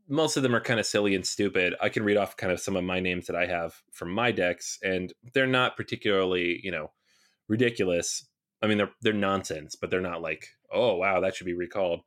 most 0.09 0.37
of 0.37 0.43
them 0.43 0.55
are 0.55 0.61
kind 0.61 0.81
of 0.81 0.87
silly 0.87 1.15
and 1.15 1.27
stupid. 1.27 1.75
I 1.81 1.89
can 1.89 2.03
read 2.05 2.17
off 2.17 2.37
kind 2.37 2.53
of 2.53 2.61
some 2.61 2.77
of 2.77 2.85
my 2.85 3.01
names 3.01 3.27
that 3.27 3.37
I 3.37 3.47
have 3.47 3.75
from 3.93 4.11
my 4.11 4.33
decks, 4.33 4.79
and 4.83 5.13
they're 5.33 5.47
not 5.47 5.77
particularly, 5.77 6.61
you 6.63 6.71
know, 6.71 6.91
ridiculous. 7.49 8.27
I 8.63 8.67
mean, 8.67 8.79
they're 8.79 8.93
they're 9.01 9.13
nonsense, 9.13 9.77
but 9.77 9.91
they're 9.91 10.01
not 10.01 10.23
like, 10.23 10.49
oh 10.73 10.97
wow, 10.97 11.21
that 11.21 11.35
should 11.35 11.47
be 11.47 11.55
recalled. 11.55 12.01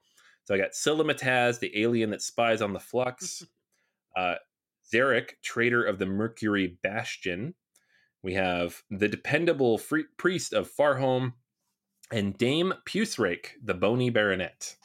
So 0.44 0.54
I 0.54 0.58
got 0.58 0.72
Silimataz, 0.74 1.60
the 1.60 1.82
alien 1.82 2.12
that 2.12 2.22
spies 2.22 2.62
on 2.62 2.74
the 2.74 2.80
flux. 2.80 3.44
uh, 4.16 4.36
Zarek, 4.94 5.32
traitor 5.44 5.84
of 5.84 6.00
the 6.00 6.06
Mercury 6.06 6.78
Bastion. 6.84 7.56
We 8.24 8.34
have 8.36 8.84
the 8.90 9.08
dependable 9.08 9.78
free- 9.78 10.06
priest 10.18 10.54
of 10.54 10.72
Farhome, 10.72 11.34
and 12.12 12.38
Dame 12.38 12.74
Pusrake, 12.86 13.52
the 13.64 13.74
bony 13.74 14.10
baronet. 14.10 14.76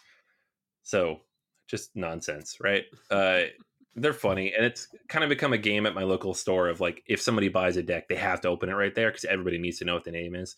So 0.83 1.21
just 1.69 1.91
nonsense, 1.95 2.59
right? 2.61 2.85
Uh, 3.11 3.43
they're 3.97 4.13
funny, 4.13 4.55
and 4.55 4.65
it's 4.65 4.87
kind 5.09 5.25
of 5.25 5.29
become 5.29 5.53
a 5.53 5.59
game 5.59 5.85
at 5.85 5.97
my 5.97 6.05
local 6.05 6.33
store 6.33 6.69
of 6.69 6.81
like 6.81 7.03
if 7.07 7.21
somebody 7.21 7.49
buys 7.49 7.77
a 7.77 7.83
deck, 7.83 8.09
they 8.09 8.15
have 8.15 8.41
to 8.41 8.49
open 8.49 8.69
it 8.69 8.75
right 8.75 8.95
there 8.95 9.11
because 9.11 9.25
everybody 9.25 9.59
needs 9.59 9.79
to 9.81 9.85
know 9.85 9.95
what 9.95 10.05
the 10.05 10.13
name 10.13 10.37
is. 10.37 10.55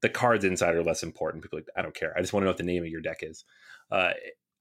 The 0.00 0.08
cards 0.08 0.42
inside 0.42 0.74
are 0.74 0.82
less 0.82 1.02
important. 1.02 1.42
People 1.42 1.58
like, 1.58 1.68
I 1.76 1.82
don't 1.82 1.94
care. 1.94 2.14
I 2.16 2.22
just 2.22 2.32
want 2.32 2.42
to 2.42 2.44
know 2.46 2.50
what 2.50 2.56
the 2.56 2.62
name 2.62 2.82
of 2.82 2.88
your 2.88 3.02
deck 3.02 3.18
is. 3.20 3.44
Uh, 3.90 4.12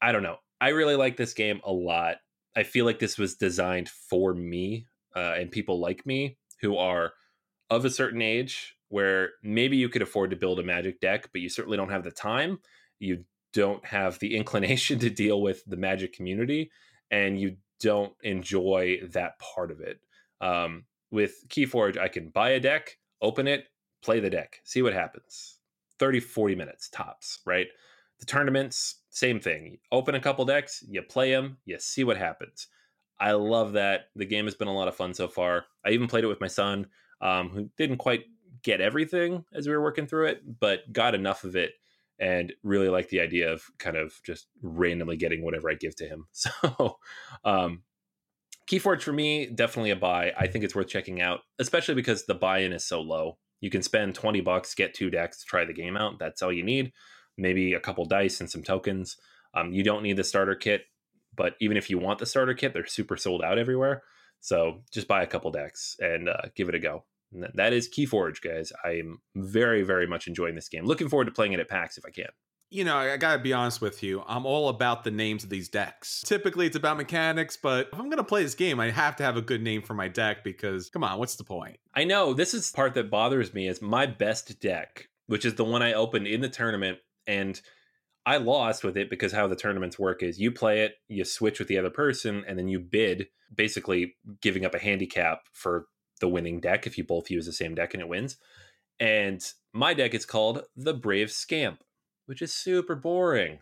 I 0.01 0.11
don't 0.11 0.23
know. 0.23 0.37
I 0.59 0.69
really 0.69 0.97
like 0.97 1.15
this 1.15 1.33
game 1.33 1.61
a 1.63 1.71
lot. 1.71 2.17
I 2.55 2.63
feel 2.63 2.83
like 2.83 2.99
this 2.99 3.17
was 3.17 3.35
designed 3.35 3.89
for 3.89 4.33
me 4.33 4.87
uh, 5.15 5.35
and 5.37 5.51
people 5.51 5.79
like 5.79 6.05
me 6.05 6.37
who 6.61 6.77
are 6.77 7.13
of 7.69 7.85
a 7.85 7.89
certain 7.89 8.21
age 8.21 8.75
where 8.89 9.31
maybe 9.43 9.77
you 9.77 9.89
could 9.89 10.01
afford 10.01 10.29
to 10.29 10.35
build 10.35 10.59
a 10.59 10.63
magic 10.63 10.99
deck, 10.99 11.29
but 11.31 11.41
you 11.41 11.49
certainly 11.49 11.77
don't 11.77 11.89
have 11.89 12.03
the 12.03 12.11
time. 12.11 12.59
You 12.99 13.25
don't 13.53 13.85
have 13.85 14.19
the 14.19 14.35
inclination 14.37 14.99
to 14.99 15.09
deal 15.09 15.41
with 15.41 15.63
the 15.65 15.77
magic 15.77 16.13
community 16.13 16.71
and 17.11 17.39
you 17.39 17.57
don't 17.79 18.13
enjoy 18.23 18.99
that 19.11 19.39
part 19.39 19.71
of 19.71 19.79
it. 19.79 19.99
Um, 20.41 20.85
with 21.11 21.45
Keyforge, 21.49 21.97
I 21.97 22.07
can 22.07 22.29
buy 22.29 22.51
a 22.51 22.59
deck, 22.59 22.97
open 23.21 23.47
it, 23.47 23.65
play 24.01 24.19
the 24.19 24.29
deck, 24.29 24.59
see 24.63 24.81
what 24.81 24.93
happens. 24.93 25.59
30, 25.99 26.19
40 26.19 26.55
minutes 26.55 26.89
tops, 26.89 27.39
right? 27.45 27.67
The 28.19 28.25
tournaments, 28.25 29.01
same 29.09 29.39
thing. 29.39 29.65
You 29.65 29.77
open 29.91 30.15
a 30.15 30.19
couple 30.19 30.45
decks, 30.45 30.83
you 30.87 31.01
play 31.01 31.31
them, 31.31 31.57
you 31.65 31.77
see 31.79 32.03
what 32.03 32.17
happens. 32.17 32.67
I 33.19 33.31
love 33.31 33.73
that. 33.73 34.09
The 34.15 34.25
game 34.25 34.45
has 34.45 34.55
been 34.55 34.67
a 34.67 34.73
lot 34.73 34.87
of 34.89 34.95
fun 34.95 35.13
so 35.13 35.27
far. 35.27 35.65
I 35.85 35.91
even 35.91 36.07
played 36.07 36.25
it 36.25 36.27
with 36.27 36.41
my 36.41 36.47
son, 36.47 36.87
um, 37.21 37.49
who 37.49 37.69
didn't 37.77 37.97
quite 37.97 38.25
get 38.65 38.81
everything 38.81 39.45
as 39.53 39.67
we 39.67 39.73
were 39.73 39.81
working 39.81 40.07
through 40.07 40.25
it, 40.25 40.59
but 40.59 40.91
got 40.91 41.15
enough 41.15 41.43
of 41.43 41.55
it 41.55 41.73
and 42.19 42.51
really 42.63 42.89
like 42.89 43.09
the 43.09 43.19
idea 43.19 43.51
of 43.51 43.63
kind 43.77 43.95
of 43.95 44.13
just 44.25 44.47
randomly 44.61 45.17
getting 45.17 45.43
whatever 45.43 45.69
I 45.69 45.75
give 45.75 45.95
to 45.97 46.07
him. 46.07 46.25
So, 46.33 46.97
um, 47.45 47.83
Keyforge 48.67 49.03
for 49.03 49.13
me, 49.13 49.45
definitely 49.45 49.91
a 49.91 49.95
buy. 49.95 50.33
I 50.35 50.47
think 50.47 50.63
it's 50.63 50.73
worth 50.73 50.87
checking 50.87 51.21
out, 51.21 51.41
especially 51.59 51.93
because 51.93 52.25
the 52.25 52.33
buy 52.33 52.59
in 52.59 52.73
is 52.73 52.83
so 52.83 52.99
low. 52.99 53.37
You 53.61 53.69
can 53.69 53.83
spend 53.83 54.15
20 54.15 54.41
bucks, 54.41 54.73
get 54.73 54.95
two 54.95 55.11
decks, 55.11 55.43
try 55.43 55.65
the 55.65 55.73
game 55.73 55.95
out. 55.95 56.17
That's 56.17 56.41
all 56.41 56.51
you 56.51 56.63
need. 56.63 56.91
Maybe 57.37 57.73
a 57.73 57.79
couple 57.79 58.05
dice 58.05 58.39
and 58.39 58.49
some 58.49 58.63
tokens. 58.63 59.17
Um, 59.53 59.71
you 59.71 59.83
don't 59.83 60.01
need 60.01 60.17
the 60.17 60.23
starter 60.23 60.55
kit, 60.55 60.85
but 61.35 61.53
even 61.61 61.77
if 61.77 61.91
you 61.91 61.99
want 61.99 62.17
the 62.17 62.25
starter 62.25 62.55
kit, 62.55 62.73
they're 62.73 62.87
super 62.87 63.17
sold 63.17 63.43
out 63.43 63.59
everywhere. 63.59 64.01
So 64.39 64.81
just 64.91 65.07
buy 65.07 65.21
a 65.21 65.27
couple 65.27 65.51
decks 65.51 65.95
and 65.99 66.27
uh, 66.27 66.41
give 66.55 66.67
it 66.69 66.75
a 66.75 66.79
go. 66.79 67.05
That 67.31 67.73
is 67.73 67.89
Keyforge, 67.89 68.41
guys. 68.41 68.71
I'm 68.83 69.19
very, 69.35 69.83
very 69.83 70.07
much 70.07 70.27
enjoying 70.27 70.55
this 70.55 70.69
game. 70.69 70.85
Looking 70.85 71.09
forward 71.09 71.25
to 71.25 71.31
playing 71.31 71.53
it 71.53 71.59
at 71.59 71.67
PAX 71.67 71.97
if 71.97 72.05
I 72.05 72.11
can 72.11 72.29
you 72.75 72.83
know, 72.83 72.97
I 72.97 73.17
gotta 73.17 73.41
be 73.41 73.53
honest 73.53 73.79
with 73.79 74.03
you. 74.03 74.23
I'm 74.27 74.45
all 74.45 74.69
about 74.69 75.03
the 75.03 75.11
names 75.11 75.43
of 75.43 75.49
these 75.49 75.69
decks. 75.69 76.21
Typically, 76.25 76.65
it's 76.65 76.75
about 76.75 76.97
mechanics, 76.97 77.57
but 77.57 77.89
if 77.93 77.99
I'm 77.99 78.09
gonna 78.09 78.23
play 78.23 78.43
this 78.43 78.55
game, 78.55 78.79
I 78.79 78.89
have 78.91 79.15
to 79.17 79.23
have 79.23 79.37
a 79.37 79.41
good 79.41 79.61
name 79.61 79.81
for 79.81 79.93
my 79.93 80.07
deck 80.07 80.43
because, 80.43 80.89
come 80.89 81.03
on, 81.03 81.19
what's 81.19 81.35
the 81.35 81.43
point? 81.43 81.77
I 81.93 82.03
know 82.03 82.33
this 82.33 82.53
is 82.53 82.71
the 82.71 82.75
part 82.75 82.93
that 82.95 83.09
bothers 83.09 83.53
me. 83.53 83.67
Is 83.67 83.81
my 83.81 84.05
best 84.05 84.59
deck, 84.59 85.07
which 85.27 85.45
is 85.45 85.55
the 85.55 85.63
one 85.63 85.81
I 85.81 85.93
opened 85.93 86.27
in 86.27 86.41
the 86.41 86.49
tournament, 86.49 86.99
and 87.27 87.59
I 88.25 88.37
lost 88.37 88.83
with 88.83 88.97
it 88.97 89.09
because 89.09 89.31
how 89.31 89.47
the 89.47 89.55
tournaments 89.55 89.99
work 89.99 90.23
is 90.23 90.39
you 90.39 90.51
play 90.51 90.81
it, 90.81 90.95
you 91.07 91.23
switch 91.23 91.59
with 91.59 91.67
the 91.67 91.77
other 91.77 91.91
person, 91.91 92.43
and 92.47 92.57
then 92.57 92.67
you 92.67 92.79
bid, 92.79 93.27
basically 93.53 94.15
giving 94.41 94.65
up 94.65 94.73
a 94.73 94.79
handicap 94.79 95.43
for 95.53 95.85
the 96.19 96.27
winning 96.27 96.59
deck 96.59 96.87
if 96.87 96.97
you 96.97 97.03
both 97.03 97.29
use 97.29 97.45
the 97.45 97.51
same 97.51 97.75
deck 97.75 97.93
and 97.93 98.01
it 98.01 98.07
wins. 98.07 98.37
And 98.99 99.43
my 99.73 99.93
deck 99.93 100.13
is 100.13 100.25
called 100.25 100.63
the 100.75 100.93
Brave 100.93 101.31
Scamp 101.31 101.83
which 102.25 102.41
is 102.41 102.53
super 102.53 102.95
boring. 102.95 103.59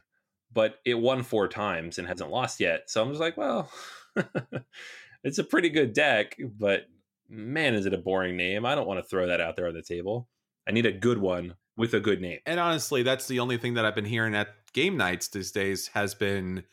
But 0.52 0.76
it 0.86 0.96
won 0.96 1.24
four 1.24 1.48
times 1.48 1.98
and 1.98 2.08
hasn't 2.08 2.30
lost 2.30 2.60
yet. 2.60 2.90
So 2.90 3.02
I'm 3.02 3.10
just 3.10 3.20
like, 3.20 3.38
well, 3.38 3.72
it's 5.24 5.40
a 5.40 5.44
pretty 5.44 5.70
good 5.70 5.94
deck, 5.94 6.38
but 6.60 6.84
man, 7.28 7.74
is 7.74 7.88
it 7.88 7.94
a 7.94 7.98
boring 7.98 8.38
name. 8.38 8.64
I 8.64 8.76
don't 8.76 8.88
want 8.88 9.00
to 9.00 9.10
throw 9.10 9.26
that 9.28 9.42
out 9.42 9.56
there 9.56 9.68
on 9.68 9.74
the 9.74 9.82
table. 9.82 10.30
I 10.68 10.72
need 10.72 10.86
a 10.86 10.92
good 10.92 11.18
one 11.18 11.56
with 11.76 11.96
a 11.96 12.00
good 12.00 12.22
name. 12.22 12.38
And 12.46 12.60
honestly, 12.60 13.02
that's 13.02 13.28
the 13.28 13.40
only 13.40 13.58
thing 13.58 13.74
that 13.74 13.86
I've 13.86 13.96
been 13.96 14.06
hearing 14.06 14.36
at 14.36 14.50
game 14.74 14.96
nights 14.96 15.28
these 15.28 15.52
days 15.52 15.88
has 15.96 16.14
been 16.14 16.66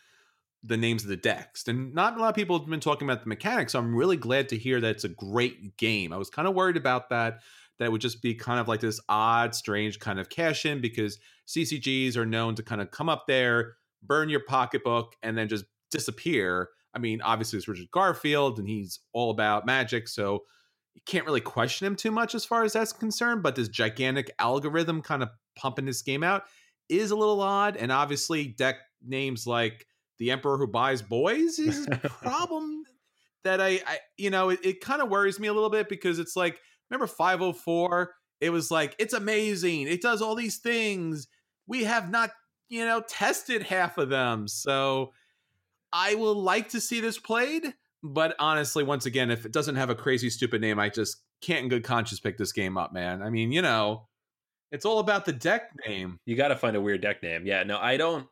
the 0.62 0.76
names 0.76 1.02
of 1.02 1.08
the 1.08 1.16
decks. 1.16 1.66
And 1.68 1.94
not 1.94 2.16
a 2.16 2.20
lot 2.20 2.28
of 2.28 2.34
people 2.34 2.58
have 2.58 2.68
been 2.68 2.80
talking 2.80 3.08
about 3.08 3.22
the 3.22 3.28
mechanics. 3.28 3.72
So 3.72 3.78
I'm 3.78 3.94
really 3.94 4.16
glad 4.16 4.48
to 4.50 4.58
hear 4.58 4.80
that 4.80 4.90
it's 4.90 5.04
a 5.04 5.08
great 5.08 5.76
game. 5.76 6.12
I 6.12 6.18
was 6.18 6.30
kind 6.30 6.46
of 6.46 6.54
worried 6.54 6.76
about 6.76 7.08
that 7.10 7.40
that 7.78 7.90
would 7.90 8.02
just 8.02 8.20
be 8.20 8.34
kind 8.34 8.60
of 8.60 8.68
like 8.68 8.80
this 8.80 9.00
odd, 9.08 9.54
strange 9.54 9.98
kind 9.98 10.20
of 10.20 10.28
cash 10.28 10.66
in 10.66 10.80
because 10.80 11.18
CCGs 11.48 12.16
are 12.16 12.26
known 12.26 12.54
to 12.56 12.62
kind 12.62 12.80
of 12.80 12.90
come 12.90 13.08
up 13.08 13.24
there, 13.26 13.76
burn 14.02 14.28
your 14.28 14.40
pocketbook, 14.40 15.16
and 15.22 15.36
then 15.36 15.48
just 15.48 15.64
disappear. 15.90 16.68
I 16.94 16.98
mean, 16.98 17.22
obviously, 17.22 17.58
it's 17.58 17.68
Richard 17.68 17.90
Garfield 17.90 18.58
and 18.58 18.68
he's 18.68 19.00
all 19.14 19.30
about 19.30 19.64
magic. 19.64 20.08
So 20.08 20.44
you 20.94 21.00
can't 21.06 21.24
really 21.24 21.40
question 21.40 21.86
him 21.86 21.96
too 21.96 22.10
much 22.10 22.34
as 22.34 22.44
far 22.44 22.64
as 22.64 22.74
that's 22.74 22.92
concerned. 22.92 23.42
But 23.42 23.56
this 23.56 23.68
gigantic 23.68 24.30
algorithm 24.38 25.00
kind 25.00 25.22
of 25.22 25.30
pumping 25.56 25.86
this 25.86 26.02
game 26.02 26.22
out 26.22 26.42
is 26.90 27.12
a 27.12 27.16
little 27.16 27.40
odd. 27.40 27.76
And 27.76 27.90
obviously, 27.90 28.48
deck 28.48 28.76
names 29.02 29.46
like 29.46 29.86
the 30.20 30.30
Emperor 30.30 30.56
Who 30.56 30.68
Buys 30.68 31.02
Boys 31.02 31.58
is 31.58 31.88
a 31.90 31.96
problem 32.22 32.84
that 33.42 33.60
I, 33.60 33.80
I 33.86 33.98
you 34.16 34.30
know, 34.30 34.50
it, 34.50 34.60
it 34.62 34.80
kind 34.80 35.02
of 35.02 35.08
worries 35.08 35.40
me 35.40 35.48
a 35.48 35.52
little 35.52 35.70
bit 35.70 35.88
because 35.88 36.20
it's 36.20 36.36
like, 36.36 36.60
Remember 36.90 37.06
504? 37.06 38.14
It 38.40 38.50
was 38.50 38.70
like, 38.70 38.96
it's 38.98 39.14
amazing. 39.14 39.82
It 39.82 40.02
does 40.02 40.20
all 40.20 40.34
these 40.34 40.58
things. 40.58 41.28
We 41.66 41.84
have 41.84 42.10
not, 42.10 42.30
you 42.68 42.84
know, 42.84 43.00
tested 43.00 43.62
half 43.62 43.98
of 43.98 44.08
them. 44.08 44.48
So 44.48 45.12
I 45.92 46.14
will 46.16 46.34
like 46.34 46.70
to 46.70 46.80
see 46.80 47.00
this 47.00 47.18
played. 47.18 47.74
But 48.02 48.34
honestly, 48.38 48.82
once 48.82 49.06
again, 49.06 49.30
if 49.30 49.44
it 49.44 49.52
doesn't 49.52 49.76
have 49.76 49.90
a 49.90 49.94
crazy, 49.94 50.30
stupid 50.30 50.60
name, 50.60 50.78
I 50.78 50.88
just 50.88 51.18
can't 51.42 51.64
in 51.64 51.68
good 51.68 51.84
conscience 51.84 52.18
pick 52.18 52.38
this 52.38 52.52
game 52.52 52.76
up, 52.76 52.92
man. 52.92 53.22
I 53.22 53.30
mean, 53.30 53.52
you 53.52 53.62
know, 53.62 54.08
it's 54.72 54.86
all 54.86 55.00
about 55.00 55.26
the 55.26 55.32
deck 55.32 55.70
name. 55.86 56.18
You 56.24 56.34
got 56.36 56.48
to 56.48 56.56
find 56.56 56.76
a 56.76 56.80
weird 56.80 57.02
deck 57.02 57.22
name. 57.22 57.46
Yeah, 57.46 57.62
no, 57.62 57.78
I 57.78 57.98
don't. 57.98 58.26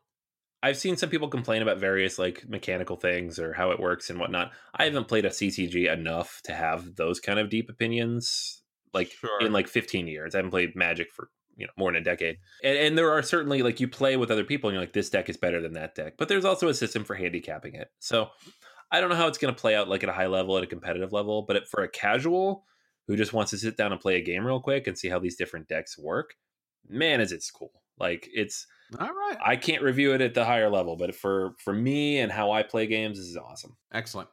I've 0.61 0.77
seen 0.77 0.97
some 0.97 1.09
people 1.09 1.29
complain 1.29 1.61
about 1.61 1.79
various 1.79 2.19
like 2.19 2.47
mechanical 2.47 2.97
things 2.97 3.39
or 3.39 3.53
how 3.53 3.71
it 3.71 3.79
works 3.79 4.09
and 4.09 4.19
whatnot. 4.19 4.51
I 4.75 4.85
haven't 4.85 5.07
played 5.07 5.25
a 5.25 5.29
CCG 5.29 5.91
enough 5.91 6.41
to 6.43 6.53
have 6.53 6.95
those 6.95 7.19
kind 7.19 7.39
of 7.39 7.49
deep 7.49 7.69
opinions 7.69 8.61
like 8.93 9.11
sure. 9.11 9.41
in 9.41 9.53
like 9.53 9.67
15 9.67 10.07
years. 10.07 10.35
I 10.35 10.39
haven't 10.39 10.51
played 10.51 10.75
Magic 10.75 11.11
for 11.13 11.29
you 11.55 11.65
know 11.65 11.73
more 11.77 11.91
than 11.91 12.01
a 12.01 12.05
decade, 12.05 12.37
and, 12.63 12.77
and 12.77 12.97
there 12.97 13.11
are 13.11 13.21
certainly 13.21 13.61
like 13.61 13.79
you 13.79 13.87
play 13.87 14.17
with 14.17 14.31
other 14.31 14.43
people 14.43 14.69
and 14.69 14.75
you're 14.75 14.83
like 14.83 14.93
this 14.93 15.09
deck 15.09 15.29
is 15.29 15.37
better 15.37 15.61
than 15.61 15.73
that 15.73 15.95
deck, 15.95 16.13
but 16.17 16.27
there's 16.27 16.45
also 16.45 16.67
a 16.67 16.73
system 16.73 17.03
for 17.03 17.15
handicapping 17.15 17.75
it. 17.75 17.89
So 17.99 18.29
I 18.91 18.99
don't 18.99 19.09
know 19.09 19.15
how 19.15 19.27
it's 19.27 19.37
going 19.37 19.53
to 19.53 19.59
play 19.59 19.75
out 19.75 19.89
like 19.89 20.03
at 20.03 20.09
a 20.09 20.13
high 20.13 20.27
level 20.27 20.57
at 20.57 20.63
a 20.63 20.67
competitive 20.67 21.13
level, 21.13 21.43
but 21.43 21.67
for 21.67 21.83
a 21.83 21.89
casual 21.89 22.65
who 23.07 23.15
just 23.15 23.33
wants 23.33 23.51
to 23.51 23.57
sit 23.57 23.77
down 23.77 23.91
and 23.91 24.01
play 24.01 24.15
a 24.15 24.23
game 24.23 24.45
real 24.45 24.59
quick 24.59 24.87
and 24.87 24.97
see 24.97 25.09
how 25.09 25.19
these 25.19 25.35
different 25.35 25.67
decks 25.67 25.97
work, 25.97 26.35
man, 26.87 27.21
is 27.21 27.31
it's 27.31 27.51
cool. 27.51 27.71
Like 27.99 28.27
it's 28.33 28.65
all 28.97 29.07
right. 29.07 29.37
I 29.45 29.55
can't 29.55 29.83
review 29.83 30.13
it 30.13 30.21
at 30.21 30.33
the 30.33 30.45
higher 30.45 30.69
level, 30.69 30.95
but 30.95 31.13
for 31.13 31.53
for 31.59 31.73
me 31.73 32.19
and 32.19 32.31
how 32.31 32.51
I 32.51 32.63
play 32.63 32.87
games, 32.87 33.17
this 33.17 33.27
is 33.27 33.37
awesome. 33.37 33.75
Excellent. 33.93 34.29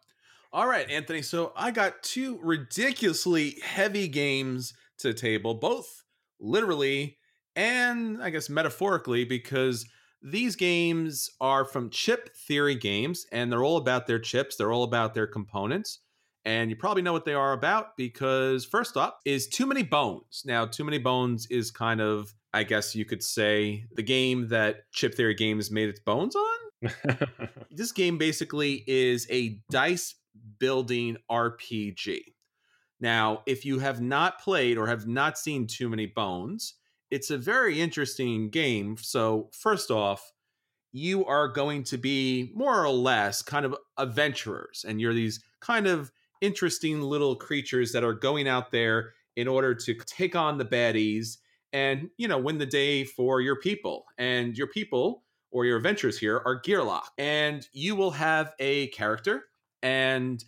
All 0.52 0.66
right, 0.66 0.88
Anthony. 0.90 1.22
So 1.22 1.52
I 1.56 1.70
got 1.70 2.02
two 2.02 2.38
ridiculously 2.42 3.56
heavy 3.62 4.08
games 4.08 4.72
to 4.98 5.08
the 5.08 5.14
table, 5.14 5.54
both 5.54 6.04
literally 6.40 7.18
and 7.54 8.22
I 8.22 8.30
guess 8.30 8.48
metaphorically, 8.48 9.24
because 9.24 9.86
these 10.22 10.56
games 10.56 11.30
are 11.40 11.64
from 11.64 11.90
chip 11.90 12.34
theory 12.36 12.74
games 12.74 13.26
and 13.32 13.50
they're 13.50 13.64
all 13.64 13.76
about 13.76 14.06
their 14.06 14.18
chips, 14.18 14.56
they're 14.56 14.72
all 14.72 14.84
about 14.84 15.14
their 15.14 15.26
components. 15.26 16.00
And 16.44 16.70
you 16.70 16.76
probably 16.76 17.02
know 17.02 17.12
what 17.12 17.24
they 17.24 17.34
are 17.34 17.52
about 17.52 17.96
because 17.96 18.64
first 18.64 18.96
up 18.96 19.18
is 19.24 19.48
Too 19.48 19.66
Many 19.66 19.82
Bones. 19.82 20.42
Now, 20.44 20.64
Too 20.64 20.84
Many 20.84 20.98
Bones 20.98 21.46
is 21.50 21.72
kind 21.72 22.00
of 22.00 22.32
I 22.56 22.62
guess 22.62 22.94
you 22.94 23.04
could 23.04 23.22
say, 23.22 23.84
the 23.96 24.02
game 24.02 24.48
that 24.48 24.90
Chip 24.90 25.14
Theory 25.14 25.34
Games 25.34 25.70
made 25.70 25.90
its 25.90 26.00
bones 26.00 26.34
on. 26.34 26.90
this 27.70 27.92
game 27.92 28.16
basically 28.16 28.82
is 28.86 29.26
a 29.30 29.60
dice 29.70 30.14
building 30.58 31.18
RPG. 31.30 32.20
Now, 32.98 33.42
if 33.44 33.66
you 33.66 33.78
have 33.80 34.00
not 34.00 34.40
played 34.40 34.78
or 34.78 34.86
have 34.86 35.06
not 35.06 35.36
seen 35.36 35.66
Too 35.66 35.90
Many 35.90 36.06
Bones, 36.06 36.76
it's 37.10 37.30
a 37.30 37.36
very 37.36 37.78
interesting 37.78 38.48
game. 38.48 38.96
So, 38.98 39.50
first 39.52 39.90
off, 39.90 40.32
you 40.92 41.26
are 41.26 41.48
going 41.48 41.82
to 41.84 41.98
be 41.98 42.52
more 42.54 42.82
or 42.82 42.88
less 42.88 43.42
kind 43.42 43.66
of 43.66 43.76
adventurers, 43.98 44.86
and 44.88 44.98
you're 44.98 45.12
these 45.12 45.44
kind 45.60 45.86
of 45.86 46.10
interesting 46.40 47.02
little 47.02 47.36
creatures 47.36 47.92
that 47.92 48.02
are 48.02 48.14
going 48.14 48.48
out 48.48 48.70
there 48.70 49.12
in 49.36 49.46
order 49.46 49.74
to 49.74 49.94
take 50.06 50.34
on 50.34 50.56
the 50.56 50.64
baddies 50.64 51.36
and 51.76 52.08
you 52.16 52.26
know 52.26 52.38
win 52.38 52.56
the 52.56 52.64
day 52.64 53.04
for 53.04 53.42
your 53.42 53.56
people. 53.56 54.06
And 54.16 54.56
your 54.56 54.66
people 54.66 55.24
or 55.50 55.66
your 55.66 55.76
adventures 55.76 56.18
here 56.18 56.40
are 56.46 56.60
Gearloc. 56.60 57.02
And 57.18 57.68
you 57.72 57.94
will 57.94 58.12
have 58.12 58.54
a 58.58 58.86
character 58.88 59.44
and 59.82 60.42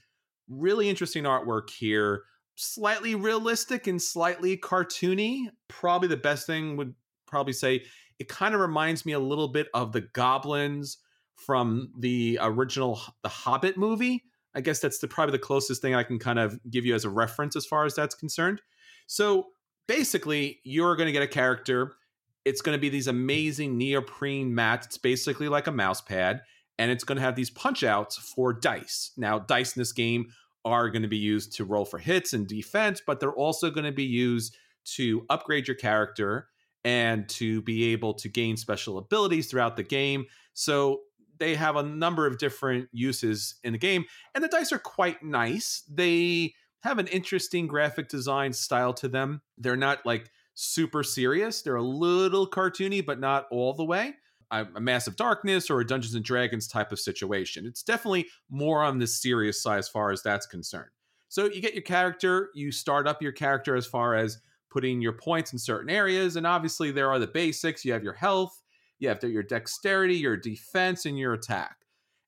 really 0.48 0.88
interesting 0.88 1.24
artwork 1.24 1.68
here. 1.68 2.22
Slightly 2.56 3.14
realistic 3.14 3.86
and 3.86 4.00
slightly 4.00 4.56
cartoony. 4.56 5.48
Probably 5.68 6.08
the 6.08 6.16
best 6.16 6.46
thing 6.46 6.76
would 6.78 6.94
probably 7.26 7.52
say 7.52 7.84
it 8.18 8.28
kind 8.28 8.54
of 8.54 8.60
reminds 8.60 9.04
me 9.04 9.12
a 9.12 9.20
little 9.20 9.48
bit 9.48 9.68
of 9.74 9.92
the 9.92 10.00
goblins 10.00 10.96
from 11.36 11.92
the 11.98 12.38
original 12.40 13.00
the 13.22 13.28
hobbit 13.28 13.76
movie. 13.76 14.24
I 14.54 14.62
guess 14.62 14.80
that's 14.80 14.98
the, 14.98 15.08
probably 15.08 15.32
the 15.32 15.38
closest 15.40 15.82
thing 15.82 15.94
i 15.94 16.02
can 16.02 16.18
kind 16.18 16.38
of 16.38 16.58
give 16.70 16.86
you 16.86 16.94
as 16.94 17.04
a 17.04 17.10
reference 17.10 17.54
as 17.54 17.66
far 17.66 17.84
as 17.84 17.94
that's 17.94 18.14
concerned. 18.14 18.62
So 19.06 19.48
basically 19.88 20.60
you're 20.62 20.94
going 20.94 21.08
to 21.08 21.12
get 21.12 21.22
a 21.22 21.26
character. 21.26 21.96
It's 22.44 22.62
going 22.62 22.76
to 22.76 22.80
be 22.80 22.88
these 22.88 23.08
amazing 23.08 23.76
neoprene 23.76 24.54
mats. 24.54 24.86
It's 24.86 24.98
basically 24.98 25.48
like 25.48 25.66
a 25.66 25.72
mouse 25.72 26.00
pad, 26.00 26.42
and 26.78 26.92
it's 26.92 27.02
going 27.02 27.16
to 27.16 27.22
have 27.22 27.34
these 27.34 27.50
punch 27.50 27.82
outs 27.82 28.16
for 28.16 28.52
dice. 28.52 29.10
Now, 29.16 29.40
dice 29.40 29.76
in 29.76 29.80
this 29.80 29.92
game 29.92 30.28
are 30.64 30.88
going 30.88 31.02
to 31.02 31.08
be 31.08 31.18
used 31.18 31.54
to 31.56 31.64
roll 31.64 31.84
for 31.84 31.98
hits 31.98 32.32
and 32.32 32.46
defense, 32.46 33.02
but 33.04 33.18
they're 33.18 33.32
also 33.32 33.70
going 33.70 33.86
to 33.86 33.92
be 33.92 34.04
used 34.04 34.56
to 34.96 35.26
upgrade 35.28 35.66
your 35.66 35.74
character. 35.76 36.48
and 36.84 37.28
to 37.28 37.60
be 37.62 37.92
able 37.92 38.14
to 38.14 38.28
gain 38.28 38.56
special 38.56 38.98
abilities 38.98 39.50
throughout 39.50 39.76
the 39.76 39.82
game. 39.82 40.26
So 40.54 41.00
they 41.38 41.54
have 41.54 41.76
a 41.76 41.82
number 41.82 42.26
of 42.26 42.38
different 42.38 42.88
uses 42.92 43.56
in 43.62 43.72
the 43.72 43.78
game, 43.78 44.04
and 44.34 44.42
the 44.42 44.48
dice 44.48 44.72
are 44.72 44.78
quite 44.78 45.22
nice. 45.22 45.82
They 45.88 46.54
have 46.82 46.98
an 46.98 47.06
interesting 47.08 47.66
graphic 47.66 48.08
design 48.08 48.52
style 48.52 48.92
to 48.94 49.08
them. 49.08 49.42
They're 49.56 49.76
not 49.76 50.04
like 50.06 50.30
super 50.54 51.02
serious. 51.02 51.62
They're 51.62 51.76
a 51.76 51.82
little 51.82 52.48
cartoony, 52.48 53.04
but 53.04 53.20
not 53.20 53.46
all 53.50 53.72
the 53.72 53.84
way. 53.84 54.14
A, 54.50 54.64
Massive 54.80 55.16
Darkness 55.16 55.70
or 55.70 55.80
a 55.80 55.86
Dungeons 55.86 56.14
and 56.14 56.24
Dragons 56.24 56.66
type 56.66 56.90
of 56.90 56.98
situation. 56.98 57.66
It's 57.66 57.82
definitely 57.82 58.26
more 58.48 58.82
on 58.82 58.98
the 58.98 59.06
serious 59.06 59.62
side 59.62 59.78
as 59.78 59.88
far 59.88 60.10
as 60.10 60.22
that's 60.22 60.46
concerned. 60.46 60.90
So 61.28 61.44
you 61.44 61.60
get 61.60 61.74
your 61.74 61.82
character, 61.82 62.50
you 62.54 62.72
start 62.72 63.06
up 63.06 63.20
your 63.20 63.32
character 63.32 63.76
as 63.76 63.86
far 63.86 64.14
as 64.14 64.38
putting 64.70 65.02
your 65.02 65.12
points 65.12 65.52
in 65.52 65.58
certain 65.58 65.90
areas, 65.90 66.36
and 66.36 66.46
obviously 66.46 66.90
there 66.90 67.10
are 67.10 67.18
the 67.18 67.26
basics. 67.26 67.84
You 67.84 67.92
have 67.92 68.02
your 68.02 68.14
health, 68.14 68.62
you 68.98 69.08
have 69.08 69.22
your 69.22 69.42
dexterity, 69.42 70.16
your 70.16 70.36
defense, 70.36 71.04
and 71.04 71.18
your 71.18 71.34
attack. 71.34 71.77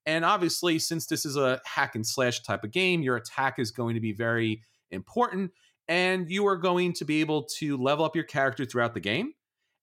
And 0.07 0.25
obviously, 0.25 0.79
since 0.79 1.07
this 1.07 1.27
is 1.27 1.37
a 1.37 1.61
hack 1.65 1.95
and 1.95 2.07
slash 2.07 2.43
type 2.43 2.65
of 2.65 2.71
game, 2.71 3.03
your 3.03 3.17
attack 3.17 3.59
is 3.59 3.71
going 3.71 3.95
to 3.95 4.01
be 4.01 4.13
very 4.13 4.63
important. 4.91 5.53
And 5.89 6.31
you 6.31 6.47
are 6.47 6.57
going 6.57 6.93
to 6.95 7.05
be 7.05 7.21
able 7.21 7.45
to 7.59 7.77
level 7.77 8.05
up 8.05 8.15
your 8.15 8.25
character 8.25 8.65
throughout 8.65 8.95
the 8.95 9.01
game. 9.01 9.35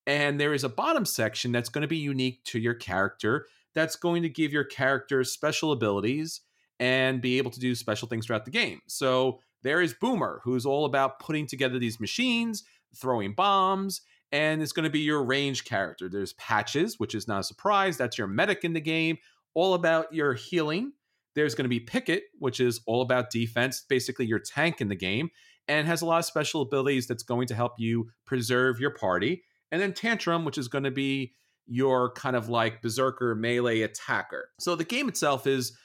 And 0.06 0.40
there 0.40 0.54
is 0.54 0.64
a 0.64 0.70
bottom 0.70 1.06
section 1.06 1.52
that's 1.52 1.70
going 1.70 1.82
to 1.82 1.88
be 1.88 1.98
unique 1.98 2.44
to 2.46 2.60
your 2.60 2.74
character 2.74 3.46
that's 3.76 3.96
going 3.96 4.24
to 4.24 4.30
give 4.30 4.52
your 4.52 4.64
character 4.64 5.24
special 5.24 5.72
abilities 5.72 6.42
and 6.80 7.22
be 7.22 7.38
able 7.38 7.52
to 7.52 7.60
do 7.60 7.76
special 7.76 8.08
things 8.08 8.26
throughout 8.26 8.46
the 8.46 8.52
game. 8.52 8.80
So 8.88 9.40
there 9.64 9.82
is 9.82 9.94
Boomer, 9.94 10.42
who's 10.44 10.66
all 10.66 10.86
about 10.86 11.20
putting 11.20 11.46
together 11.46 11.78
these 11.78 12.00
machines, 12.00 12.64
throwing 12.96 13.34
bombs, 13.34 14.02
and 14.32 14.62
it's 14.62 14.72
going 14.72 14.86
to 14.86 14.90
be 14.90 15.00
your 15.00 15.24
range 15.24 15.64
character. 15.66 16.10
There's 16.10 16.34
Patches, 16.34 17.00
which 17.00 17.14
is 17.14 17.28
not 17.28 17.42
a 17.42 17.44
surprise. 17.44 17.98
That's 17.98 18.18
your 18.18 18.28
medic 18.28 18.64
in 18.64 18.74
the 18.74 18.82
game, 18.82 19.18
all 19.58 19.74
about 19.74 20.14
your 20.14 20.36
healing. 20.36 20.94
There's 21.34 21.56
going 21.56 21.66
to 21.66 21.70
be 21.70 21.80
Picket, 21.80 22.26
which 22.38 22.60
is 22.60 22.80
all 22.86 23.02
about 23.02 23.32
defense, 23.32 23.84
basically 23.90 24.28
your 24.28 24.38
tank 24.38 24.82
in 24.82 24.88
the 24.88 24.96
game, 24.96 25.32
and 25.68 25.88
has 25.88 26.04
a 26.04 26.06
lot 26.06 26.20
of 26.20 26.26
special 26.26 26.62
abilities 26.62 27.08
that's 27.08 27.24
going 27.24 27.48
to 27.48 27.56
help 27.56 27.74
you 27.80 28.12
preserve 28.24 28.80
your 28.80 28.92
party. 28.92 29.42
And 29.72 29.82
then 29.82 29.94
Tantrum, 29.94 30.46
which 30.46 30.60
is 30.60 30.68
going 30.68 30.84
to 30.84 30.92
be 30.92 31.34
your 31.66 32.12
kind 32.12 32.36
of 32.36 32.50
like 32.50 32.84
berserker 32.84 33.34
melee 33.34 33.82
attacker. 33.82 34.50
So 34.60 34.76
the 34.76 34.84
game 34.84 35.10
itself 35.10 35.48
is 35.48 35.76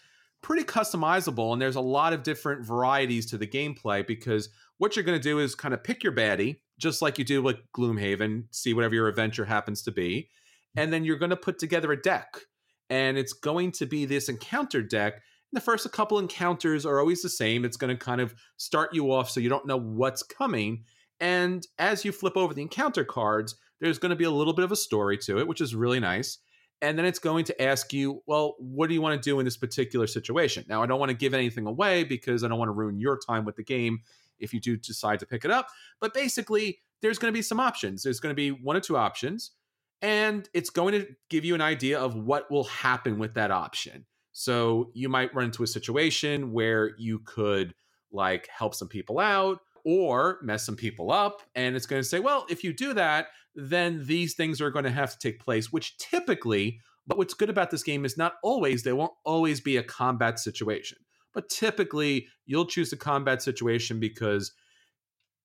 pretty 0.42 0.64
customizable, 0.64 1.54
and 1.54 1.62
there's 1.62 1.76
a 1.76 1.80
lot 1.80 2.12
of 2.12 2.22
different 2.22 2.66
varieties 2.66 3.24
to 3.30 3.38
the 3.38 3.46
gameplay 3.46 4.06
because 4.06 4.50
what 4.76 4.96
you're 4.96 5.04
going 5.04 5.18
to 5.18 5.28
do 5.28 5.38
is 5.38 5.54
kind 5.54 5.72
of 5.72 5.82
pick 5.82 6.04
your 6.04 6.12
baddie, 6.12 6.58
just 6.78 7.00
like 7.00 7.18
you 7.18 7.24
do 7.24 7.40
with 7.40 7.56
Gloomhaven, 7.74 8.44
see 8.50 8.74
whatever 8.74 8.94
your 8.94 9.08
adventure 9.08 9.46
happens 9.46 9.82
to 9.84 9.92
be. 9.92 10.28
And 10.76 10.92
then 10.92 11.04
you're 11.04 11.16
going 11.16 11.30
to 11.30 11.36
put 11.36 11.58
together 11.58 11.90
a 11.90 12.00
deck. 12.00 12.36
And 12.92 13.16
it's 13.16 13.32
going 13.32 13.72
to 13.72 13.86
be 13.86 14.04
this 14.04 14.28
encounter 14.28 14.82
deck. 14.82 15.22
The 15.50 15.62
first 15.62 15.90
couple 15.92 16.18
encounters 16.18 16.84
are 16.84 17.00
always 17.00 17.22
the 17.22 17.30
same. 17.30 17.64
It's 17.64 17.78
going 17.78 17.96
to 17.96 18.04
kind 18.04 18.20
of 18.20 18.34
start 18.58 18.92
you 18.92 19.10
off 19.10 19.30
so 19.30 19.40
you 19.40 19.48
don't 19.48 19.66
know 19.66 19.78
what's 19.78 20.22
coming. 20.22 20.84
And 21.18 21.66
as 21.78 22.04
you 22.04 22.12
flip 22.12 22.36
over 22.36 22.52
the 22.52 22.60
encounter 22.60 23.02
cards, 23.02 23.54
there's 23.80 23.98
going 23.98 24.10
to 24.10 24.16
be 24.16 24.24
a 24.24 24.30
little 24.30 24.52
bit 24.52 24.66
of 24.66 24.72
a 24.72 24.76
story 24.76 25.16
to 25.18 25.38
it, 25.38 25.48
which 25.48 25.62
is 25.62 25.74
really 25.74 26.00
nice. 26.00 26.36
And 26.82 26.98
then 26.98 27.06
it's 27.06 27.18
going 27.18 27.46
to 27.46 27.62
ask 27.62 27.94
you, 27.94 28.22
well, 28.26 28.56
what 28.58 28.88
do 28.88 28.94
you 28.94 29.00
want 29.00 29.14
to 29.20 29.26
do 29.26 29.38
in 29.38 29.46
this 29.46 29.56
particular 29.56 30.06
situation? 30.06 30.66
Now, 30.68 30.82
I 30.82 30.86
don't 30.86 31.00
want 31.00 31.08
to 31.08 31.16
give 31.16 31.32
anything 31.32 31.66
away 31.66 32.04
because 32.04 32.44
I 32.44 32.48
don't 32.48 32.58
want 32.58 32.68
to 32.68 32.74
ruin 32.74 33.00
your 33.00 33.18
time 33.18 33.46
with 33.46 33.56
the 33.56 33.64
game 33.64 34.00
if 34.38 34.52
you 34.52 34.60
do 34.60 34.76
decide 34.76 35.18
to 35.20 35.26
pick 35.26 35.46
it 35.46 35.50
up. 35.50 35.68
But 35.98 36.12
basically, 36.12 36.80
there's 37.00 37.18
going 37.18 37.32
to 37.32 37.38
be 37.38 37.40
some 37.40 37.58
options. 37.58 38.02
There's 38.02 38.20
going 38.20 38.32
to 38.32 38.36
be 38.36 38.50
one 38.50 38.76
or 38.76 38.80
two 38.80 38.98
options, 38.98 39.52
and 40.02 40.48
it's 40.52 40.70
going 40.70 40.92
to 40.92 41.06
give 41.30 41.44
you 41.44 41.54
an 41.54 41.60
idea 41.60 41.98
of 41.98 42.16
what 42.16 42.50
will 42.50 42.64
happen 42.64 43.18
with 43.18 43.34
that 43.34 43.52
option. 43.52 44.04
So 44.32 44.90
you 44.94 45.08
might 45.08 45.34
run 45.34 45.46
into 45.46 45.62
a 45.62 45.66
situation 45.66 46.52
where 46.52 46.92
you 46.98 47.20
could 47.20 47.74
like 48.10 48.48
help 48.48 48.74
some 48.74 48.88
people 48.88 49.20
out 49.20 49.58
or 49.84 50.38
mess 50.42 50.66
some 50.66 50.76
people 50.76 51.12
up. 51.12 51.42
And 51.54 51.76
it's 51.76 51.86
going 51.86 52.02
to 52.02 52.08
say, 52.08 52.18
well, 52.18 52.46
if 52.48 52.64
you 52.64 52.72
do 52.72 52.92
that, 52.94 53.28
then 53.54 54.04
these 54.06 54.34
things 54.34 54.60
are 54.60 54.70
going 54.70 54.84
to 54.84 54.90
have 54.90 55.12
to 55.12 55.18
take 55.18 55.40
place, 55.40 55.72
which 55.72 55.96
typically, 55.98 56.80
but 57.06 57.18
what's 57.18 57.34
good 57.34 57.50
about 57.50 57.70
this 57.70 57.82
game 57.82 58.04
is 58.04 58.16
not 58.16 58.34
always, 58.42 58.82
there 58.82 58.96
won't 58.96 59.12
always 59.24 59.60
be 59.60 59.76
a 59.76 59.82
combat 59.82 60.38
situation. 60.38 60.98
But 61.34 61.48
typically, 61.48 62.26
you'll 62.44 62.66
choose 62.66 62.92
a 62.92 62.96
combat 62.96 63.42
situation 63.42 64.00
because 64.00 64.52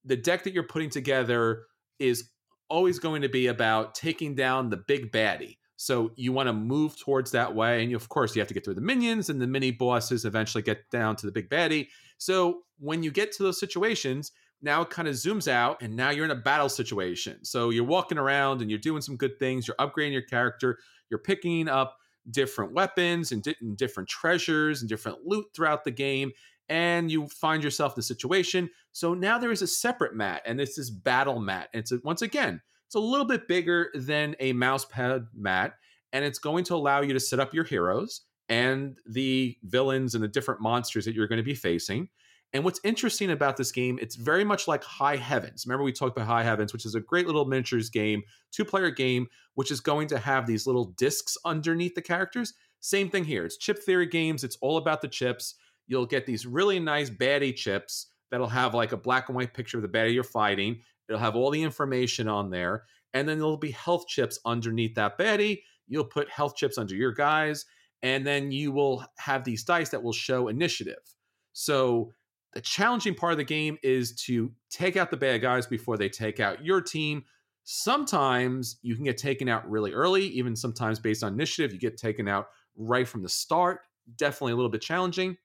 the 0.04 0.18
deck 0.18 0.44
that 0.44 0.54
you're 0.54 0.64
putting 0.64 0.90
together 0.90 1.64
is 2.00 2.30
always 2.70 3.00
going 3.00 3.22
to 3.22 3.30
be 3.30 3.48
about 3.48 3.96
taking 3.96 4.36
down 4.36 4.70
the 4.70 4.78
big 4.78 5.12
baddie. 5.12 5.58
So 5.78 6.12
you 6.16 6.34
want 6.34 6.48
to 6.48 6.54
move 6.54 7.00
towards 7.00 7.32
that 7.32 7.54
way. 7.54 7.82
And 7.82 7.92
you, 7.92 7.96
of 7.96 8.10
course, 8.10 8.36
you 8.36 8.42
have 8.42 8.48
to 8.48 8.54
get 8.54 8.66
through 8.66 8.74
the 8.74 8.82
minions 8.82 9.30
and 9.30 9.40
the 9.40 9.48
mini 9.48 9.72
bosses 9.72 10.26
eventually 10.26 10.64
get 10.64 10.90
down 10.90 11.16
to 11.18 11.26
the 11.26 11.32
big 11.32 11.50
baddie. 11.50 11.88
So 12.18 12.62
when 12.80 13.04
you 13.04 13.12
get 13.12 13.32
to 13.34 13.44
those 13.44 13.60
situations, 13.60 14.32
now 14.62 14.82
it 14.82 14.90
kind 14.90 15.08
of 15.08 15.14
zooms 15.14 15.48
out 15.48 15.82
and 15.82 15.96
now 15.96 16.10
you're 16.10 16.26
in 16.26 16.32
a 16.32 16.36
battle 16.36 16.70
situation. 16.70 17.46
So 17.46 17.70
you're 17.70 17.84
walking 17.84 18.18
around 18.18 18.62
and 18.62 18.72
you're 18.72 18.80
doing 18.80 19.02
some 19.02 19.18
good 19.18 19.38
things. 19.38 19.68
You're 19.68 19.78
upgrading 19.78 20.14
your 20.14 20.24
character. 20.24 20.80
You're 21.10 21.20
picking 21.20 21.70
up 21.70 21.98
different 22.30 22.74
weapons 22.74 23.32
and, 23.32 23.44
di- 23.44 23.56
and 23.62 23.78
different 23.78 24.10
treasures 24.10 24.82
and 24.82 24.90
different 24.90 25.20
loot 25.26 25.46
throughout 25.56 25.84
the 25.84 25.92
game. 25.92 26.32
And 26.70 27.10
you 27.10 27.28
find 27.28 27.64
yourself 27.64 27.96
in 27.96 28.00
a 28.00 28.04
situation. 28.04 28.70
So 28.92 29.14
now 29.14 29.38
there 29.38 29.52
is 29.52 29.62
a 29.62 29.68
separate 29.68 30.16
mat, 30.16 30.42
and 30.46 30.60
it's 30.60 30.76
this 30.76 30.86
is 30.86 30.92
battle 30.92 31.40
mat. 31.40 31.70
And 31.74 31.80
it's 31.82 31.92
a, 31.92 32.00
once 32.04 32.22
again, 32.22 32.62
it's 32.88 32.96
a 32.96 33.00
little 33.00 33.26
bit 33.26 33.48
bigger 33.48 33.90
than 33.94 34.36
a 34.40 34.54
mousepad 34.54 35.28
mat, 35.34 35.74
and 36.14 36.26
it's 36.26 36.40
going 36.40 36.64
to 36.66 36.76
allow 36.76 37.02
you 37.02 37.14
to 37.14 37.20
set 37.20 37.40
up 37.40 37.54
your 37.54 37.64
heroes 37.64 38.22
and 38.50 38.98
the 39.06 39.58
villains 39.64 40.16
and 40.16 40.24
the 40.24 40.28
different 40.28 40.62
monsters 40.62 41.06
that 41.06 41.14
you're 41.14 41.28
going 41.28 41.38
to 41.38 41.44
be 41.44 41.56
facing. 41.56 42.10
And 42.54 42.64
what's 42.64 42.80
interesting 42.84 43.32
about 43.32 43.58
this 43.58 43.74
game, 43.74 44.00
it's 44.02 44.16
very 44.16 44.46
much 44.46 44.70
like 44.70 44.84
High 44.84 45.18
Heavens. 45.18 45.66
Remember, 45.66 45.84
we 45.84 45.92
talked 45.92 46.16
about 46.16 46.28
High 46.28 46.44
Heavens, 46.44 46.72
which 46.72 46.86
is 46.86 46.96
a 46.96 47.02
great 47.02 47.26
little 47.26 47.44
miniatures 47.44 47.90
game, 47.90 48.24
two 48.52 48.64
player 48.64 48.90
game, 48.90 49.28
which 49.56 49.70
is 49.70 49.82
going 49.82 50.08
to 50.08 50.18
have 50.18 50.48
these 50.48 50.66
little 50.66 50.86
discs 50.98 51.38
underneath 51.44 51.94
the 51.94 52.02
characters. 52.02 52.54
Same 52.80 53.10
thing 53.10 53.26
here. 53.26 53.46
It's 53.46 53.58
chip 53.58 53.84
theory 53.84 54.08
games, 54.08 54.44
it's 54.44 54.58
all 54.62 54.78
about 54.78 55.02
the 55.02 55.08
chips. 55.10 55.56
You'll 55.88 56.06
get 56.06 56.26
these 56.26 56.46
really 56.46 56.80
nice 56.80 57.10
baddie 57.10 57.56
chips 57.56 58.08
that'll 58.30 58.48
have 58.48 58.74
like 58.74 58.92
a 58.92 58.98
black 58.98 59.30
and 59.30 59.36
white 59.36 59.54
picture 59.54 59.78
of 59.78 59.84
the 59.84 59.90
baddie 59.90 60.14
you're 60.14 60.24
fighting. 60.24 60.82
It'll 61.08 61.20
have 61.20 61.36
all 61.36 61.50
the 61.50 61.64
information 61.64 62.28
on 62.28 62.50
there. 62.50 62.84
And 63.14 63.28
then 63.28 63.38
there'll 63.38 63.58
be 63.58 63.72
health 63.72 64.08
chips 64.08 64.40
underneath 64.46 64.96
that 64.96 65.18
baddie. 65.18 65.62
You'll 65.88 66.06
put 66.06 66.30
health 66.30 66.56
chips 66.56 66.78
under 66.78 66.96
your 66.96 67.14
guys. 67.14 67.66
And 68.04 68.28
then 68.28 68.52
you 68.52 68.72
will 68.72 69.06
have 69.18 69.44
these 69.44 69.64
dice 69.64 69.90
that 69.90 70.04
will 70.04 70.14
show 70.14 70.50
initiative. 70.50 71.16
So 71.54 72.14
the 72.54 72.62
challenging 72.62 73.16
part 73.16 73.32
of 73.32 73.38
the 73.38 73.44
game 73.44 73.78
is 73.82 74.14
to 74.26 74.52
take 74.70 74.98
out 74.98 75.10
the 75.10 75.18
bad 75.18 75.42
guys 75.42 75.66
before 75.66 75.98
they 75.98 76.10
take 76.10 76.40
out 76.40 76.64
your 76.64 76.82
team. 76.82 77.24
Sometimes 77.64 78.78
you 78.82 78.96
can 78.96 79.04
get 79.04 79.18
taken 79.18 79.50
out 79.50 79.70
really 79.70 79.94
early, 79.94 80.24
even 80.28 80.56
sometimes 80.56 81.00
based 81.00 81.24
on 81.24 81.34
initiative, 81.34 81.74
you 81.74 81.80
get 81.80 81.98
taken 81.98 82.28
out 82.28 82.48
right 82.76 83.08
from 83.08 83.24
the 83.24 83.30
start. 83.30 83.80
Definitely 84.16 84.54
a 84.54 84.56
little 84.56 84.72
bit 84.72 84.82
challenging. 84.82 85.38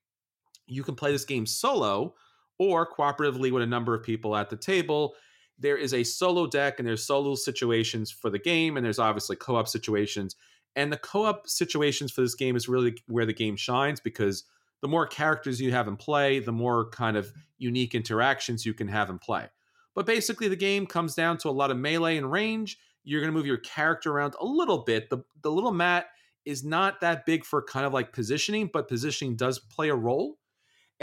You 0.67 0.83
can 0.83 0.95
play 0.95 1.11
this 1.11 1.25
game 1.25 1.45
solo 1.45 2.15
or 2.59 2.89
cooperatively 2.89 3.51
with 3.51 3.63
a 3.63 3.67
number 3.67 3.93
of 3.93 4.03
people 4.03 4.35
at 4.35 4.49
the 4.49 4.57
table. 4.57 5.15
There 5.59 5.77
is 5.77 5.93
a 5.93 6.03
solo 6.03 6.47
deck 6.47 6.79
and 6.79 6.87
there's 6.87 7.05
solo 7.05 7.35
situations 7.35 8.11
for 8.11 8.29
the 8.29 8.39
game, 8.39 8.77
and 8.77 8.85
there's 8.85 8.99
obviously 8.99 9.35
co 9.35 9.55
op 9.55 9.67
situations. 9.67 10.35
And 10.75 10.91
the 10.91 10.97
co 10.97 11.25
op 11.25 11.47
situations 11.47 12.11
for 12.11 12.21
this 12.21 12.35
game 12.35 12.55
is 12.55 12.67
really 12.67 12.95
where 13.07 13.25
the 13.25 13.33
game 13.33 13.55
shines 13.55 13.99
because 13.99 14.43
the 14.81 14.87
more 14.87 15.07
characters 15.07 15.61
you 15.61 15.71
have 15.71 15.87
in 15.87 15.95
play, 15.95 16.39
the 16.39 16.51
more 16.51 16.89
kind 16.89 17.15
of 17.15 17.31
unique 17.57 17.95
interactions 17.95 18.65
you 18.65 18.73
can 18.73 18.87
have 18.87 19.09
in 19.09 19.17
play. 19.19 19.47
But 19.95 20.05
basically, 20.05 20.47
the 20.47 20.55
game 20.55 20.87
comes 20.87 21.15
down 21.15 21.37
to 21.39 21.49
a 21.49 21.51
lot 21.51 21.71
of 21.71 21.77
melee 21.77 22.17
and 22.17 22.31
range. 22.31 22.77
You're 23.03 23.21
going 23.21 23.31
to 23.31 23.37
move 23.37 23.45
your 23.45 23.57
character 23.57 24.11
around 24.11 24.35
a 24.39 24.45
little 24.45 24.79
bit. 24.79 25.09
The, 25.09 25.23
the 25.41 25.51
little 25.51 25.71
mat 25.71 26.07
is 26.45 26.63
not 26.63 27.01
that 27.01 27.25
big 27.25 27.45
for 27.45 27.61
kind 27.61 27.85
of 27.85 27.93
like 27.93 28.11
positioning, 28.11 28.69
but 28.73 28.87
positioning 28.87 29.35
does 29.35 29.59
play 29.59 29.89
a 29.89 29.95
role. 29.95 30.37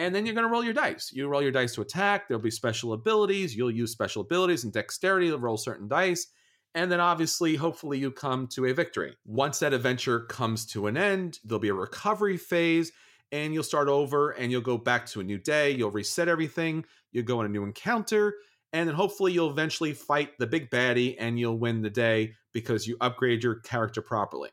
And 0.01 0.15
then 0.15 0.25
you're 0.25 0.35
going 0.35 0.47
to 0.47 0.51
roll 0.51 0.65
your 0.65 0.73
dice. 0.73 1.13
You 1.13 1.29
roll 1.29 1.43
your 1.43 1.53
dice 1.53 1.75
to 1.75 1.83
attack. 1.83 2.27
There'll 2.27 2.43
be 2.43 2.51
special 2.51 2.95
abilities. 2.95 3.55
You'll 3.55 3.71
use 3.71 3.93
special 3.93 4.23
abilities 4.23 4.65
and 4.65 4.73
dexterity 4.73 5.29
to 5.29 5.37
roll 5.37 5.59
certain 5.59 5.89
dice. 5.89 6.29
And 6.75 6.91
then 6.91 7.01
obviously, 7.01 7.55
hopefully, 7.55 7.99
you 7.99 8.11
come 8.11 8.47
to 8.53 8.65
a 8.65 8.73
victory. 8.73 9.19
Once 9.27 9.59
that 9.59 9.75
adventure 9.75 10.21
comes 10.21 10.65
to 10.69 10.87
an 10.87 10.97
end, 10.97 11.39
there'll 11.45 11.61
be 11.61 11.69
a 11.69 11.75
recovery 11.75 12.39
phase 12.39 12.93
and 13.31 13.53
you'll 13.53 13.63
start 13.63 13.89
over 13.89 14.31
and 14.31 14.51
you'll 14.51 14.63
go 14.63 14.79
back 14.79 15.05
to 15.09 15.21
a 15.21 15.23
new 15.23 15.37
day. 15.37 15.73
You'll 15.73 15.91
reset 15.91 16.29
everything. 16.29 16.87
You'll 17.13 17.27
go 17.27 17.41
on 17.41 17.45
a 17.45 17.51
new 17.51 17.65
encounter. 17.65 18.37
And 18.73 18.89
then 18.89 18.97
hopefully 18.97 19.33
you'll 19.33 19.51
eventually 19.51 19.93
fight 19.93 20.31
the 20.39 20.47
big 20.47 20.71
baddie 20.71 21.17
and 21.19 21.39
you'll 21.39 21.59
win 21.59 21.83
the 21.83 21.91
day 21.91 22.33
because 22.55 22.87
you 22.87 22.97
upgrade 23.03 23.45
your 23.45 23.57
character 23.57 24.01
properly. 24.01 24.49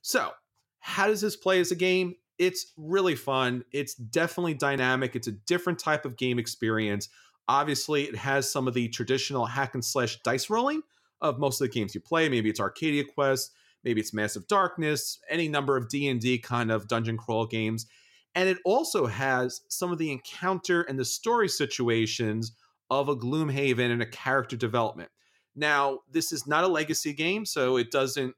So, 0.00 0.30
how 0.80 1.08
does 1.08 1.20
this 1.20 1.36
play 1.36 1.60
as 1.60 1.70
a 1.70 1.76
game? 1.76 2.14
It's 2.38 2.72
really 2.76 3.14
fun. 3.14 3.64
It's 3.72 3.94
definitely 3.94 4.54
dynamic. 4.54 5.16
It's 5.16 5.28
a 5.28 5.32
different 5.32 5.78
type 5.78 6.04
of 6.04 6.16
game 6.16 6.38
experience. 6.38 7.08
Obviously, 7.48 8.04
it 8.04 8.16
has 8.16 8.50
some 8.50 8.68
of 8.68 8.74
the 8.74 8.88
traditional 8.88 9.46
hack 9.46 9.74
and 9.74 9.84
slash 9.84 10.20
dice 10.22 10.50
rolling, 10.50 10.82
of 11.20 11.38
most 11.38 11.60
of 11.60 11.66
the 11.66 11.72
games 11.72 11.94
you 11.94 12.00
play. 12.00 12.28
Maybe 12.28 12.50
it's 12.50 12.60
Arcadia 12.60 13.04
Quest, 13.04 13.52
maybe 13.84 14.00
it's 14.00 14.12
Massive 14.12 14.46
Darkness, 14.48 15.18
any 15.30 15.48
number 15.48 15.76
of 15.76 15.88
D&D 15.88 16.38
kind 16.38 16.70
of 16.70 16.88
dungeon 16.88 17.16
crawl 17.16 17.46
games. 17.46 17.86
And 18.34 18.48
it 18.48 18.58
also 18.64 19.06
has 19.06 19.62
some 19.68 19.92
of 19.92 19.98
the 19.98 20.12
encounter 20.12 20.82
and 20.82 20.98
the 20.98 21.04
story 21.04 21.48
situations 21.48 22.52
of 22.90 23.08
a 23.08 23.16
Gloomhaven 23.16 23.90
and 23.90 24.02
a 24.02 24.06
character 24.06 24.56
development. 24.56 25.08
Now, 25.54 26.00
this 26.10 26.32
is 26.32 26.46
not 26.46 26.64
a 26.64 26.68
legacy 26.68 27.14
game, 27.14 27.46
so 27.46 27.78
it 27.78 27.90
doesn't 27.90 28.34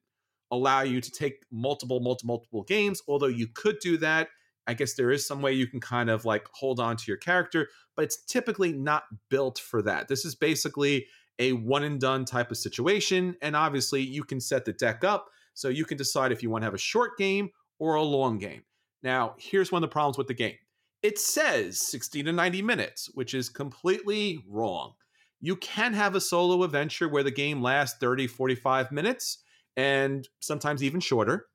allow 0.51 0.82
you 0.82 1.01
to 1.01 1.11
take 1.11 1.44
multiple, 1.51 2.01
multiple, 2.01 2.34
multiple 2.34 2.62
games, 2.62 3.03
although 3.09 3.26
you 3.26 3.46
could 3.46 3.78
do 3.80 3.96
that. 3.99 4.28
I 4.66 4.74
guess 4.74 4.94
there 4.94 5.11
is 5.11 5.26
some 5.26 5.40
way 5.40 5.53
you 5.53 5.66
can 5.66 5.80
kind 5.80 6.11
of 6.11 6.24
like 6.24 6.46
hold 6.53 6.78
on 6.78 6.96
to 6.96 7.05
your 7.07 7.16
character, 7.16 7.68
but 7.96 8.05
it's 8.05 8.24
typically 8.24 8.72
not 8.72 9.05
built 9.30 9.59
for 9.59 9.80
that. 9.82 10.09
This 10.09 10.24
is 10.24 10.34
basically 10.34 11.07
a 11.38 11.53
one 11.53 11.84
and 11.84 12.01
done 12.01 12.24
type 12.24 12.51
of 12.51 12.57
situation. 12.57 13.36
And 13.40 13.57
obviously, 13.57 14.03
you 14.03 14.24
can 14.24 14.40
set 14.40 14.64
the 14.64 14.72
deck 14.72 15.05
up 15.05 15.28
so 15.55 15.68
you 15.68 15.84
can 15.84 15.96
decide 15.96 16.32
if 16.32 16.42
you 16.42 16.51
want 16.51 16.62
to 16.62 16.66
have 16.66 16.74
a 16.74 16.78
short 16.78 17.16
game 17.16 17.51
or 17.78 17.94
a 17.94 18.03
long 18.03 18.38
game. 18.38 18.62
Now, 19.03 19.34
here's 19.38 19.72
one 19.72 19.82
of 19.82 19.88
the 19.88 19.92
problems 19.92 20.18
with 20.18 20.26
the 20.26 20.34
game 20.34 20.57
it 21.03 21.18
says 21.18 21.78
60 21.90 22.24
to 22.24 22.32
90 22.32 22.62
minutes, 22.62 23.09
which 23.14 23.32
is 23.32 23.49
completely 23.49 24.44
wrong. 24.49 24.94
You 25.40 25.55
can 25.57 25.94
have 25.94 26.16
a 26.16 26.20
solo 26.20 26.64
adventure 26.64 27.09
where 27.09 27.22
the 27.22 27.30
game 27.30 27.62
lasts 27.62 27.96
30, 28.01 28.26
45 28.26 28.90
minutes 28.90 29.38
and 29.79 30.29
sometimes 30.41 30.83
even 30.83 31.01
shorter. 31.01 31.47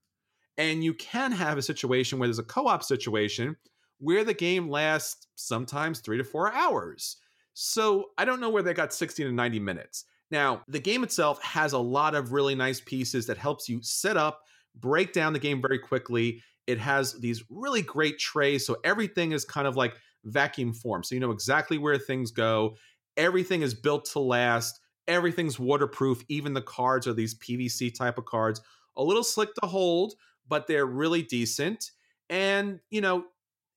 And 0.57 0.83
you 0.83 0.93
can 0.93 1.31
have 1.33 1.57
a 1.57 1.61
situation 1.61 2.17
where 2.17 2.27
there's 2.27 2.39
a 2.39 2.43
co 2.43 2.67
op 2.67 2.83
situation 2.83 3.57
where 3.99 4.23
the 4.23 4.33
game 4.33 4.69
lasts 4.69 5.27
sometimes 5.35 5.99
three 5.99 6.17
to 6.17 6.23
four 6.23 6.51
hours. 6.51 7.17
So 7.53 8.05
I 8.17 8.25
don't 8.25 8.39
know 8.39 8.49
where 8.49 8.63
they 8.63 8.73
got 8.73 8.93
60 8.93 9.25
to 9.25 9.31
90 9.31 9.59
minutes. 9.59 10.05
Now, 10.31 10.63
the 10.67 10.79
game 10.79 11.03
itself 11.03 11.41
has 11.43 11.73
a 11.73 11.77
lot 11.77 12.15
of 12.15 12.31
really 12.31 12.55
nice 12.55 12.81
pieces 12.81 13.27
that 13.27 13.37
helps 13.37 13.69
you 13.69 13.81
set 13.83 14.17
up, 14.17 14.41
break 14.75 15.13
down 15.13 15.33
the 15.33 15.39
game 15.39 15.61
very 15.61 15.77
quickly. 15.77 16.41
It 16.65 16.79
has 16.79 17.19
these 17.19 17.43
really 17.49 17.81
great 17.81 18.19
trays. 18.19 18.65
So 18.65 18.77
everything 18.83 19.33
is 19.33 19.45
kind 19.45 19.67
of 19.67 19.75
like 19.75 19.95
vacuum 20.23 20.73
form. 20.73 21.03
So 21.03 21.13
you 21.13 21.21
know 21.21 21.31
exactly 21.31 21.77
where 21.77 21.97
things 21.97 22.31
go. 22.31 22.77
Everything 23.17 23.61
is 23.61 23.73
built 23.73 24.05
to 24.13 24.19
last. 24.19 24.79
Everything's 25.07 25.59
waterproof. 25.59 26.23
Even 26.29 26.53
the 26.53 26.61
cards 26.61 27.07
are 27.07 27.13
these 27.13 27.35
PVC 27.35 27.93
type 27.93 28.17
of 28.17 28.25
cards. 28.25 28.61
A 28.95 29.03
little 29.03 29.23
slick 29.23 29.53
to 29.55 29.67
hold, 29.67 30.13
but 30.47 30.67
they're 30.67 30.85
really 30.85 31.21
decent. 31.21 31.91
And, 32.29 32.79
you 32.89 33.01
know, 33.01 33.25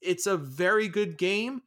it's 0.01 0.27
a 0.27 0.37
very 0.37 0.89
good 0.89 1.19
game. 1.19 1.63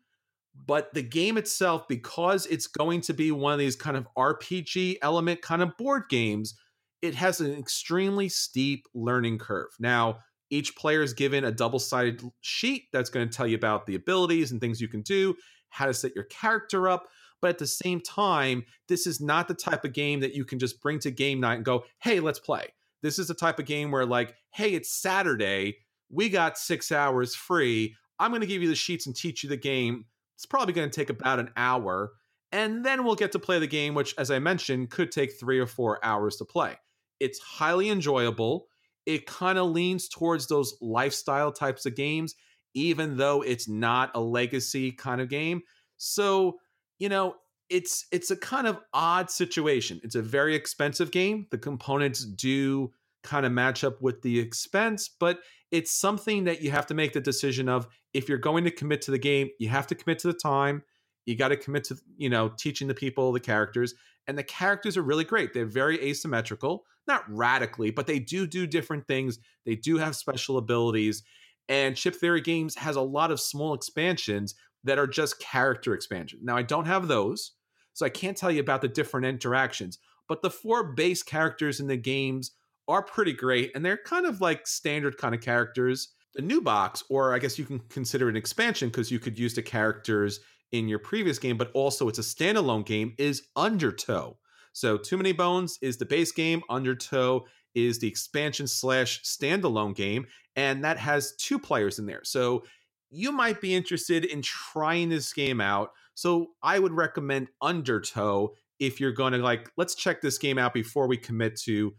But 0.66 0.94
the 0.94 1.04
game 1.04 1.38
itself, 1.38 1.88
because 1.88 2.46
it's 2.46 2.68
going 2.68 3.02
to 3.02 3.14
be 3.14 3.32
one 3.32 3.54
of 3.54 3.60
these 3.60 3.76
kind 3.78 3.96
of 3.96 4.08
RPG 4.18 4.98
element 5.02 5.42
kind 5.42 5.62
of 5.62 5.78
board 5.78 6.04
games, 6.10 6.56
it 7.02 7.16
has 7.16 7.40
an 7.40 7.54
extremely 7.54 8.28
steep 8.28 8.86
learning 8.94 9.38
curve. 9.38 9.70
Now, 9.80 10.20
each 10.50 10.76
player 10.76 11.02
is 11.02 11.14
given 11.14 11.46
a 11.46 11.52
double 11.52 11.80
sided 11.80 12.22
sheet 12.42 12.86
that's 12.92 13.10
going 13.10 13.30
to 13.30 13.36
tell 13.36 13.48
you 13.48 13.56
about 13.56 13.86
the 13.86 13.96
abilities 13.96 14.52
and 14.52 14.60
things 14.60 14.82
you 14.82 14.88
can 14.88 15.02
do, 15.02 15.36
how 15.70 15.86
to 15.86 15.94
set 15.94 16.16
your 16.16 16.26
character 16.26 16.90
up. 16.90 17.08
But 17.42 17.52
at 17.52 17.58
the 17.58 17.68
same 17.68 18.02
time, 18.02 18.66
this 18.88 19.08
is 19.08 19.22
not 19.22 19.48
the 19.48 19.54
type 19.54 19.86
of 19.86 19.94
game 19.94 20.20
that 20.22 20.34
you 20.34 20.46
can 20.46 20.60
just 20.60 20.82
bring 20.82 21.00
to 21.00 21.12
game 21.12 21.40
night 21.40 21.56
and 21.56 21.66
go, 21.66 21.86
hey, 22.00 22.20
let's 22.20 22.40
play. 22.40 22.68
This 23.02 23.18
is 23.18 23.28
the 23.28 23.34
type 23.34 23.60
of 23.60 23.66
game 23.66 23.92
where, 23.92 24.06
like, 24.06 24.36
hey, 24.52 24.74
it's 24.74 24.92
Saturday. 24.92 25.78
We 26.10 26.30
got 26.30 26.58
six 26.58 26.92
hours 26.92 27.36
free. 27.36 27.96
I'm 28.20 28.32
going 28.32 28.42
to 28.42 28.48
give 28.48 28.62
you 28.62 28.68
the 28.68 28.76
sheets 28.76 29.08
and 29.08 29.16
teach 29.16 29.44
you 29.44 29.50
the 29.50 29.58
game. 29.58 30.06
It's 30.36 30.46
probably 30.46 30.74
going 30.74 30.90
to 30.90 30.96
take 30.96 31.10
about 31.10 31.40
an 31.40 31.52
hour. 31.56 32.12
And 32.52 32.84
then 32.84 33.04
we'll 33.04 33.16
get 33.16 33.32
to 33.34 33.40
play 33.40 33.60
the 33.60 33.68
game, 33.68 33.94
which, 33.94 34.16
as 34.18 34.32
I 34.32 34.40
mentioned, 34.40 34.90
could 34.90 35.12
take 35.12 35.40
three 35.40 35.60
or 35.60 35.68
four 35.68 36.04
hours 36.04 36.36
to 36.38 36.46
play. 36.46 36.76
It's 37.20 37.40
highly 37.40 37.90
enjoyable. 37.90 38.68
It 39.06 39.26
kind 39.26 39.58
of 39.58 39.70
leans 39.70 40.10
towards 40.10 40.48
those 40.48 40.76
lifestyle 40.82 41.52
types 41.52 41.86
of 41.86 41.96
games, 41.96 42.36
even 42.74 43.18
though 43.18 43.42
it's 43.42 43.70
not 43.70 44.12
a 44.16 44.20
legacy 44.20 44.92
kind 44.92 45.22
of 45.22 45.30
game. 45.30 45.62
So 45.98 46.58
you 47.00 47.10
know, 47.10 47.36
it's 47.70 48.06
it's 48.12 48.32
a 48.32 48.36
kind 48.36 48.68
of 48.68 48.80
odd 48.94 49.30
situation. 49.30 50.00
It's 50.04 50.16
a 50.16 50.22
very 50.22 50.56
expensive 50.56 51.12
game. 51.12 51.48
The 51.52 51.58
components 51.58 52.26
do 52.26 52.92
kind 53.24 53.46
of 53.46 53.52
match 53.52 53.84
up 53.84 54.02
with 54.02 54.22
the 54.22 54.40
expense, 54.40 55.10
but 55.20 55.40
it's 55.72 55.92
something 55.92 56.46
that 56.46 56.62
you 56.62 56.72
have 56.72 56.88
to 56.88 56.94
make 56.94 57.14
the 57.14 57.22
decision 57.22 57.70
of 57.70 57.88
if 58.14 58.28
you're 58.28 58.38
going 58.38 58.64
to 58.64 58.72
commit 58.72 59.02
to 59.04 59.12
the 59.12 59.20
game, 59.20 59.50
you 59.60 59.70
have 59.70 59.88
to 59.88 59.96
commit 59.96 60.20
to 60.20 60.28
the 60.28 60.34
time. 60.34 60.84
You 61.26 61.36
got 61.36 61.50
to 61.50 61.58
commit 61.58 61.84
to, 61.86 61.98
you 62.18 62.30
know, 62.30 62.50
teaching 62.58 62.88
the 62.88 62.96
people 62.96 63.32
the 63.32 63.40
characters. 63.40 63.94
And 64.26 64.38
the 64.38 64.44
characters 64.44 64.98
are 64.98 65.04
really 65.04 65.24
great. 65.24 65.54
They're 65.54 65.66
very 65.66 66.02
asymmetrical, 66.02 66.86
not 67.08 67.24
radically, 67.28 67.92
but 67.92 68.08
they 68.08 68.20
do 68.20 68.48
do 68.48 68.66
different 68.66 69.08
things. 69.08 69.38
They 69.66 69.76
do 69.76 69.98
have 69.98 70.16
special 70.16 70.58
abilities. 70.58 71.24
And 71.68 71.96
Chip 71.96 72.16
Theory 72.16 72.42
Games 72.42 72.76
has 72.76 72.96
a 72.96 73.02
lot 73.02 73.32
of 73.32 73.40
small 73.40 73.74
expansions 73.76 74.56
that 74.84 75.00
are 75.00 75.08
just 75.08 75.40
character 75.40 75.94
expansion. 75.94 76.40
Now, 76.42 76.56
I 76.56 76.62
don't 76.64 76.86
have 76.86 77.08
those, 77.08 77.54
so 77.94 78.06
I 78.06 78.10
can't 78.10 78.38
tell 78.38 78.52
you 78.52 78.62
about 78.62 78.82
the 78.82 78.88
different 78.88 79.26
interactions, 79.26 80.00
but 80.28 80.42
the 80.42 80.50
four 80.50 80.94
base 80.94 81.24
characters 81.24 81.80
in 81.80 81.88
the 81.88 81.98
games 81.98 82.52
are 82.88 83.04
pretty 83.04 83.34
great, 83.34 83.72
and 83.76 83.86
they're 83.86 83.98
kind 83.98 84.26
of 84.26 84.42
like 84.42 84.68
standard 84.68 85.18
kind 85.18 85.36
of 85.36 85.42
characters. 85.42 86.10
The 86.36 86.42
new 86.42 86.62
box, 86.62 87.04
or 87.10 87.34
I 87.34 87.40
guess 87.40 87.58
you 87.58 87.66
can 87.66 87.80
consider 87.90 88.30
an 88.30 88.36
expansion 88.36 88.90
because 88.90 89.12
you 89.12 89.20
could 89.20 89.38
use 89.38 89.56
the 89.56 89.64
characters 89.64 90.40
in 90.72 90.88
your 90.88 91.00
previous 91.00 91.40
game, 91.40 91.58
but 91.58 91.72
also 91.74 92.08
it's 92.08 92.20
a 92.20 92.22
standalone 92.22 92.86
game, 92.86 93.16
is 93.18 93.48
Undertow. 93.56 94.38
So, 94.72 94.98
Too 94.98 95.18
Many 95.18 95.32
Bones 95.32 95.80
is 95.82 95.98
the 95.98 96.06
base 96.06 96.32
game, 96.32 96.62
Undertow 96.70 97.46
is 97.76 98.00
the 98.00 98.08
expansion 98.08 98.68
slash 98.68 99.22
standalone 99.24 99.96
game, 99.96 100.26
and 100.56 100.84
that 100.84 100.98
has 100.98 101.36
two 101.38 101.60
players 101.60 102.00
in 102.00 102.06
there. 102.06 102.22
So 102.24 102.64
you 103.10 103.32
might 103.32 103.62
be 103.62 103.76
interested 103.76 104.26
in 104.26 104.42
trying 104.42 105.10
this 105.10 105.34
game 105.34 105.62
out. 105.62 105.92
So 106.14 106.48
I 106.62 106.80
would 106.80 106.92
recommend 106.92 107.50
Undertow 107.62 108.54
if 108.80 109.00
you're 109.00 109.12
going 109.12 109.34
to 109.34 109.40
like, 109.40 109.72
let's 109.78 109.96
check 109.96 110.22
this 110.22 110.38
game 110.38 110.58
out 110.58 110.74
before 110.74 111.08
we 111.08 111.18
commit 111.18 111.56
to 111.62 111.94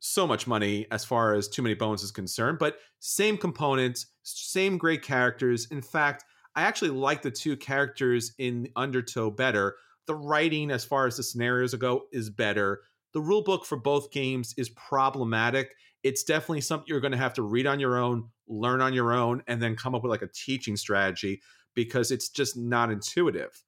so 0.00 0.26
much 0.26 0.46
money 0.46 0.86
as 0.90 1.04
far 1.04 1.34
as 1.34 1.48
Too 1.48 1.62
Many 1.62 1.74
Bones 1.74 2.02
is 2.02 2.10
concerned. 2.10 2.58
But 2.58 2.76
same 3.00 3.36
components, 3.36 4.06
same 4.22 4.78
great 4.78 5.02
characters. 5.02 5.66
In 5.70 5.82
fact, 5.82 6.24
I 6.54 6.62
actually 6.62 6.90
like 6.90 7.22
the 7.22 7.30
two 7.30 7.56
characters 7.56 8.32
in 8.38 8.68
Undertow 8.76 9.30
better. 9.30 9.76
The 10.06 10.14
writing, 10.14 10.70
as 10.70 10.84
far 10.84 11.06
as 11.06 11.16
the 11.16 11.22
scenarios 11.22 11.74
go, 11.74 12.02
is 12.12 12.30
better. 12.30 12.80
The 13.12 13.20
rule 13.20 13.42
book 13.42 13.64
for 13.64 13.76
both 13.76 14.10
games 14.10 14.54
is 14.56 14.68
problematic. 14.70 15.70
It's 16.08 16.24
definitely 16.24 16.62
something 16.62 16.86
you're 16.88 17.00
going 17.00 17.12
to 17.12 17.18
have 17.18 17.34
to 17.34 17.42
read 17.42 17.66
on 17.66 17.78
your 17.78 17.98
own, 17.98 18.30
learn 18.46 18.80
on 18.80 18.94
your 18.94 19.12
own, 19.12 19.42
and 19.46 19.60
then 19.60 19.76
come 19.76 19.94
up 19.94 20.02
with 20.02 20.10
like 20.10 20.22
a 20.22 20.28
teaching 20.32 20.74
strategy 20.74 21.42
because 21.74 22.10
it's 22.10 22.30
just 22.30 22.56
not 22.56 22.90
intuitive. 22.90 23.62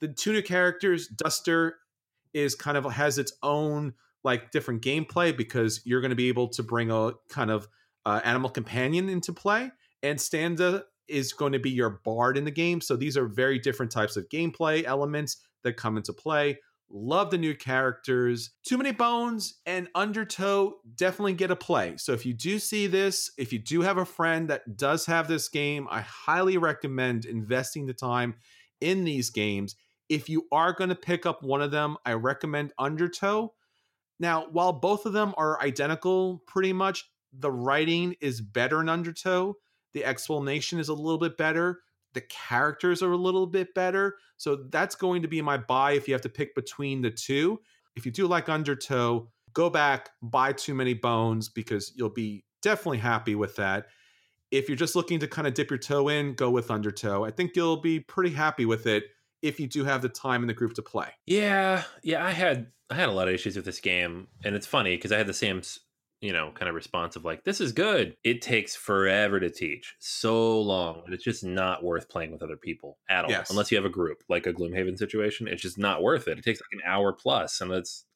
The 0.00 0.08
two 0.08 0.32
new 0.32 0.42
characters, 0.42 1.08
Duster 1.08 1.76
is 2.32 2.54
kind 2.54 2.78
of 2.78 2.90
has 2.90 3.18
its 3.18 3.34
own 3.42 3.92
like 4.24 4.50
different 4.50 4.80
gameplay 4.80 5.36
because 5.36 5.82
you're 5.84 6.00
going 6.00 6.08
to 6.08 6.16
be 6.16 6.28
able 6.28 6.48
to 6.48 6.62
bring 6.62 6.90
a 6.90 7.12
kind 7.28 7.50
of 7.50 7.68
uh, 8.06 8.22
animal 8.24 8.48
companion 8.48 9.10
into 9.10 9.34
play, 9.34 9.70
and 10.02 10.18
Stanza 10.18 10.84
is 11.06 11.34
going 11.34 11.52
to 11.52 11.58
be 11.58 11.70
your 11.70 12.00
bard 12.02 12.38
in 12.38 12.44
the 12.44 12.50
game. 12.50 12.80
So 12.80 12.96
these 12.96 13.18
are 13.18 13.26
very 13.26 13.58
different 13.58 13.92
types 13.92 14.16
of 14.16 14.26
gameplay 14.30 14.84
elements 14.84 15.36
that 15.62 15.76
come 15.76 15.98
into 15.98 16.14
play. 16.14 16.58
Love 16.90 17.30
the 17.30 17.38
new 17.38 17.54
characters. 17.54 18.50
Too 18.66 18.76
Many 18.78 18.92
Bones 18.92 19.60
and 19.66 19.88
Undertow 19.94 20.74
definitely 20.94 21.32
get 21.32 21.50
a 21.50 21.56
play. 21.56 21.94
So 21.96 22.12
if 22.12 22.24
you 22.24 22.34
do 22.34 22.58
see 22.58 22.86
this, 22.86 23.30
if 23.36 23.52
you 23.52 23.58
do 23.58 23.80
have 23.80 23.98
a 23.98 24.04
friend 24.04 24.48
that 24.48 24.76
does 24.76 25.06
have 25.06 25.26
this 25.26 25.48
game, 25.48 25.88
I 25.90 26.02
highly 26.02 26.56
recommend 26.56 27.24
investing 27.24 27.86
the 27.86 27.94
time 27.94 28.36
in 28.80 29.04
these 29.04 29.30
games. 29.30 29.74
If 30.08 30.28
you 30.28 30.46
are 30.52 30.72
going 30.72 30.90
to 30.90 30.94
pick 30.94 31.26
up 31.26 31.42
one 31.42 31.62
of 31.62 31.70
them, 31.70 31.96
I 32.04 32.12
recommend 32.12 32.72
Undertow. 32.78 33.54
Now, 34.20 34.46
while 34.52 34.72
both 34.72 35.06
of 35.06 35.12
them 35.12 35.34
are 35.36 35.60
identical 35.60 36.42
pretty 36.46 36.72
much, 36.72 37.10
the 37.32 37.50
writing 37.50 38.14
is 38.20 38.40
better 38.40 38.80
in 38.80 38.88
Undertow. 38.88 39.54
The 39.94 40.04
explanation 40.04 40.78
is 40.78 40.88
a 40.88 40.94
little 40.94 41.18
bit 41.18 41.36
better 41.36 41.80
the 42.14 42.22
characters 42.22 43.02
are 43.02 43.12
a 43.12 43.16
little 43.16 43.46
bit 43.46 43.74
better. 43.74 44.16
So 44.36 44.64
that's 44.70 44.94
going 44.94 45.22
to 45.22 45.28
be 45.28 45.42
my 45.42 45.56
buy 45.56 45.92
if 45.92 46.08
you 46.08 46.14
have 46.14 46.22
to 46.22 46.28
pick 46.28 46.54
between 46.54 47.02
the 47.02 47.10
two. 47.10 47.60
If 47.96 48.06
you 48.06 48.12
do 48.12 48.26
like 48.26 48.48
Undertow, 48.48 49.28
go 49.52 49.70
back, 49.70 50.10
buy 50.22 50.52
Too 50.52 50.74
Many 50.74 50.94
Bones 50.94 51.48
because 51.48 51.92
you'll 51.94 52.10
be 52.10 52.44
definitely 52.62 52.98
happy 52.98 53.34
with 53.34 53.56
that. 53.56 53.86
If 54.50 54.68
you're 54.68 54.76
just 54.76 54.96
looking 54.96 55.18
to 55.20 55.28
kind 55.28 55.46
of 55.46 55.54
dip 55.54 55.70
your 55.70 55.78
toe 55.78 56.08
in, 56.08 56.34
go 56.34 56.50
with 56.50 56.70
Undertow. 56.70 57.24
I 57.24 57.30
think 57.30 57.56
you'll 57.56 57.80
be 57.80 58.00
pretty 58.00 58.34
happy 58.34 58.66
with 58.66 58.86
it 58.86 59.04
if 59.42 59.60
you 59.60 59.66
do 59.66 59.84
have 59.84 60.02
the 60.02 60.08
time 60.08 60.42
in 60.42 60.48
the 60.48 60.54
group 60.54 60.74
to 60.74 60.82
play. 60.82 61.08
Yeah, 61.26 61.82
yeah, 62.02 62.24
I 62.24 62.30
had 62.30 62.68
I 62.90 62.94
had 62.94 63.08
a 63.08 63.12
lot 63.12 63.28
of 63.28 63.34
issues 63.34 63.56
with 63.56 63.64
this 63.64 63.80
game, 63.80 64.28
and 64.44 64.54
it's 64.54 64.66
funny 64.66 64.96
because 64.96 65.12
I 65.12 65.18
had 65.18 65.26
the 65.26 65.34
same 65.34 65.62
you 66.24 66.32
know, 66.32 66.50
kind 66.54 66.68
of 66.68 66.74
responsive, 66.74 67.24
like, 67.24 67.44
this 67.44 67.60
is 67.60 67.72
good. 67.72 68.16
It 68.24 68.40
takes 68.40 68.74
forever 68.74 69.38
to 69.38 69.50
teach, 69.50 69.94
so 69.98 70.58
long. 70.60 71.02
And 71.04 71.12
it's 71.12 71.22
just 71.22 71.44
not 71.44 71.84
worth 71.84 72.08
playing 72.08 72.32
with 72.32 72.42
other 72.42 72.56
people 72.56 72.96
at 73.10 73.26
all. 73.26 73.30
Yes. 73.30 73.50
Unless 73.50 73.70
you 73.70 73.76
have 73.76 73.84
a 73.84 73.90
group, 73.90 74.24
like 74.28 74.46
a 74.46 74.52
Gloomhaven 74.54 74.96
situation. 74.96 75.46
It's 75.46 75.62
just 75.62 75.78
not 75.78 76.02
worth 76.02 76.26
it. 76.26 76.38
It 76.38 76.44
takes 76.44 76.60
like 76.60 76.80
an 76.80 76.90
hour 76.90 77.12
plus, 77.12 77.60
and 77.60 77.70
it's 77.72 78.06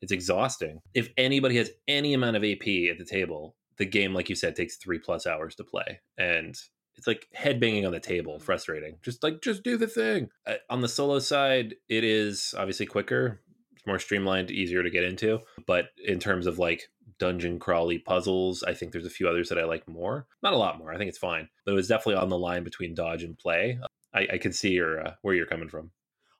It's 0.00 0.12
exhausting. 0.12 0.80
If 0.94 1.08
anybody 1.16 1.56
has 1.56 1.70
any 1.88 2.14
amount 2.14 2.36
of 2.36 2.44
AP 2.44 2.66
at 2.90 2.98
the 2.98 3.06
table, 3.08 3.56
the 3.78 3.86
game, 3.86 4.14
like 4.14 4.28
you 4.28 4.36
said, 4.36 4.54
takes 4.54 4.76
three 4.76 4.98
plus 4.98 5.26
hours 5.26 5.54
to 5.56 5.64
play. 5.64 6.00
And 6.16 6.54
it's 6.96 7.06
like 7.06 7.26
head 7.34 7.60
banging 7.60 7.86
on 7.86 7.92
the 7.92 8.00
table, 8.00 8.38
frustrating. 8.38 8.98
Just 9.02 9.22
like, 9.22 9.40
just 9.42 9.62
do 9.62 9.76
the 9.76 9.86
thing. 9.86 10.28
Uh, 10.46 10.54
on 10.70 10.80
the 10.80 10.88
solo 10.88 11.18
side, 11.18 11.74
it 11.88 12.04
is 12.04 12.54
obviously 12.56 12.86
quicker, 12.86 13.40
it's 13.74 13.86
more 13.86 13.98
streamlined, 13.98 14.50
easier 14.50 14.82
to 14.82 14.90
get 14.90 15.04
into. 15.04 15.40
But 15.66 15.86
in 16.04 16.18
terms 16.18 16.46
of 16.46 16.58
like 16.58 16.88
dungeon 17.18 17.58
crawly 17.58 17.98
puzzles, 17.98 18.62
I 18.62 18.74
think 18.74 18.92
there's 18.92 19.06
a 19.06 19.10
few 19.10 19.28
others 19.28 19.48
that 19.48 19.58
I 19.58 19.64
like 19.64 19.86
more. 19.88 20.26
Not 20.42 20.52
a 20.52 20.58
lot 20.58 20.78
more. 20.78 20.92
I 20.92 20.98
think 20.98 21.08
it's 21.08 21.18
fine, 21.18 21.48
but 21.64 21.72
it 21.72 21.74
was 21.74 21.88
definitely 21.88 22.22
on 22.22 22.28
the 22.28 22.38
line 22.38 22.64
between 22.64 22.94
dodge 22.94 23.22
and 23.22 23.38
play. 23.38 23.78
I, 24.14 24.26
I 24.34 24.38
can 24.38 24.52
see 24.52 24.70
your 24.70 25.06
uh, 25.06 25.14
where 25.22 25.34
you're 25.34 25.46
coming 25.46 25.68
from. 25.68 25.90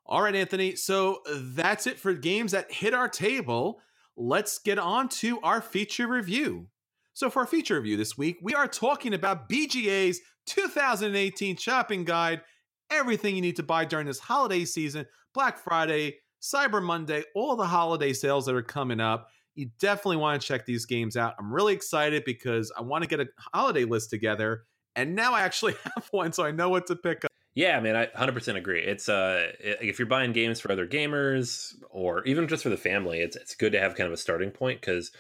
All 0.07 0.23
right, 0.23 0.35
Anthony. 0.35 0.75
So 0.77 1.21
that's 1.27 1.87
it 1.87 1.99
for 1.99 2.15
games 2.15 2.53
that 2.53 2.73
hit 2.73 2.95
our 2.95 3.09
table. 3.09 3.81
Let's 4.17 4.59
get 4.59 4.79
on 4.79 5.09
to 5.11 5.41
our 5.43 5.61
feature 5.61 6.09
review. 6.09 6.69
So, 7.13 7.31
for 7.31 7.41
our 7.41 7.47
feature 7.47 7.77
review 7.77 7.97
this 7.97 8.17
week, 8.17 8.39
we 8.43 8.55
are 8.55 8.69
talking 8.69 9.13
about 9.13 9.49
BGA's 9.49 10.21
2018 10.47 11.57
shopping 11.57 12.05
guide 12.05 12.43
everything 12.91 13.35
you 13.35 13.43
need 13.43 13.57
to 13.57 13.63
buy 13.63 13.85
during 13.85 14.07
this 14.07 14.19
holiday 14.19 14.65
season 14.65 15.07
Black 15.35 15.59
Friday, 15.59 16.17
Cyber 16.41 16.83
Monday, 16.83 17.23
all 17.35 17.55
the 17.57 17.67
holiday 17.67 18.13
sales 18.13 18.47
that 18.47 18.55
are 18.55 18.63
coming 18.63 19.01
up. 19.01 19.29
You 19.59 19.71
definitely 19.81 20.19
want 20.19 20.41
to 20.41 20.47
check 20.47 20.67
these 20.67 20.87
games 20.87 21.17
out. 21.17 21.35
I'm 21.37 21.53
really 21.53 21.75
excited 21.75 22.23
because 22.25 22.71
I 22.79 22.83
want 22.83 23.03
to 23.03 23.09
get 23.09 23.19
a 23.19 23.27
holiday 23.53 23.85
list 23.85 24.09
together. 24.09 24.63
And 24.95 25.17
now 25.17 25.35
I 25.35 25.41
actually 25.41 25.75
have 25.97 26.07
one, 26.13 26.33
so 26.33 26.45
I 26.45 26.53
know 26.53 26.69
what 26.69 26.87
to 26.87 26.95
pick 26.95 27.25
up. 27.25 27.33
Yeah, 27.57 27.81
man, 27.81 27.97
I 27.97 28.07
100% 28.07 28.55
agree. 28.55 28.85
It's 28.85 29.09
uh 29.09 29.51
if 29.59 29.99
you're 29.99 30.07
buying 30.07 30.33
games 30.33 30.61
for 30.61 30.71
other 30.71 30.87
gamers 30.87 31.75
or 31.91 32.23
even 32.25 32.47
just 32.47 32.63
for 32.63 32.69
the 32.69 32.77
family, 32.77 33.19
it's 33.19 33.35
it's 33.35 33.57
good 33.57 33.73
to 33.73 33.81
have 33.81 33.97
kind 33.97 34.07
of 34.07 34.13
a 34.13 34.17
starting 34.17 34.53
point 34.53 34.81
cuz 34.81 35.11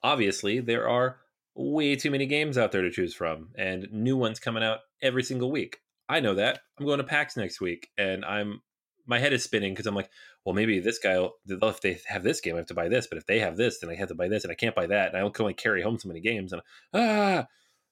obviously 0.00 0.60
there 0.60 0.88
are 0.88 1.18
way 1.56 1.96
too 1.96 2.12
many 2.12 2.26
games 2.26 2.56
out 2.56 2.70
there 2.70 2.82
to 2.82 2.90
choose 2.90 3.14
from 3.14 3.48
and 3.56 3.88
new 3.90 4.16
ones 4.16 4.38
coming 4.38 4.62
out 4.62 4.78
every 5.02 5.24
single 5.24 5.50
week. 5.50 5.80
I 6.08 6.20
know 6.20 6.36
that. 6.36 6.60
I'm 6.78 6.86
going 6.86 6.98
to 6.98 7.04
PAX 7.04 7.36
next 7.36 7.60
week 7.60 7.88
and 7.98 8.24
I'm 8.24 8.62
my 9.06 9.18
head 9.18 9.32
is 9.32 9.42
spinning 9.42 9.72
because 9.72 9.86
I'm 9.86 9.94
like, 9.94 10.10
well, 10.44 10.54
maybe 10.54 10.78
this 10.80 10.98
guy, 10.98 11.28
if 11.46 11.80
they 11.80 12.00
have 12.06 12.22
this 12.22 12.40
game, 12.40 12.54
I 12.54 12.58
have 12.58 12.66
to 12.66 12.74
buy 12.74 12.88
this. 12.88 13.06
But 13.06 13.18
if 13.18 13.26
they 13.26 13.38
have 13.40 13.56
this, 13.56 13.78
then 13.78 13.90
I 13.90 13.94
have 13.94 14.08
to 14.08 14.14
buy 14.14 14.28
this, 14.28 14.44
and 14.44 14.50
I 14.50 14.54
can't 14.54 14.74
buy 14.74 14.86
that. 14.86 15.08
And 15.08 15.16
I 15.16 15.28
can 15.30 15.42
only 15.42 15.54
carry 15.54 15.82
home 15.82 15.98
so 15.98 16.08
many 16.08 16.20
games. 16.20 16.52
And 16.52 16.62
ah, 16.94 17.46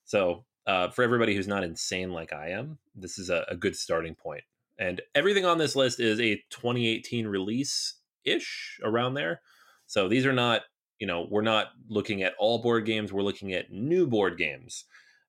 so 0.05 0.45
uh, 0.67 0.91
for 0.91 1.03
everybody 1.03 1.35
who's 1.35 1.49
not 1.49 1.65
insane 1.65 2.13
like 2.13 2.33
I 2.33 2.51
am, 2.51 2.79
this 2.95 3.19
is 3.19 3.31
a, 3.31 3.45
a 3.49 3.57
good 3.57 3.77
starting 3.77 4.15
point. 4.15 4.45
And 4.79 5.01
everything 5.15 5.45
on 5.45 5.59
this 5.59 5.77
list 5.77 6.01
is 6.01 6.21
a 6.21 6.37
2018 6.51 7.27
release 7.27 7.97
ish 8.25 8.81
around 8.83 9.15
there. 9.15 9.43
So 9.87 10.09
these 10.09 10.25
are 10.27 10.33
not, 10.33 10.63
you 10.99 11.07
know, 11.07 11.27
we're 11.31 11.43
not 11.43 11.69
looking 11.89 12.23
at 12.23 12.35
all 12.39 12.63
board 12.63 12.87
games. 12.87 13.13
We're 13.13 13.23
looking 13.23 13.53
at 13.53 13.73
new 13.73 14.07
board 14.07 14.39
games 14.39 14.85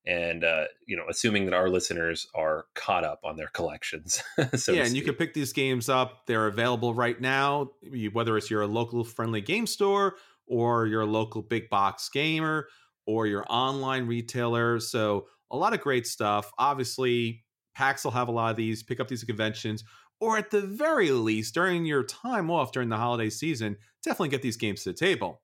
and 0.05 0.43
uh, 0.43 0.65
you 0.87 0.97
know, 0.97 1.03
assuming 1.09 1.45
that 1.45 1.53
our 1.53 1.69
listeners 1.69 2.27
are 2.33 2.65
caught 2.73 3.03
up 3.03 3.19
on 3.23 3.35
their 3.35 3.49
collections. 3.49 4.23
so 4.55 4.71
yeah, 4.71 4.83
and 4.83 4.95
you 4.95 5.03
can 5.03 5.13
pick 5.13 5.33
these 5.33 5.53
games 5.53 5.89
up. 5.89 6.25
They're 6.25 6.47
available 6.47 6.93
right 6.93 7.19
now, 7.19 7.71
whether 8.13 8.37
it's 8.37 8.49
your 8.49 8.65
local 8.65 9.03
friendly 9.03 9.41
game 9.41 9.67
store 9.67 10.15
or 10.47 10.87
your 10.87 11.05
local 11.05 11.41
big 11.41 11.69
box 11.69 12.09
gamer 12.09 12.67
or 13.05 13.27
your 13.27 13.45
online 13.49 14.07
retailer. 14.07 14.79
So 14.79 15.27
a 15.51 15.57
lot 15.57 15.73
of 15.73 15.81
great 15.81 16.07
stuff. 16.07 16.51
Obviously, 16.57 17.43
PAX 17.75 18.03
will 18.03 18.11
have 18.11 18.27
a 18.27 18.31
lot 18.31 18.51
of 18.51 18.57
these. 18.57 18.83
Pick 18.83 18.99
up 18.99 19.07
these 19.07 19.23
conventions, 19.23 19.83
or 20.19 20.37
at 20.37 20.49
the 20.49 20.61
very 20.61 21.11
least, 21.11 21.53
during 21.53 21.85
your 21.85 22.03
time 22.03 22.49
off 22.49 22.71
during 22.71 22.89
the 22.89 22.97
holiday 22.97 23.29
season, 23.29 23.77
definitely 24.03 24.29
get 24.29 24.41
these 24.41 24.57
games 24.57 24.83
to 24.83 24.89
the 24.89 24.97
table. 24.97 25.41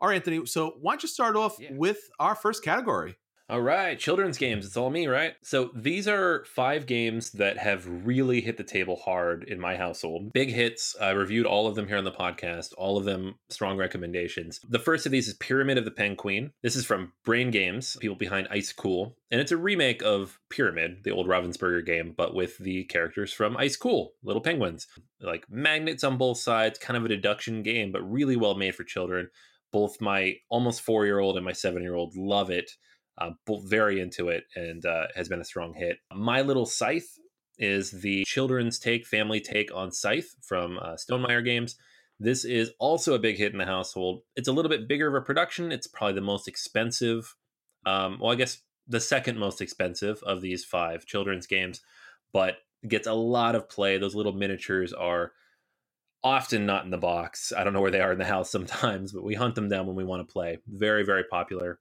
All 0.00 0.08
right, 0.08 0.16
Anthony. 0.16 0.44
So 0.46 0.76
why 0.80 0.92
don't 0.92 1.02
you 1.02 1.08
start 1.08 1.36
off 1.36 1.56
yeah. 1.58 1.70
with 1.72 1.98
our 2.18 2.34
first 2.34 2.62
category? 2.64 3.16
All 3.48 3.62
right, 3.62 3.96
children's 3.96 4.38
games. 4.38 4.66
It's 4.66 4.76
all 4.76 4.90
me, 4.90 5.06
right? 5.06 5.34
So 5.40 5.70
these 5.72 6.08
are 6.08 6.44
five 6.46 6.84
games 6.84 7.30
that 7.30 7.58
have 7.58 7.86
really 7.86 8.40
hit 8.40 8.56
the 8.56 8.64
table 8.64 8.96
hard 8.96 9.44
in 9.44 9.60
my 9.60 9.76
household. 9.76 10.32
Big 10.32 10.50
hits. 10.50 10.96
I 11.00 11.10
reviewed 11.10 11.46
all 11.46 11.68
of 11.68 11.76
them 11.76 11.86
here 11.86 11.96
on 11.96 12.02
the 12.02 12.10
podcast, 12.10 12.72
all 12.76 12.98
of 12.98 13.04
them 13.04 13.36
strong 13.48 13.76
recommendations. 13.76 14.58
The 14.68 14.80
first 14.80 15.06
of 15.06 15.12
these 15.12 15.28
is 15.28 15.34
Pyramid 15.34 15.78
of 15.78 15.84
the 15.84 15.92
Penguin. 15.92 16.50
This 16.64 16.74
is 16.74 16.84
from 16.84 17.12
Brain 17.24 17.52
Games, 17.52 17.96
people 18.00 18.16
behind 18.16 18.48
Ice 18.50 18.72
Cool. 18.72 19.16
And 19.30 19.40
it's 19.40 19.52
a 19.52 19.56
remake 19.56 20.02
of 20.02 20.40
Pyramid, 20.50 21.04
the 21.04 21.12
old 21.12 21.28
Ravensburger 21.28 21.86
game, 21.86 22.14
but 22.16 22.34
with 22.34 22.58
the 22.58 22.82
characters 22.86 23.32
from 23.32 23.56
Ice 23.58 23.76
Cool, 23.76 24.14
little 24.24 24.42
penguins. 24.42 24.88
Like 25.20 25.46
magnets 25.48 26.02
on 26.02 26.18
both 26.18 26.38
sides, 26.38 26.80
kind 26.80 26.96
of 26.96 27.04
a 27.04 27.08
deduction 27.08 27.62
game, 27.62 27.92
but 27.92 28.02
really 28.02 28.34
well 28.34 28.56
made 28.56 28.74
for 28.74 28.82
children. 28.82 29.28
Both 29.70 30.00
my 30.00 30.34
almost 30.48 30.80
four 30.80 31.06
year 31.06 31.20
old 31.20 31.36
and 31.36 31.44
my 31.44 31.52
seven 31.52 31.82
year 31.82 31.94
old 31.94 32.16
love 32.16 32.50
it 32.50 32.72
uh, 33.18 33.30
very 33.64 34.00
into 34.00 34.28
it 34.28 34.44
and 34.54 34.84
uh, 34.84 35.06
has 35.14 35.28
been 35.28 35.40
a 35.40 35.44
strong 35.44 35.74
hit. 35.74 35.98
My 36.12 36.42
Little 36.42 36.66
Scythe 36.66 37.18
is 37.58 37.90
the 37.90 38.24
children's 38.24 38.78
take, 38.78 39.06
family 39.06 39.40
take 39.40 39.74
on 39.74 39.90
Scythe 39.90 40.34
from 40.42 40.78
uh, 40.78 40.94
Stonemaier 40.94 41.44
Games. 41.44 41.76
This 42.18 42.44
is 42.44 42.70
also 42.78 43.14
a 43.14 43.18
big 43.18 43.36
hit 43.36 43.52
in 43.52 43.58
the 43.58 43.66
household. 43.66 44.22
It's 44.36 44.48
a 44.48 44.52
little 44.52 44.70
bit 44.70 44.88
bigger 44.88 45.08
of 45.08 45.14
a 45.14 45.24
production. 45.24 45.72
It's 45.72 45.86
probably 45.86 46.14
the 46.14 46.20
most 46.22 46.48
expensive. 46.48 47.34
Um, 47.84 48.18
well, 48.20 48.32
I 48.32 48.36
guess 48.36 48.62
the 48.88 49.00
second 49.00 49.38
most 49.38 49.60
expensive 49.60 50.22
of 50.22 50.40
these 50.40 50.64
five 50.64 51.06
children's 51.06 51.46
games, 51.46 51.80
but 52.32 52.56
gets 52.86 53.06
a 53.06 53.12
lot 53.12 53.54
of 53.54 53.68
play. 53.68 53.98
Those 53.98 54.14
little 54.14 54.32
miniatures 54.32 54.92
are 54.92 55.32
often 56.22 56.66
not 56.66 56.84
in 56.84 56.90
the 56.90 56.98
box. 56.98 57.52
I 57.56 57.64
don't 57.64 57.72
know 57.72 57.80
where 57.80 57.90
they 57.90 58.00
are 58.00 58.12
in 58.12 58.18
the 58.18 58.24
house 58.24 58.50
sometimes, 58.50 59.12
but 59.12 59.24
we 59.24 59.34
hunt 59.34 59.54
them 59.54 59.68
down 59.68 59.86
when 59.86 59.96
we 59.96 60.04
want 60.04 60.26
to 60.26 60.32
play. 60.32 60.58
Very, 60.66 61.04
very 61.04 61.24
popular. 61.24 61.78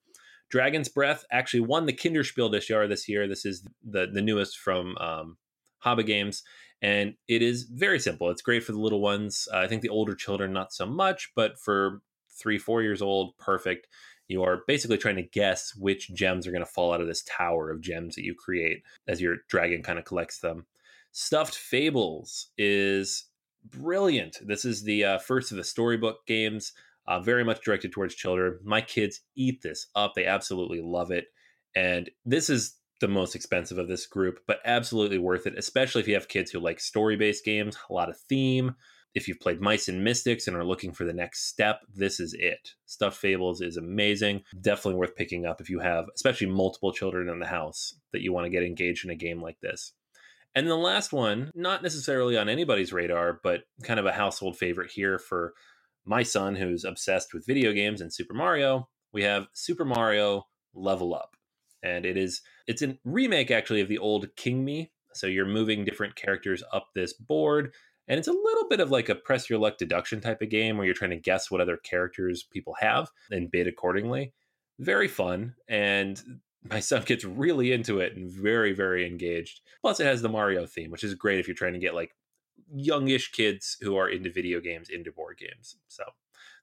Dragon's 0.49 0.89
Breath 0.89 1.25
actually 1.31 1.61
won 1.61 1.85
the 1.85 1.93
Kinderspiel 1.93 2.51
this 2.51 2.69
year. 2.69 2.87
This 2.87 3.09
year, 3.09 3.27
this 3.27 3.45
is 3.45 3.63
the 3.83 4.07
the 4.11 4.21
newest 4.21 4.57
from 4.57 4.97
um, 4.97 5.37
Haba 5.83 6.05
Games, 6.05 6.43
and 6.81 7.15
it 7.27 7.41
is 7.41 7.63
very 7.63 7.99
simple. 7.99 8.29
It's 8.29 8.41
great 8.41 8.63
for 8.63 8.71
the 8.71 8.79
little 8.79 9.01
ones. 9.01 9.47
Uh, 9.53 9.59
I 9.59 9.67
think 9.67 9.81
the 9.81 9.89
older 9.89 10.15
children 10.15 10.53
not 10.53 10.73
so 10.73 10.85
much, 10.85 11.31
but 11.35 11.59
for 11.59 12.01
three, 12.29 12.57
four 12.57 12.81
years 12.81 13.01
old, 13.01 13.37
perfect. 13.37 13.87
You 14.27 14.43
are 14.43 14.63
basically 14.67 14.97
trying 14.97 15.17
to 15.17 15.23
guess 15.23 15.75
which 15.75 16.13
gems 16.13 16.47
are 16.47 16.51
going 16.51 16.65
to 16.65 16.71
fall 16.71 16.93
out 16.93 17.01
of 17.01 17.07
this 17.07 17.23
tower 17.23 17.69
of 17.69 17.81
gems 17.81 18.15
that 18.15 18.23
you 18.23 18.33
create 18.33 18.81
as 19.07 19.21
your 19.21 19.37
dragon 19.47 19.83
kind 19.83 19.99
of 19.99 20.05
collects 20.05 20.39
them. 20.39 20.65
Stuffed 21.11 21.55
Fables 21.55 22.47
is 22.57 23.25
brilliant. 23.63 24.37
This 24.45 24.65
is 24.65 24.83
the 24.83 25.05
uh, 25.05 25.17
first 25.19 25.51
of 25.51 25.57
the 25.57 25.63
storybook 25.63 26.25
games 26.25 26.73
uh, 27.07 27.19
very 27.19 27.43
much 27.43 27.63
directed 27.63 27.91
towards 27.91 28.15
children. 28.15 28.59
My 28.63 28.81
kids 28.81 29.21
eat 29.35 29.61
this 29.61 29.87
up; 29.95 30.13
they 30.15 30.25
absolutely 30.25 30.81
love 30.81 31.11
it, 31.11 31.25
and 31.75 32.09
this 32.25 32.49
is 32.49 32.77
the 33.01 33.07
most 33.07 33.35
expensive 33.35 33.77
of 33.77 33.87
this 33.87 34.07
group, 34.07 34.39
but 34.47 34.59
absolutely 34.65 35.17
worth 35.17 35.45
it, 35.45 35.57
especially 35.57 36.01
if 36.01 36.07
you 36.07 36.13
have 36.13 36.27
kids 36.27 36.51
who 36.51 36.59
like 36.59 36.79
story-based 36.79 37.43
games, 37.43 37.77
a 37.89 37.93
lot 37.93 38.09
of 38.09 38.17
theme. 38.17 38.75
If 39.13 39.27
you've 39.29 39.39
played 39.39 39.61
Mice 39.61 39.87
and 39.87 40.03
Mystics 40.03 40.47
and 40.47 40.57
are 40.57 40.65
looking 40.65 40.91
for 40.91 41.05
the 41.05 41.13
next 41.13 41.47
step, 41.47 41.81
this 41.93 42.19
is 42.19 42.33
it. 42.37 42.71
Stuffed 42.85 43.17
Fables 43.17 43.61
is 43.61 43.77
amazing. 43.77 44.43
Definitely 44.59 44.99
worth 44.99 45.15
picking 45.15 45.45
up 45.45 45.61
if 45.61 45.69
you 45.69 45.79
have, 45.79 46.05
especially 46.15 46.47
multiple 46.47 46.91
children 46.91 47.29
in 47.29 47.39
the 47.39 47.45
house 47.45 47.95
that 48.11 48.21
you 48.21 48.33
want 48.33 48.45
to 48.45 48.49
get 48.49 48.63
engaged 48.63 49.05
in 49.05 49.11
a 49.11 49.15
game 49.15 49.41
like 49.41 49.59
this. 49.61 49.93
And 50.53 50.67
the 50.67 50.75
last 50.75 51.13
one, 51.13 51.51
not 51.53 51.83
necessarily 51.83 52.37
on 52.37 52.49
anybody's 52.49 52.93
radar, 52.93 53.39
but 53.41 53.61
kind 53.83 53.99
of 53.99 54.05
a 54.05 54.11
household 54.11 54.57
favorite 54.57 54.91
here 54.91 55.17
for 55.17 55.53
my 56.05 56.23
son 56.23 56.55
who's 56.55 56.85
obsessed 56.85 57.33
with 57.33 57.45
video 57.45 57.73
games 57.73 58.01
and 58.01 58.13
Super 58.13 58.33
Mario, 58.33 58.87
we 59.11 59.23
have 59.23 59.47
Super 59.53 59.85
Mario 59.85 60.47
Level 60.73 61.13
Up. 61.13 61.35
And 61.83 62.05
it 62.05 62.17
is 62.17 62.41
it's 62.67 62.81
a 62.81 62.97
remake 63.03 63.51
actually 63.51 63.81
of 63.81 63.87
the 63.87 63.97
old 63.97 64.35
King 64.35 64.65
Me. 64.65 64.91
So 65.13 65.27
you're 65.27 65.45
moving 65.45 65.85
different 65.85 66.15
characters 66.15 66.63
up 66.73 66.89
this 66.93 67.13
board. 67.13 67.73
And 68.07 68.19
it's 68.19 68.27
a 68.27 68.33
little 68.33 68.67
bit 68.69 68.79
of 68.79 68.91
like 68.91 69.09
a 69.09 69.15
press 69.15 69.49
your 69.49 69.59
luck 69.59 69.77
deduction 69.77 70.21
type 70.21 70.41
of 70.41 70.49
game 70.49 70.77
where 70.77 70.85
you're 70.85 70.93
trying 70.93 71.11
to 71.11 71.15
guess 71.15 71.49
what 71.49 71.61
other 71.61 71.77
characters 71.77 72.43
people 72.43 72.75
have 72.79 73.09
and 73.31 73.49
bid 73.49 73.67
accordingly. 73.67 74.33
Very 74.79 75.07
fun. 75.07 75.55
And 75.67 76.21
my 76.69 76.79
son 76.79 77.03
gets 77.05 77.23
really 77.23 77.71
into 77.71 77.99
it 77.99 78.15
and 78.15 78.29
very, 78.29 78.73
very 78.73 79.07
engaged. 79.07 79.61
Plus, 79.81 79.99
it 79.99 80.05
has 80.05 80.21
the 80.21 80.29
Mario 80.29 80.65
theme, 80.65 80.91
which 80.91 81.03
is 81.03 81.15
great 81.15 81.39
if 81.39 81.47
you're 81.47 81.55
trying 81.55 81.73
to 81.73 81.79
get 81.79 81.95
like 81.95 82.15
youngish 82.73 83.31
kids 83.31 83.77
who 83.81 83.95
are 83.95 84.09
into 84.09 84.31
video 84.31 84.59
games 84.59 84.89
into 84.89 85.11
board 85.11 85.37
games. 85.37 85.77
So 85.87 86.03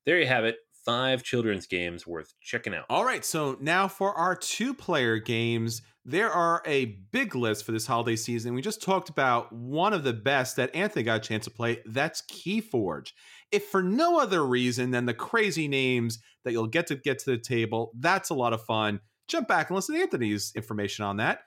there 0.04 0.18
you 0.18 0.26
have 0.26 0.44
it. 0.44 0.56
Five 0.84 1.22
children's 1.22 1.66
games 1.66 2.06
worth 2.06 2.34
checking 2.40 2.74
out. 2.74 2.86
All 2.90 3.04
right. 3.04 3.24
So 3.24 3.56
now 3.60 3.86
for 3.86 4.12
our 4.14 4.34
two 4.34 4.74
player 4.74 5.18
games, 5.18 5.80
there 6.04 6.30
are 6.30 6.60
a 6.66 6.96
big 7.12 7.36
list 7.36 7.64
for 7.64 7.70
this 7.70 7.86
holiday 7.86 8.16
season. 8.16 8.54
We 8.54 8.62
just 8.62 8.82
talked 8.82 9.08
about 9.08 9.52
one 9.52 9.92
of 9.92 10.02
the 10.02 10.12
best 10.12 10.56
that 10.56 10.74
Anthony 10.74 11.04
got 11.04 11.18
a 11.18 11.20
chance 11.20 11.44
to 11.44 11.50
play. 11.50 11.78
That's 11.86 12.22
Keyforge. 12.22 13.12
If 13.52 13.66
for 13.66 13.82
no 13.82 14.18
other 14.18 14.44
reason 14.44 14.90
than 14.90 15.06
the 15.06 15.14
crazy 15.14 15.68
names 15.68 16.18
that 16.44 16.50
you'll 16.50 16.66
get 16.66 16.88
to 16.88 16.96
get 16.96 17.20
to 17.20 17.30
the 17.30 17.38
table, 17.38 17.92
that's 18.00 18.30
a 18.30 18.34
lot 18.34 18.52
of 18.52 18.64
fun. 18.64 18.98
Jump 19.28 19.46
back 19.46 19.70
and 19.70 19.76
listen 19.76 19.94
to 19.94 20.00
Anthony's 20.00 20.52
information 20.56 21.04
on 21.04 21.18
that. 21.18 21.40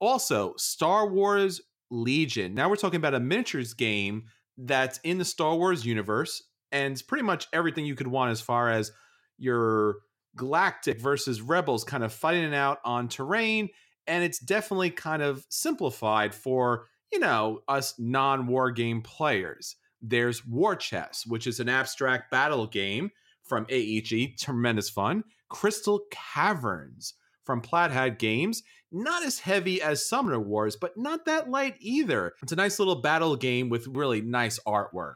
Also, 0.00 0.52
Star 0.58 1.08
Wars 1.08 1.62
Legion. 1.94 2.54
Now 2.54 2.68
we're 2.68 2.76
talking 2.76 2.98
about 2.98 3.14
a 3.14 3.20
miniatures 3.20 3.74
game 3.74 4.24
that's 4.58 4.98
in 5.04 5.18
the 5.18 5.24
Star 5.24 5.54
Wars 5.54 5.86
universe 5.86 6.42
and 6.74 6.92
it's 6.92 7.02
pretty 7.02 7.24
much 7.24 7.46
everything 7.52 7.86
you 7.86 7.94
could 7.94 8.08
want 8.08 8.32
as 8.32 8.40
far 8.40 8.68
as 8.68 8.92
your 9.38 9.98
galactic 10.36 11.00
versus 11.00 11.40
rebels 11.40 11.84
kind 11.84 12.02
of 12.02 12.12
fighting 12.12 12.42
it 12.42 12.54
out 12.54 12.80
on 12.84 13.08
terrain 13.08 13.68
and 14.06 14.24
it's 14.24 14.40
definitely 14.40 14.90
kind 14.90 15.22
of 15.22 15.46
simplified 15.48 16.34
for 16.34 16.86
you 17.12 17.20
know 17.20 17.60
us 17.68 17.94
non-war 17.98 18.72
game 18.72 19.00
players 19.00 19.76
there's 20.02 20.44
War 20.44 20.74
Chest 20.74 21.28
which 21.28 21.46
is 21.46 21.60
an 21.60 21.68
abstract 21.68 22.30
battle 22.30 22.66
game 22.66 23.10
from 23.44 23.64
aeg 23.66 24.36
tremendous 24.36 24.90
fun 24.90 25.22
Crystal 25.48 26.00
Clans 26.10 27.14
from 27.44 27.60
Plaid 27.60 27.90
Hat 27.90 28.18
Games 28.18 28.62
not 28.90 29.24
as 29.24 29.40
heavy 29.40 29.82
as 29.82 30.08
summoner 30.08 30.40
wars 30.40 30.76
but 30.76 30.96
not 30.96 31.24
that 31.26 31.50
light 31.50 31.74
either 31.80 32.32
it's 32.42 32.52
a 32.52 32.56
nice 32.56 32.78
little 32.78 32.96
battle 32.96 33.36
game 33.36 33.68
with 33.68 33.86
really 33.88 34.20
nice 34.20 34.58
artwork 34.66 35.14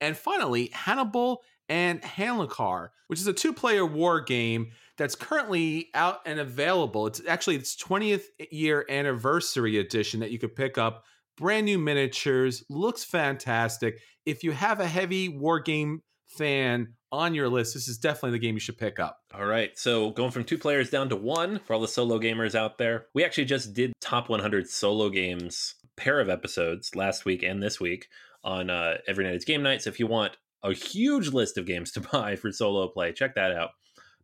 and 0.00 0.16
finally 0.16 0.70
hannibal 0.72 1.42
and 1.70 2.02
Hamilcar, 2.02 2.90
which 3.06 3.20
is 3.20 3.28
a 3.28 3.32
two-player 3.32 3.86
war 3.86 4.20
game 4.20 4.72
that's 4.98 5.14
currently 5.14 5.88
out 5.94 6.18
and 6.26 6.40
available. 6.40 7.06
It's 7.06 7.22
actually 7.26 7.56
its 7.56 7.76
20th 7.76 8.24
year 8.50 8.84
anniversary 8.90 9.78
edition 9.78 10.20
that 10.20 10.32
you 10.32 10.38
could 10.38 10.56
pick 10.56 10.76
up. 10.76 11.04
Brand 11.38 11.66
new 11.66 11.78
miniatures, 11.78 12.64
looks 12.68 13.04
fantastic. 13.04 14.00
If 14.26 14.42
you 14.42 14.50
have 14.50 14.80
a 14.80 14.86
heavy 14.86 15.28
war 15.28 15.60
game 15.60 16.02
fan 16.26 16.94
on 17.12 17.34
your 17.34 17.48
list, 17.48 17.74
this 17.74 17.88
is 17.88 17.98
definitely 17.98 18.32
the 18.32 18.38
game 18.38 18.54
you 18.54 18.60
should 18.60 18.78
pick 18.78 18.98
up. 18.98 19.20
All 19.34 19.46
right. 19.46 19.76
So 19.78 20.10
going 20.10 20.30
from 20.30 20.44
two 20.44 20.58
players 20.58 20.90
down 20.90 21.08
to 21.08 21.16
one 21.16 21.60
for 21.60 21.74
all 21.74 21.80
the 21.80 21.88
solo 21.88 22.18
gamers 22.18 22.54
out 22.54 22.78
there. 22.78 23.06
We 23.14 23.24
actually 23.24 23.46
just 23.46 23.74
did 23.74 23.92
top 24.00 24.28
100 24.28 24.68
solo 24.68 25.08
games 25.10 25.74
pair 25.96 26.20
of 26.20 26.28
episodes 26.28 26.94
last 26.94 27.24
week 27.24 27.42
and 27.42 27.62
this 27.62 27.80
week 27.80 28.08
on 28.42 28.70
uh, 28.70 28.98
Every 29.06 29.24
Night 29.24 29.34
is 29.34 29.44
Game 29.44 29.62
Night. 29.62 29.82
So 29.82 29.90
if 29.90 30.00
you 30.00 30.06
want 30.06 30.36
a 30.62 30.72
huge 30.72 31.28
list 31.28 31.58
of 31.58 31.66
games 31.66 31.92
to 31.92 32.00
buy 32.00 32.36
for 32.36 32.52
solo 32.52 32.88
play. 32.88 33.12
Check 33.12 33.34
that 33.34 33.52
out. 33.52 33.70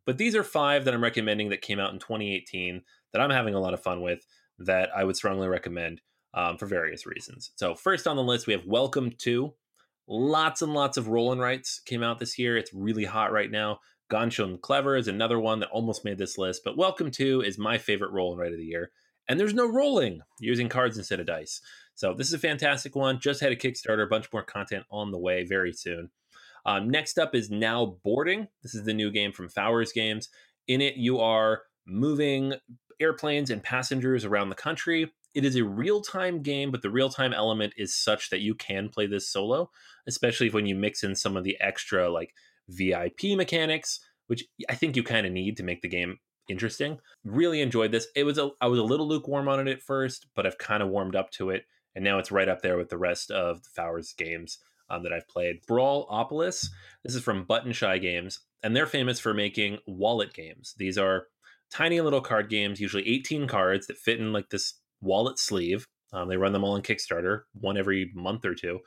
But 0.05 0.19
these 0.19 0.37
are 0.37 0.45
five 0.45 0.85
that 0.85 0.95
I'm 0.95 1.03
recommending 1.03 1.49
that 1.51 1.63
came 1.63 1.81
out 1.81 1.93
in 1.93 1.99
2018 1.99 2.83
that 3.13 3.21
I'm 3.21 3.31
having 3.31 3.55
a 3.55 3.61
lot 3.61 3.75
of 3.75 3.83
fun 3.83 4.03
with 4.03 4.25
that 4.59 4.91
I 4.97 5.05
would 5.05 5.17
strongly 5.17 5.49
recommend 5.49 6.01
um, 6.35 6.59
for 6.59 6.67
various 6.67 7.07
reasons. 7.07 7.51
So, 7.57 7.75
first 7.75 8.07
on 8.07 8.17
the 8.17 8.23
list, 8.23 8.47
we 8.47 8.53
have 8.53 8.67
Welcome 8.67 9.13
to. 9.19 9.55
Lots 10.09 10.63
and 10.63 10.73
lots 10.73 10.97
of 10.97 11.09
roll 11.09 11.33
and 11.33 11.41
writes 11.41 11.81
came 11.85 12.03
out 12.03 12.21
this 12.21 12.39
year. 12.39 12.57
It's 12.57 12.73
really 12.73 13.05
hot 13.05 13.33
right 13.33 13.51
now. 13.51 13.81
Ganz 14.09 14.35
Schön 14.35 14.61
Clever 14.61 14.97
is 14.97 15.09
another 15.09 15.41
one 15.41 15.59
that 15.59 15.71
almost 15.71 16.05
made 16.05 16.17
this 16.17 16.39
list, 16.39 16.63
but 16.65 16.77
Welcome 16.77 17.11
to 17.13 17.41
is 17.41 17.59
my 17.59 17.77
favorite 17.77 18.13
roll 18.13 18.31
and 18.31 18.41
write 18.41 18.53
of 18.53 18.59
the 18.59 18.65
year. 18.65 18.93
And 19.29 19.41
there's 19.41 19.55
no 19.55 19.67
rolling 19.67 20.21
using 20.39 20.69
cards 20.69 20.97
instead 20.97 21.19
of 21.19 21.27
dice. 21.27 21.61
So, 21.97 22.15
this 22.15 22.29
is 22.29 22.35
a 22.35 22.39
fantastic 22.39 22.95
one. 22.95 23.19
Just 23.19 23.41
had 23.41 23.51
a 23.51 23.57
Kickstarter, 23.57 24.05
a 24.05 24.09
bunch 24.09 24.33
more 24.33 24.45
content 24.45 24.85
on 24.93 25.11
the 25.11 25.19
way 25.19 25.45
very 25.45 25.73
soon. 25.73 26.11
Um, 26.65 26.89
next 26.89 27.19
up 27.19 27.35
is 27.35 27.51
Now 27.51 27.99
Boarding. 28.05 28.47
This 28.63 28.77
is 28.77 28.85
the 28.85 28.95
new 28.95 29.11
game 29.11 29.33
from 29.33 29.49
Fowers 29.49 29.93
Games. 29.93 30.29
In 30.69 30.81
it, 30.81 30.95
you 30.95 31.19
are 31.19 31.63
moving 31.85 32.55
airplanes 33.01 33.51
and 33.51 33.63
passengers 33.63 34.25
around 34.25 34.51
the 34.51 34.55
country. 34.55 35.13
It 35.37 35.45
is 35.45 35.55
a 35.55 35.65
real 35.65 36.01
time 36.01 36.41
game, 36.41 36.71
but 36.71 36.81
the 36.81 36.91
real 36.91 37.11
time 37.11 37.35
element 37.35 37.75
is 37.77 37.95
such 37.95 38.31
that 38.31 38.41
you 38.41 38.55
can 38.55 38.89
play 38.89 39.07
this 39.07 39.29
solo, 39.29 39.71
especially 40.07 40.49
when 40.49 40.65
you 40.65 40.75
mix 40.75 41.05
in 41.05 41.15
some 41.15 41.37
of 41.37 41.45
the 41.45 41.59
extra 41.61 42.09
like 42.09 42.35
VIP 42.69 43.37
mechanics, 43.37 44.01
which 44.29 44.47
I 44.71 44.75
think 44.75 44.97
you 44.97 45.03
kind 45.03 45.27
of 45.27 45.33
need 45.33 45.59
to 45.59 45.63
make 45.63 45.83
the 45.83 45.89
game 45.89 46.21
interesting. 46.49 47.01
Really 47.23 47.61
enjoyed 47.61 47.93
this. 47.93 48.09
It 48.17 48.25
was 48.25 48.39
a 48.39 48.49
I 48.63 48.67
was 48.69 48.79
a 48.79 48.85
little 48.85 49.07
lukewarm 49.07 49.47
on 49.47 49.61
it 49.61 49.71
at 49.71 49.83
first, 49.83 50.27
but 50.35 50.47
I've 50.47 50.57
kind 50.57 50.83
of 50.83 50.89
warmed 50.89 51.15
up 51.15 51.31
to 51.33 51.51
it, 51.51 51.67
and 51.95 52.03
now 52.03 52.19
it's 52.19 52.33
right 52.33 52.49
up 52.49 52.63
there 52.63 52.79
with 52.79 52.89
the 52.89 52.97
rest 52.97 53.31
of 53.31 53.63
the 53.63 53.69
Fowers 53.69 54.15
games 54.15 54.57
um, 54.89 55.03
that 55.03 55.13
I've 55.13 55.29
played. 55.29 55.63
Sprawlopolis. 55.67 56.69
This 57.05 57.15
is 57.15 57.23
from 57.23 57.45
Button 57.45 57.73
Shy 57.73 57.99
Games, 57.99 58.41
and 58.63 58.75
they're 58.75 58.87
famous 58.87 59.21
for 59.21 59.35
making 59.35 59.81
wallet 59.87 60.33
games. 60.33 60.75
These 60.79 60.97
are 60.97 61.27
tiny 61.71 62.01
little 62.01 62.23
card 62.23 62.49
games, 62.49 62.81
usually 62.81 63.07
18 63.07 63.47
cards 63.47 63.87
that 63.87 63.99
fit 63.99 64.19
in 64.19 64.33
like 64.33 64.49
this 64.49 64.75
wallet 65.07 65.39
sleeve. 65.39 65.87
Um, 66.13 66.29
they 66.29 66.37
run 66.37 66.53
them 66.53 66.65
all 66.65 66.75
on 66.75 66.83
Kickstarter, 66.83 67.43
one 67.55 67.77
every 67.77 68.13
month 68.15 68.45
or 68.45 68.55
two. 68.55 68.81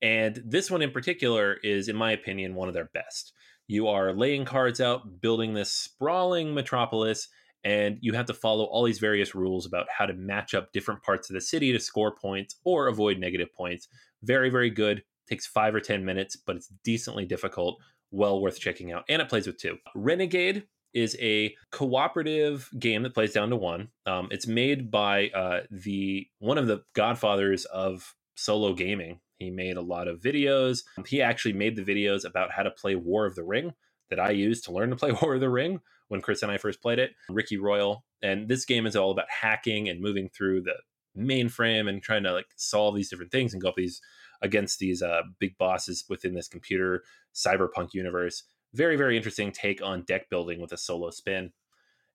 And 0.00 0.42
this 0.44 0.70
one 0.70 0.82
in 0.82 0.90
particular 0.90 1.58
is, 1.62 1.88
in 1.88 1.96
my 1.96 2.12
opinion, 2.12 2.54
one 2.54 2.68
of 2.68 2.74
their 2.74 2.90
best. 2.92 3.32
You 3.68 3.88
are 3.88 4.12
laying 4.12 4.44
cards 4.44 4.80
out, 4.80 5.20
building 5.20 5.54
this 5.54 5.72
sprawling 5.72 6.54
metropolis, 6.54 7.28
and 7.64 7.98
you 8.00 8.12
have 8.12 8.26
to 8.26 8.34
follow 8.34 8.64
all 8.64 8.84
these 8.84 8.98
various 8.98 9.34
rules 9.34 9.66
about 9.66 9.86
how 9.96 10.06
to 10.06 10.14
match 10.14 10.54
up 10.54 10.72
different 10.72 11.02
parts 11.02 11.30
of 11.30 11.34
the 11.34 11.40
city 11.40 11.72
to 11.72 11.78
score 11.78 12.14
points 12.14 12.56
or 12.64 12.88
avoid 12.88 13.18
negative 13.18 13.52
points. 13.54 13.86
Very, 14.22 14.50
very 14.50 14.70
good 14.70 15.04
takes 15.28 15.46
five 15.46 15.74
or 15.74 15.80
10 15.80 16.04
minutes, 16.04 16.36
but 16.36 16.56
it's 16.56 16.72
decently 16.84 17.24
difficult. 17.24 17.78
Well 18.10 18.42
worth 18.42 18.58
checking 18.58 18.92
out. 18.92 19.04
And 19.08 19.22
it 19.22 19.28
plays 19.28 19.46
with 19.46 19.58
two. 19.58 19.78
Renegade 19.94 20.64
is 20.94 21.16
a 21.20 21.54
cooperative 21.70 22.68
game 22.78 23.02
that 23.02 23.14
plays 23.14 23.32
down 23.32 23.50
to 23.50 23.56
one. 23.56 23.88
Um, 24.06 24.28
it's 24.30 24.46
made 24.46 24.90
by 24.90 25.28
uh, 25.28 25.60
the 25.70 26.26
one 26.38 26.58
of 26.58 26.66
the 26.66 26.82
godfathers 26.94 27.64
of 27.66 28.14
solo 28.34 28.74
gaming. 28.74 29.20
He 29.38 29.50
made 29.50 29.76
a 29.76 29.82
lot 29.82 30.08
of 30.08 30.20
videos. 30.20 30.82
He 31.06 31.20
actually 31.20 31.54
made 31.54 31.76
the 31.76 31.84
videos 31.84 32.24
about 32.24 32.52
how 32.52 32.62
to 32.62 32.70
play 32.70 32.94
War 32.94 33.26
of 33.26 33.34
the 33.34 33.44
Ring 33.44 33.72
that 34.10 34.20
I 34.20 34.30
used 34.30 34.64
to 34.64 34.72
learn 34.72 34.90
to 34.90 34.96
play 34.96 35.12
War 35.22 35.34
of 35.34 35.40
the 35.40 35.50
Ring 35.50 35.80
when 36.08 36.20
Chris 36.20 36.42
and 36.42 36.52
I 36.52 36.58
first 36.58 36.82
played 36.82 36.98
it. 36.98 37.12
Ricky 37.28 37.56
Royal. 37.56 38.04
And 38.22 38.48
this 38.48 38.64
game 38.64 38.86
is 38.86 38.94
all 38.94 39.10
about 39.10 39.30
hacking 39.30 39.88
and 39.88 40.00
moving 40.00 40.28
through 40.28 40.62
the 40.62 40.74
mainframe 41.18 41.88
and 41.88 42.02
trying 42.02 42.22
to 42.22 42.32
like 42.32 42.46
solve 42.56 42.94
these 42.94 43.10
different 43.10 43.32
things 43.32 43.52
and 43.52 43.62
go 43.62 43.68
up 43.70 43.74
these 43.76 44.00
against 44.42 44.78
these 44.78 45.02
uh, 45.02 45.22
big 45.38 45.56
bosses 45.56 46.04
within 46.08 46.34
this 46.34 46.48
computer 46.48 47.02
cyberpunk 47.34 47.94
universe. 47.94 48.44
Very, 48.74 48.96
very 48.96 49.16
interesting 49.16 49.52
take 49.52 49.82
on 49.82 50.02
deck 50.02 50.30
building 50.30 50.60
with 50.60 50.72
a 50.72 50.76
solo 50.76 51.10
spin. 51.10 51.52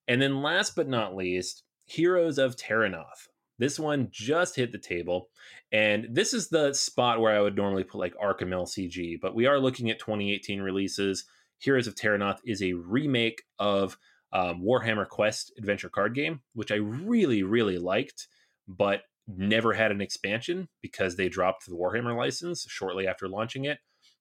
And 0.07 0.21
then 0.21 0.41
last 0.41 0.75
but 0.75 0.87
not 0.87 1.15
least, 1.15 1.63
Heroes 1.85 2.37
of 2.37 2.55
Terrinoth 2.55 3.27
This 3.59 3.79
one 3.79 4.09
just 4.11 4.55
hit 4.55 4.71
the 4.71 4.77
table. 4.77 5.29
And 5.71 6.07
this 6.11 6.33
is 6.33 6.49
the 6.49 6.73
spot 6.73 7.21
where 7.21 7.35
I 7.35 7.41
would 7.41 7.55
normally 7.55 7.83
put 7.83 7.99
like 7.99 8.15
Arkham 8.15 8.49
LCG, 8.49 9.19
but 9.21 9.35
we 9.35 9.45
are 9.45 9.59
looking 9.59 9.89
at 9.89 9.99
2018 9.99 10.61
releases. 10.61 11.25
Heroes 11.59 11.87
of 11.87 11.95
Terrinoth 11.95 12.39
is 12.45 12.61
a 12.61 12.73
remake 12.73 13.43
of 13.59 13.97
um, 14.31 14.61
Warhammer 14.61 15.07
Quest 15.07 15.53
adventure 15.57 15.89
card 15.89 16.13
game, 16.13 16.41
which 16.53 16.71
I 16.71 16.75
really, 16.75 17.43
really 17.43 17.77
liked, 17.77 18.27
but 18.67 19.03
never 19.27 19.73
had 19.73 19.91
an 19.91 20.01
expansion 20.01 20.69
because 20.81 21.15
they 21.15 21.29
dropped 21.29 21.65
the 21.65 21.75
Warhammer 21.75 22.15
license 22.15 22.65
shortly 22.69 23.07
after 23.07 23.27
launching 23.27 23.65
it. 23.65 23.79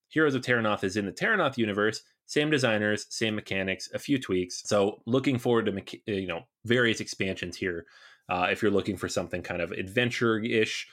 Heroes 0.08 0.34
of 0.34 0.42
Terrinoth 0.42 0.84
is 0.84 0.96
in 0.96 1.06
the 1.06 1.12
Terrinoth 1.12 1.58
universe, 1.58 2.02
same 2.26 2.50
designers, 2.50 3.06
same 3.08 3.34
mechanics, 3.34 3.88
a 3.94 3.98
few 3.98 4.18
tweaks. 4.18 4.62
So 4.66 5.00
looking 5.06 5.38
forward 5.38 5.66
to 5.66 6.12
you 6.12 6.26
know 6.26 6.42
various 6.64 7.00
expansions 7.00 7.56
here. 7.56 7.86
Uh, 8.28 8.48
if 8.50 8.60
you're 8.60 8.72
looking 8.72 8.96
for 8.96 9.08
something 9.08 9.40
kind 9.40 9.62
of 9.62 9.70
adventure-ish 9.70 10.88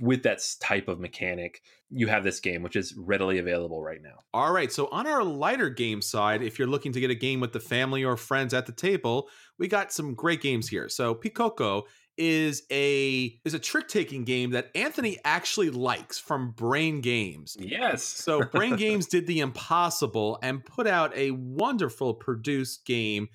with 0.00 0.22
that 0.24 0.40
type 0.60 0.88
of 0.88 1.00
mechanic, 1.00 1.62
you 1.90 2.08
have 2.08 2.24
this 2.24 2.40
game, 2.40 2.62
which 2.62 2.76
is 2.76 2.94
readily 2.96 3.38
available 3.38 3.82
right 3.82 4.02
now. 4.02 4.18
All 4.34 4.52
right. 4.52 4.70
So, 4.70 4.88
on 4.88 5.06
our 5.06 5.24
lighter 5.24 5.70
game 5.70 6.02
side, 6.02 6.42
if 6.42 6.58
you're 6.58 6.68
looking 6.68 6.92
to 6.92 7.00
get 7.00 7.10
a 7.10 7.14
game 7.14 7.40
with 7.40 7.52
the 7.52 7.60
family 7.60 8.04
or 8.04 8.16
friends 8.16 8.52
at 8.52 8.66
the 8.66 8.72
table, 8.72 9.28
we 9.58 9.68
got 9.68 9.92
some 9.92 10.14
great 10.14 10.42
games 10.42 10.68
here. 10.68 10.88
So, 10.88 11.14
Pikoko 11.14 11.84
is 12.18 12.64
a 12.70 13.38
is 13.44 13.54
a 13.54 13.58
trick 13.58 13.88
taking 13.88 14.24
game 14.24 14.50
that 14.50 14.70
Anthony 14.74 15.18
actually 15.24 15.70
likes 15.70 16.18
from 16.18 16.50
Brain 16.50 17.00
Games. 17.00 17.56
Yes. 17.58 18.02
so 18.02 18.42
Brain 18.42 18.76
Games 18.76 19.06
did 19.06 19.26
the 19.26 19.40
impossible 19.40 20.38
and 20.42 20.64
put 20.64 20.86
out 20.86 21.16
a 21.16 21.30
wonderful 21.30 22.12
produced 22.14 22.84
game 22.84 23.28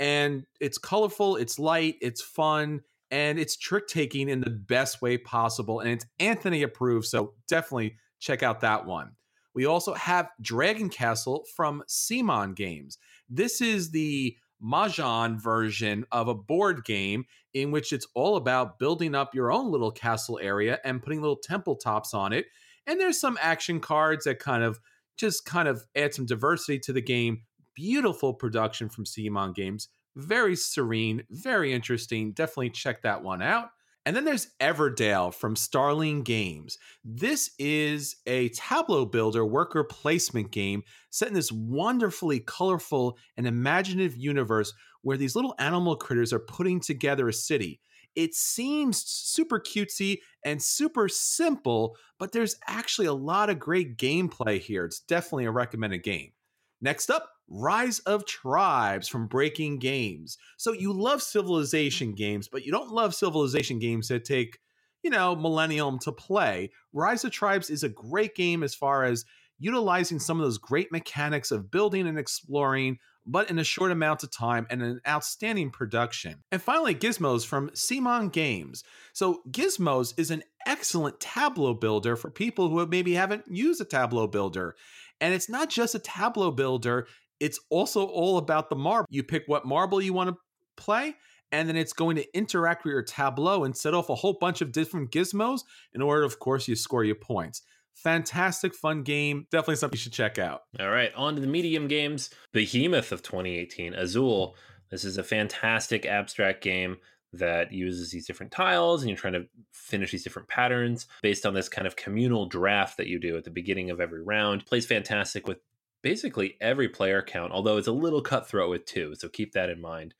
and 0.00 0.44
it's 0.60 0.78
colorful, 0.78 1.36
it's 1.36 1.58
light, 1.58 1.96
it's 2.00 2.22
fun, 2.22 2.80
and 3.10 3.38
it's 3.38 3.56
trick 3.56 3.86
taking 3.86 4.28
in 4.28 4.40
the 4.40 4.50
best 4.50 5.02
way 5.02 5.18
possible 5.18 5.80
and 5.80 5.90
it's 5.90 6.06
Anthony 6.18 6.62
approved, 6.62 7.06
so 7.06 7.34
definitely 7.46 7.96
check 8.18 8.42
out 8.42 8.60
that 8.60 8.86
one. 8.86 9.12
We 9.54 9.66
also 9.66 9.92
have 9.92 10.30
Dragon 10.40 10.88
Castle 10.88 11.44
from 11.54 11.82
CMON 11.86 12.56
Games. 12.56 12.96
This 13.28 13.60
is 13.60 13.90
the 13.90 14.36
Mahjong 14.62 15.40
version 15.40 16.04
of 16.12 16.28
a 16.28 16.34
board 16.34 16.84
game 16.84 17.24
in 17.54 17.70
which 17.70 17.92
it's 17.92 18.06
all 18.14 18.36
about 18.36 18.78
building 18.78 19.14
up 19.14 19.34
your 19.34 19.50
own 19.50 19.70
little 19.70 19.90
castle 19.90 20.38
area 20.42 20.78
and 20.84 21.02
putting 21.02 21.20
little 21.20 21.36
temple 21.36 21.76
tops 21.76 22.14
on 22.14 22.32
it. 22.32 22.46
And 22.86 23.00
there's 23.00 23.20
some 23.20 23.38
action 23.40 23.80
cards 23.80 24.24
that 24.24 24.38
kind 24.38 24.62
of 24.62 24.80
just 25.16 25.44
kind 25.44 25.68
of 25.68 25.84
add 25.96 26.14
some 26.14 26.26
diversity 26.26 26.78
to 26.80 26.92
the 26.92 27.02
game. 27.02 27.42
Beautiful 27.74 28.34
production 28.34 28.88
from 28.88 29.04
CMON 29.04 29.54
Games. 29.54 29.88
Very 30.16 30.56
serene, 30.56 31.24
very 31.30 31.72
interesting. 31.72 32.32
Definitely 32.32 32.70
check 32.70 33.02
that 33.02 33.22
one 33.22 33.40
out. 33.42 33.70
And 34.04 34.16
then 34.16 34.24
there's 34.24 34.48
Everdell 34.60 35.32
from 35.32 35.54
Starling 35.54 36.22
Games. 36.22 36.76
This 37.04 37.50
is 37.58 38.16
a 38.26 38.48
tableau 38.48 39.06
builder 39.06 39.44
worker 39.46 39.84
placement 39.84 40.50
game 40.50 40.82
set 41.10 41.28
in 41.28 41.34
this 41.34 41.52
wonderfully 41.52 42.40
colorful 42.40 43.16
and 43.36 43.46
imaginative 43.46 44.16
universe 44.16 44.72
where 45.02 45.16
these 45.16 45.36
little 45.36 45.54
animal 45.58 45.94
critters 45.94 46.32
are 46.32 46.40
putting 46.40 46.80
together 46.80 47.28
a 47.28 47.32
city. 47.32 47.80
It 48.14 48.34
seems 48.34 49.02
super 49.04 49.60
cutesy 49.60 50.18
and 50.44 50.60
super 50.60 51.08
simple, 51.08 51.96
but 52.18 52.32
there's 52.32 52.56
actually 52.66 53.06
a 53.06 53.14
lot 53.14 53.50
of 53.50 53.58
great 53.58 53.96
gameplay 53.96 54.60
here. 54.60 54.84
It's 54.84 55.00
definitely 55.00 55.46
a 55.46 55.52
recommended 55.52 56.02
game. 56.02 56.32
Next 56.80 57.10
up, 57.10 57.30
Rise 57.54 57.98
of 58.00 58.24
Tribes 58.24 59.08
from 59.08 59.26
Breaking 59.26 59.78
Games. 59.78 60.38
So 60.56 60.72
you 60.72 60.94
love 60.94 61.22
civilization 61.22 62.14
games, 62.14 62.48
but 62.48 62.64
you 62.64 62.72
don't 62.72 62.90
love 62.90 63.14
civilization 63.14 63.78
games 63.78 64.08
that 64.08 64.24
take, 64.24 64.58
you 65.02 65.10
know, 65.10 65.36
millennium 65.36 65.98
to 66.00 66.12
play. 66.12 66.70
Rise 66.94 67.24
of 67.24 67.30
Tribes 67.30 67.68
is 67.68 67.82
a 67.82 67.90
great 67.90 68.34
game 68.34 68.62
as 68.62 68.74
far 68.74 69.04
as 69.04 69.26
utilizing 69.58 70.18
some 70.18 70.40
of 70.40 70.44
those 70.44 70.56
great 70.56 70.90
mechanics 70.90 71.50
of 71.50 71.70
building 71.70 72.08
and 72.08 72.18
exploring, 72.18 72.98
but 73.26 73.50
in 73.50 73.58
a 73.58 73.64
short 73.64 73.92
amount 73.92 74.22
of 74.22 74.30
time 74.32 74.66
and 74.70 74.82
an 74.82 75.00
outstanding 75.06 75.70
production. 75.70 76.42
And 76.50 76.60
finally, 76.62 76.94
Gizmos 76.94 77.44
from 77.44 77.68
CMON 77.70 78.32
Games. 78.32 78.82
So, 79.12 79.42
Gizmos 79.50 80.14
is 80.18 80.30
an 80.30 80.42
excellent 80.66 81.20
Tableau 81.20 81.74
builder 81.74 82.16
for 82.16 82.30
people 82.30 82.70
who 82.70 82.84
maybe 82.86 83.12
haven't 83.12 83.44
used 83.46 83.80
a 83.82 83.84
Tableau 83.84 84.26
builder. 84.26 84.74
And 85.20 85.32
it's 85.32 85.48
not 85.48 85.70
just 85.70 85.94
a 85.94 86.00
Tableau 86.00 86.50
builder, 86.50 87.06
it's 87.42 87.58
also 87.70 88.06
all 88.06 88.38
about 88.38 88.70
the 88.70 88.76
marble. 88.76 89.08
You 89.10 89.24
pick 89.24 89.42
what 89.46 89.66
marble 89.66 90.00
you 90.00 90.12
want 90.12 90.30
to 90.30 90.36
play, 90.76 91.16
and 91.50 91.68
then 91.68 91.76
it's 91.76 91.92
going 91.92 92.14
to 92.14 92.36
interact 92.36 92.84
with 92.84 92.92
your 92.92 93.02
Tableau 93.02 93.64
and 93.64 93.76
set 93.76 93.94
off 93.94 94.08
a 94.08 94.14
whole 94.14 94.34
bunch 94.34 94.60
of 94.60 94.70
different 94.70 95.10
gizmos 95.10 95.62
in 95.92 96.00
order, 96.00 96.22
of 96.22 96.38
course, 96.38 96.68
you 96.68 96.76
score 96.76 97.02
your 97.02 97.16
points. 97.16 97.62
Fantastic, 97.94 98.76
fun 98.76 99.02
game. 99.02 99.48
Definitely 99.50 99.76
something 99.76 99.96
you 99.96 100.02
should 100.02 100.12
check 100.12 100.38
out. 100.38 100.62
All 100.78 100.88
right, 100.88 101.12
on 101.14 101.34
to 101.34 101.40
the 101.40 101.48
medium 101.48 101.88
games. 101.88 102.30
Behemoth 102.52 103.10
of 103.10 103.22
2018, 103.22 103.92
Azul. 103.92 104.54
This 104.92 105.04
is 105.04 105.18
a 105.18 105.24
fantastic 105.24 106.06
abstract 106.06 106.62
game 106.62 106.98
that 107.32 107.72
uses 107.72 108.10
these 108.10 108.26
different 108.26 108.52
tiles 108.52 109.02
and 109.02 109.08
you're 109.08 109.18
trying 109.18 109.32
to 109.32 109.46
finish 109.72 110.12
these 110.12 110.22
different 110.22 110.48
patterns 110.48 111.06
based 111.22 111.46
on 111.46 111.54
this 111.54 111.68
kind 111.68 111.86
of 111.86 111.96
communal 111.96 112.46
draft 112.46 112.98
that 112.98 113.06
you 113.06 113.18
do 113.18 113.36
at 113.36 113.44
the 113.44 113.50
beginning 113.50 113.90
of 113.90 114.00
every 114.00 114.22
round. 114.22 114.66
Plays 114.66 114.84
fantastic 114.84 115.48
with 115.48 115.58
basically 116.02 116.56
every 116.60 116.88
player 116.88 117.22
count, 117.22 117.52
although 117.52 117.76
it's 117.76 117.88
a 117.88 117.92
little 117.92 118.22
cutthroat 118.22 118.70
with 118.70 118.84
two, 118.86 119.14
so 119.14 119.28
keep 119.28 119.52
that 119.52 119.70
in 119.70 119.80
mind. 119.80 120.14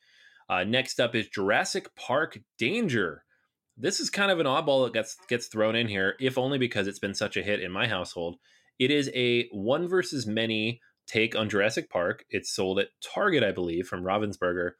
Uh, 0.48 0.64
next 0.64 1.00
up 1.00 1.14
is 1.14 1.28
Jurassic 1.28 1.94
Park 1.94 2.38
Danger. 2.58 3.24
This 3.76 4.00
is 4.00 4.10
kind 4.10 4.30
of 4.30 4.38
an 4.38 4.46
oddball 4.46 4.84
that 4.84 4.92
gets 4.92 5.16
gets 5.28 5.46
thrown 5.46 5.76
in 5.76 5.88
here, 5.88 6.14
if 6.20 6.36
only 6.36 6.58
because 6.58 6.86
it's 6.86 6.98
been 6.98 7.14
such 7.14 7.36
a 7.36 7.42
hit 7.42 7.60
in 7.60 7.72
my 7.72 7.86
household. 7.86 8.36
It 8.78 8.90
is 8.90 9.10
a 9.14 9.48
one 9.50 9.88
versus 9.88 10.26
many 10.26 10.80
take 11.06 11.34
on 11.34 11.48
Jurassic 11.48 11.90
Park. 11.90 12.24
It's 12.30 12.54
sold 12.54 12.78
at 12.78 12.88
Target, 13.02 13.42
I 13.42 13.52
believe, 13.52 13.86
from 13.86 14.02
Ravensburger 14.02 14.72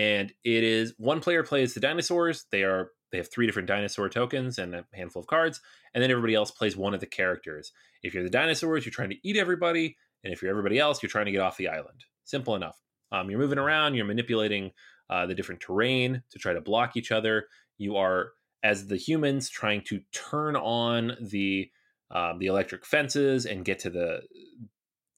and 0.00 0.32
it 0.44 0.64
is 0.64 0.94
one 0.96 1.20
player 1.20 1.42
plays 1.42 1.74
the 1.74 1.80
dinosaurs. 1.80 2.46
They 2.50 2.62
are 2.62 2.90
they 3.12 3.18
have 3.18 3.30
three 3.30 3.46
different 3.46 3.68
dinosaur 3.68 4.08
tokens 4.08 4.58
and 4.58 4.74
a 4.74 4.86
handful 4.94 5.20
of 5.20 5.26
cards, 5.26 5.60
and 5.92 6.02
then 6.02 6.10
everybody 6.10 6.34
else 6.34 6.50
plays 6.50 6.74
one 6.74 6.94
of 6.94 7.00
the 7.00 7.06
characters. 7.06 7.72
If 8.02 8.14
you're 8.14 8.22
the 8.22 8.30
dinosaurs, 8.30 8.86
you're 8.86 8.92
trying 8.92 9.10
to 9.10 9.28
eat 9.28 9.36
everybody, 9.36 9.96
and 10.24 10.32
if 10.32 10.42
you're 10.42 10.50
everybody 10.50 10.78
else, 10.78 11.02
you're 11.02 11.10
trying 11.10 11.26
to 11.26 11.32
get 11.32 11.40
off 11.40 11.56
the 11.56 11.68
island. 11.68 12.04
Simple 12.24 12.56
enough. 12.56 12.78
Um, 13.12 13.30
you're 13.30 13.40
moving 13.40 13.58
around, 13.58 13.94
you're 13.94 14.04
manipulating 14.04 14.70
uh, 15.08 15.26
the 15.26 15.34
different 15.34 15.60
terrain 15.60 16.22
to 16.30 16.38
try 16.38 16.52
to 16.52 16.60
block 16.60 16.96
each 16.96 17.10
other. 17.10 17.46
You 17.78 17.96
are, 17.96 18.32
as 18.62 18.86
the 18.86 18.96
humans, 18.96 19.48
trying 19.48 19.82
to 19.82 20.00
turn 20.12 20.56
on 20.56 21.16
the 21.20 21.70
um, 22.12 22.38
the 22.38 22.46
electric 22.46 22.84
fences 22.84 23.46
and 23.46 23.64
get 23.64 23.80
to 23.80 23.90
the 23.90 24.22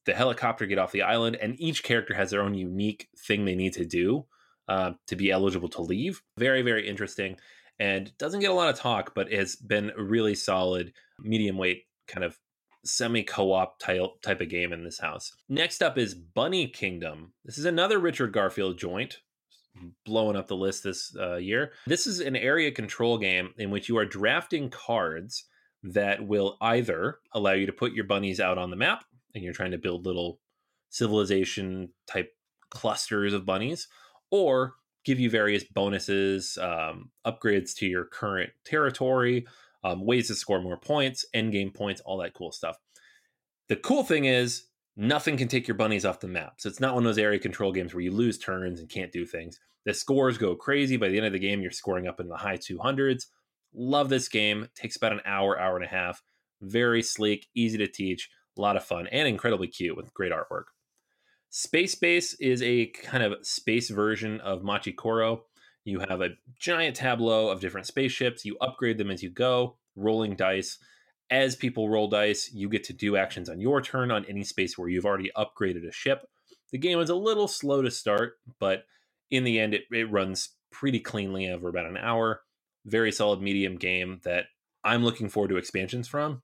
the 0.04 0.14
helicopter, 0.14 0.66
get 0.66 0.78
off 0.78 0.92
the 0.92 1.02
island, 1.02 1.36
and 1.36 1.60
each 1.60 1.82
character 1.82 2.14
has 2.14 2.30
their 2.30 2.42
own 2.42 2.54
unique 2.54 3.08
thing 3.26 3.44
they 3.44 3.54
need 3.54 3.72
to 3.74 3.84
do 3.84 4.26
uh, 4.68 4.92
to 5.06 5.16
be 5.16 5.30
eligible 5.30 5.68
to 5.68 5.82
leave. 5.82 6.22
Very, 6.38 6.62
very 6.62 6.88
interesting 6.88 7.36
and 7.78 8.16
doesn't 8.18 8.40
get 8.40 8.50
a 8.50 8.54
lot 8.54 8.68
of 8.68 8.78
talk, 8.78 9.12
but 9.14 9.32
has 9.32 9.56
been 9.56 9.90
a 9.96 10.02
really 10.02 10.34
solid 10.34 10.92
medium 11.18 11.56
weight 11.56 11.84
kind 12.06 12.24
of 12.24 12.38
semi 12.84 13.22
co-op 13.22 13.78
type 13.78 14.40
of 14.40 14.48
game 14.48 14.72
in 14.72 14.84
this 14.84 14.98
house. 14.98 15.32
Next 15.48 15.82
up 15.82 15.98
is 15.98 16.14
Bunny 16.14 16.68
Kingdom. 16.68 17.32
This 17.44 17.58
is 17.58 17.64
another 17.64 17.98
Richard 17.98 18.32
Garfield 18.32 18.78
joint 18.78 19.18
blowing 20.04 20.36
up 20.36 20.48
the 20.48 20.56
list 20.56 20.84
this 20.84 21.14
uh, 21.18 21.36
year. 21.36 21.72
This 21.86 22.06
is 22.06 22.20
an 22.20 22.36
area 22.36 22.70
control 22.70 23.18
game 23.18 23.54
in 23.58 23.70
which 23.70 23.88
you 23.88 23.96
are 23.98 24.04
drafting 24.04 24.70
cards 24.70 25.44
that 25.82 26.26
will 26.26 26.56
either 26.60 27.18
allow 27.32 27.52
you 27.52 27.66
to 27.66 27.72
put 27.72 27.92
your 27.92 28.04
bunnies 28.04 28.40
out 28.40 28.58
on 28.58 28.70
the 28.70 28.76
map 28.76 29.04
and 29.34 29.42
you're 29.42 29.52
trying 29.52 29.70
to 29.72 29.78
build 29.78 30.06
little 30.06 30.38
civilization 30.90 31.88
type 32.06 32.30
clusters 32.70 33.32
of 33.32 33.46
bunnies 33.46 33.88
or 34.30 34.74
give 35.04 35.18
you 35.18 35.28
various 35.28 35.64
bonuses, 35.64 36.56
um, 36.58 37.10
upgrades 37.26 37.74
to 37.74 37.86
your 37.86 38.04
current 38.04 38.50
territory, 38.64 39.46
um, 39.84 40.04
ways 40.04 40.28
to 40.28 40.34
score 40.34 40.60
more 40.60 40.76
points, 40.76 41.24
end 41.34 41.52
game 41.52 41.70
points, 41.70 42.00
all 42.02 42.18
that 42.18 42.34
cool 42.34 42.52
stuff. 42.52 42.76
The 43.68 43.76
cool 43.76 44.04
thing 44.04 44.26
is, 44.26 44.64
nothing 44.96 45.36
can 45.36 45.48
take 45.48 45.66
your 45.66 45.76
bunnies 45.76 46.04
off 46.04 46.20
the 46.20 46.28
map. 46.28 46.54
So 46.58 46.68
it's 46.68 46.80
not 46.80 46.94
one 46.94 47.04
of 47.04 47.08
those 47.08 47.18
area 47.18 47.38
control 47.38 47.72
games 47.72 47.94
where 47.94 48.02
you 48.02 48.12
lose 48.12 48.38
turns 48.38 48.80
and 48.80 48.88
can't 48.88 49.12
do 49.12 49.24
things. 49.24 49.58
The 49.84 49.94
scores 49.94 50.38
go 50.38 50.54
crazy. 50.54 50.96
By 50.96 51.08
the 51.08 51.16
end 51.16 51.26
of 51.26 51.32
the 51.32 51.38
game, 51.38 51.60
you're 51.60 51.70
scoring 51.70 52.06
up 52.06 52.20
in 52.20 52.28
the 52.28 52.36
high 52.36 52.56
200s. 52.56 53.26
Love 53.74 54.08
this 54.08 54.28
game. 54.28 54.68
Takes 54.74 54.96
about 54.96 55.12
an 55.12 55.22
hour, 55.24 55.58
hour 55.58 55.76
and 55.76 55.84
a 55.84 55.88
half. 55.88 56.22
Very 56.60 57.02
sleek, 57.02 57.48
easy 57.54 57.78
to 57.78 57.88
teach, 57.88 58.30
a 58.56 58.60
lot 58.60 58.76
of 58.76 58.84
fun, 58.84 59.08
and 59.08 59.26
incredibly 59.26 59.66
cute 59.66 59.96
with 59.96 60.14
great 60.14 60.30
artwork. 60.30 60.64
Space 61.50 61.94
Base 61.94 62.34
is 62.34 62.62
a 62.62 62.86
kind 62.86 63.22
of 63.22 63.44
space 63.44 63.90
version 63.90 64.40
of 64.40 64.62
Machi 64.62 64.92
Koro. 64.92 65.44
You 65.84 66.00
have 66.08 66.20
a 66.20 66.30
giant 66.58 66.96
tableau 66.96 67.48
of 67.48 67.60
different 67.60 67.86
spaceships. 67.86 68.44
You 68.44 68.56
upgrade 68.60 68.98
them 68.98 69.10
as 69.10 69.22
you 69.22 69.30
go, 69.30 69.76
rolling 69.96 70.36
dice. 70.36 70.78
As 71.30 71.56
people 71.56 71.88
roll 71.88 72.08
dice, 72.08 72.50
you 72.52 72.68
get 72.68 72.84
to 72.84 72.92
do 72.92 73.16
actions 73.16 73.48
on 73.48 73.60
your 73.60 73.80
turn 73.80 74.10
on 74.10 74.24
any 74.26 74.44
space 74.44 74.76
where 74.76 74.88
you've 74.88 75.06
already 75.06 75.30
upgraded 75.36 75.86
a 75.88 75.92
ship. 75.92 76.28
The 76.70 76.78
game 76.78 77.00
is 77.00 77.10
a 77.10 77.14
little 77.14 77.48
slow 77.48 77.82
to 77.82 77.90
start, 77.90 78.34
but 78.58 78.84
in 79.30 79.44
the 79.44 79.58
end, 79.58 79.74
it, 79.74 79.84
it 79.90 80.10
runs 80.10 80.50
pretty 80.70 81.00
cleanly 81.00 81.48
over 81.48 81.68
about 81.68 81.86
an 81.86 81.96
hour. 81.96 82.42
Very 82.84 83.12
solid 83.12 83.40
medium 83.40 83.76
game 83.76 84.20
that 84.24 84.46
I'm 84.84 85.04
looking 85.04 85.28
forward 85.28 85.48
to 85.48 85.56
expansions 85.56 86.08
from. 86.08 86.42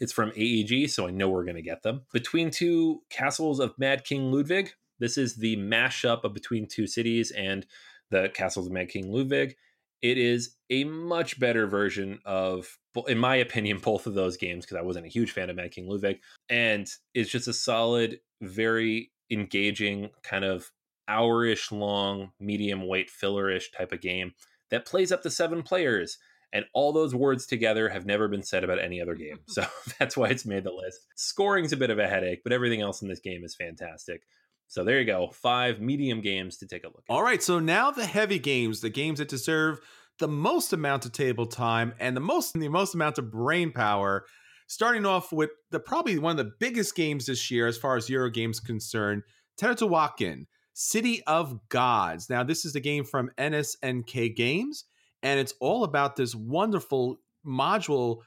It's 0.00 0.12
from 0.12 0.32
AEG, 0.36 0.90
so 0.90 1.06
I 1.06 1.10
know 1.10 1.28
we're 1.28 1.44
going 1.44 1.56
to 1.56 1.62
get 1.62 1.82
them. 1.82 2.02
Between 2.12 2.50
Two 2.50 3.02
Castles 3.10 3.60
of 3.60 3.78
Mad 3.78 4.04
King 4.04 4.32
Ludwig. 4.32 4.72
This 4.98 5.18
is 5.18 5.36
the 5.36 5.56
mashup 5.56 6.24
of 6.24 6.34
Between 6.34 6.66
Two 6.66 6.86
Cities 6.86 7.30
and 7.30 7.66
the 8.10 8.30
Castles 8.34 8.66
of 8.66 8.72
Mad 8.72 8.88
King 8.88 9.10
Ludwig. 9.10 9.54
It 10.02 10.18
is 10.18 10.56
a 10.68 10.84
much 10.84 11.40
better 11.40 11.66
version 11.66 12.18
of, 12.24 12.78
in 13.06 13.18
my 13.18 13.36
opinion, 13.36 13.78
both 13.82 14.06
of 14.06 14.14
those 14.14 14.36
games 14.36 14.64
because 14.64 14.76
I 14.76 14.82
wasn't 14.82 15.06
a 15.06 15.10
huge 15.10 15.30
fan 15.30 15.50
of 15.50 15.56
Mad 15.56 15.72
King 15.72 15.88
Ludwig. 15.88 16.18
And 16.48 16.88
it's 17.14 17.30
just 17.30 17.48
a 17.48 17.52
solid, 17.52 18.20
very 18.42 19.10
engaging, 19.30 20.10
kind 20.22 20.44
of 20.44 20.70
hour-ish 21.08 21.70
long, 21.70 22.30
medium 22.40 22.86
weight, 22.86 23.10
filler-ish 23.10 23.70
type 23.72 23.92
of 23.92 24.00
game 24.00 24.32
that 24.70 24.86
plays 24.86 25.12
up 25.12 25.22
to 25.22 25.30
seven 25.30 25.62
players 25.62 26.18
and 26.54 26.64
all 26.72 26.92
those 26.92 27.14
words 27.14 27.46
together 27.46 27.88
have 27.88 28.06
never 28.06 28.28
been 28.28 28.44
said 28.44 28.62
about 28.62 28.78
any 28.78 29.02
other 29.02 29.16
game. 29.16 29.40
So 29.48 29.66
that's 29.98 30.16
why 30.16 30.28
it's 30.28 30.46
made 30.46 30.64
the 30.64 30.72
list. 30.72 31.00
Scoring's 31.16 31.72
a 31.72 31.76
bit 31.76 31.90
of 31.90 31.98
a 31.98 32.08
headache, 32.08 32.40
but 32.42 32.52
everything 32.52 32.80
else 32.80 33.02
in 33.02 33.08
this 33.08 33.20
game 33.20 33.44
is 33.44 33.54
fantastic. 33.54 34.22
So 34.68 34.84
there 34.84 34.98
you 34.98 35.06
go. 35.06 35.30
Five 35.32 35.80
medium 35.80 36.20
games 36.20 36.56
to 36.58 36.66
take 36.66 36.84
a 36.84 36.88
look 36.88 37.04
at. 37.08 37.12
All 37.12 37.22
right. 37.22 37.42
So 37.42 37.58
now 37.58 37.90
the 37.90 38.06
heavy 38.06 38.38
games, 38.38 38.80
the 38.80 38.90
games 38.90 39.18
that 39.18 39.28
deserve 39.28 39.80
the 40.18 40.28
most 40.28 40.72
amount 40.72 41.04
of 41.06 41.12
table 41.12 41.46
time 41.46 41.94
and 41.98 42.16
the 42.16 42.20
most 42.20 42.54
the 42.54 42.68
most 42.68 42.94
amount 42.94 43.18
of 43.18 43.30
brain 43.30 43.72
power. 43.72 44.24
Starting 44.66 45.04
off 45.04 45.30
with 45.30 45.50
the 45.70 45.78
probably 45.78 46.18
one 46.18 46.38
of 46.38 46.44
the 46.44 46.52
biggest 46.58 46.96
games 46.96 47.26
this 47.26 47.50
year 47.50 47.66
as 47.66 47.76
far 47.76 47.96
as 47.96 48.08
Euro 48.08 48.30
games 48.30 48.60
concerned, 48.60 49.22
Teotihuacan, 49.60 50.46
City 50.72 51.22
of 51.26 51.68
Gods. 51.68 52.30
Now, 52.30 52.44
this 52.44 52.64
is 52.64 52.72
the 52.72 52.80
game 52.80 53.04
from 53.04 53.30
NSKN 53.36 54.34
Games 54.34 54.86
and 55.24 55.40
it's 55.40 55.54
all 55.58 55.84
about 55.84 56.14
this 56.16 56.34
wonderful 56.34 57.16
module 57.44 58.18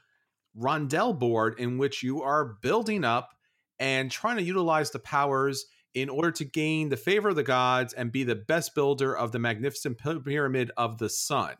rondel 0.58 1.16
board 1.16 1.58
in 1.58 1.78
which 1.78 2.02
you 2.02 2.22
are 2.22 2.56
building 2.60 3.04
up 3.04 3.30
and 3.78 4.10
trying 4.10 4.36
to 4.36 4.42
utilize 4.42 4.90
the 4.90 4.98
powers 4.98 5.64
in 5.94 6.08
order 6.08 6.30
to 6.30 6.44
gain 6.44 6.88
the 6.88 6.96
favor 6.96 7.30
of 7.30 7.36
the 7.36 7.42
gods 7.42 7.92
and 7.92 8.12
be 8.12 8.24
the 8.24 8.34
best 8.34 8.74
builder 8.74 9.16
of 9.16 9.32
the 9.32 9.38
magnificent 9.38 9.98
pyramid 9.98 10.70
of 10.76 10.98
the 10.98 11.08
sun. 11.08 11.54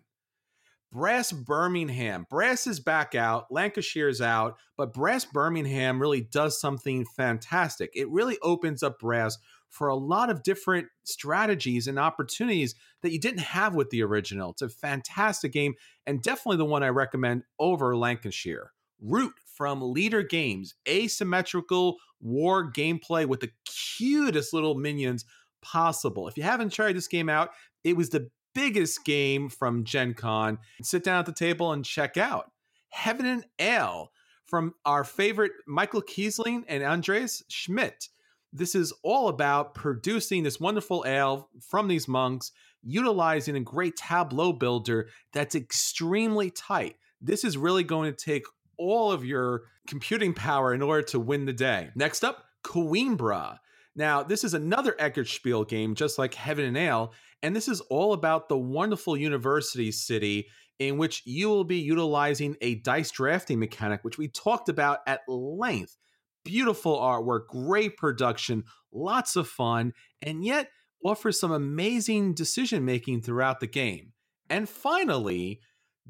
Brass 0.90 1.32
Birmingham. 1.32 2.24
Brass 2.30 2.66
is 2.66 2.80
back 2.80 3.14
out, 3.14 3.46
Lancashire's 3.50 4.22
out, 4.22 4.56
but 4.76 4.94
Brass 4.94 5.26
Birmingham 5.26 6.00
really 6.00 6.22
does 6.22 6.58
something 6.58 7.04
fantastic. 7.04 7.90
It 7.94 8.08
really 8.08 8.38
opens 8.42 8.82
up 8.82 8.98
Brass 8.98 9.36
for 9.68 9.88
a 9.88 9.96
lot 9.96 10.30
of 10.30 10.42
different 10.42 10.88
strategies 11.04 11.86
and 11.86 11.98
opportunities 11.98 12.74
that 13.02 13.12
you 13.12 13.20
didn't 13.20 13.40
have 13.40 13.74
with 13.74 13.90
the 13.90 14.02
original. 14.02 14.52
It's 14.52 14.62
a 14.62 14.68
fantastic 14.70 15.52
game 15.52 15.74
and 16.06 16.22
definitely 16.22 16.56
the 16.56 16.64
one 16.64 16.82
I 16.82 16.88
recommend 16.88 17.42
over 17.58 17.94
Lancashire. 17.94 18.72
Root 18.98 19.34
from 19.58 19.80
Leder 19.80 20.26
Games, 20.26 20.76
asymmetrical 20.88 21.96
war 22.20 22.72
gameplay 22.72 23.26
with 23.26 23.40
the 23.40 23.50
cutest 23.66 24.54
little 24.54 24.76
minions 24.76 25.24
possible. 25.60 26.28
If 26.28 26.36
you 26.36 26.44
haven't 26.44 26.72
tried 26.72 26.96
this 26.96 27.08
game 27.08 27.28
out, 27.28 27.50
it 27.82 27.96
was 27.96 28.10
the 28.10 28.30
biggest 28.54 29.04
game 29.04 29.48
from 29.48 29.82
Gen 29.82 30.14
Con. 30.14 30.58
Sit 30.80 31.02
down 31.02 31.18
at 31.18 31.26
the 31.26 31.32
table 31.32 31.72
and 31.72 31.84
check 31.84 32.16
out 32.16 32.52
Heaven 32.90 33.26
and 33.26 33.44
Ale 33.58 34.12
from 34.46 34.74
our 34.84 35.02
favorite 35.02 35.52
Michael 35.66 36.02
Kiesling 36.02 36.62
and 36.68 36.84
Andreas 36.84 37.42
Schmidt. 37.48 38.08
This 38.52 38.76
is 38.76 38.92
all 39.02 39.28
about 39.28 39.74
producing 39.74 40.44
this 40.44 40.60
wonderful 40.60 41.04
ale 41.06 41.50
from 41.60 41.88
these 41.88 42.06
monks, 42.06 42.52
utilizing 42.82 43.56
a 43.56 43.60
great 43.60 43.96
tableau 43.96 44.52
builder 44.52 45.08
that's 45.32 45.56
extremely 45.56 46.50
tight. 46.50 46.96
This 47.20 47.42
is 47.42 47.58
really 47.58 47.82
going 47.82 48.12
to 48.12 48.24
take 48.24 48.44
all 48.78 49.12
of 49.12 49.24
your 49.24 49.62
computing 49.86 50.34
power 50.34 50.72
in 50.72 50.82
order 50.82 51.02
to 51.02 51.20
win 51.20 51.44
the 51.44 51.52
day. 51.52 51.90
Next 51.94 52.24
up, 52.24 52.44
Coimbra. 52.64 53.58
Now, 53.96 54.22
this 54.22 54.44
is 54.44 54.54
another 54.54 54.96
Spiel 55.24 55.64
game, 55.64 55.94
just 55.94 56.18
like 56.18 56.34
Heaven 56.34 56.64
and 56.64 56.76
Ale, 56.76 57.12
and 57.42 57.54
this 57.54 57.68
is 57.68 57.80
all 57.82 58.12
about 58.12 58.48
the 58.48 58.58
wonderful 58.58 59.16
university 59.16 59.90
city 59.90 60.46
in 60.78 60.98
which 60.98 61.22
you 61.24 61.48
will 61.48 61.64
be 61.64 61.78
utilizing 61.78 62.56
a 62.60 62.76
dice 62.76 63.10
drafting 63.10 63.58
mechanic, 63.58 64.04
which 64.04 64.18
we 64.18 64.28
talked 64.28 64.68
about 64.68 65.00
at 65.06 65.20
length. 65.28 65.96
Beautiful 66.44 66.96
artwork, 66.96 67.48
great 67.48 67.96
production, 67.96 68.64
lots 68.92 69.34
of 69.36 69.48
fun, 69.48 69.92
and 70.22 70.44
yet 70.44 70.68
offers 71.04 71.38
some 71.38 71.52
amazing 71.52 72.34
decision 72.34 72.84
making 72.84 73.22
throughout 73.22 73.60
the 73.60 73.66
game. 73.66 74.12
And 74.48 74.68
finally, 74.68 75.60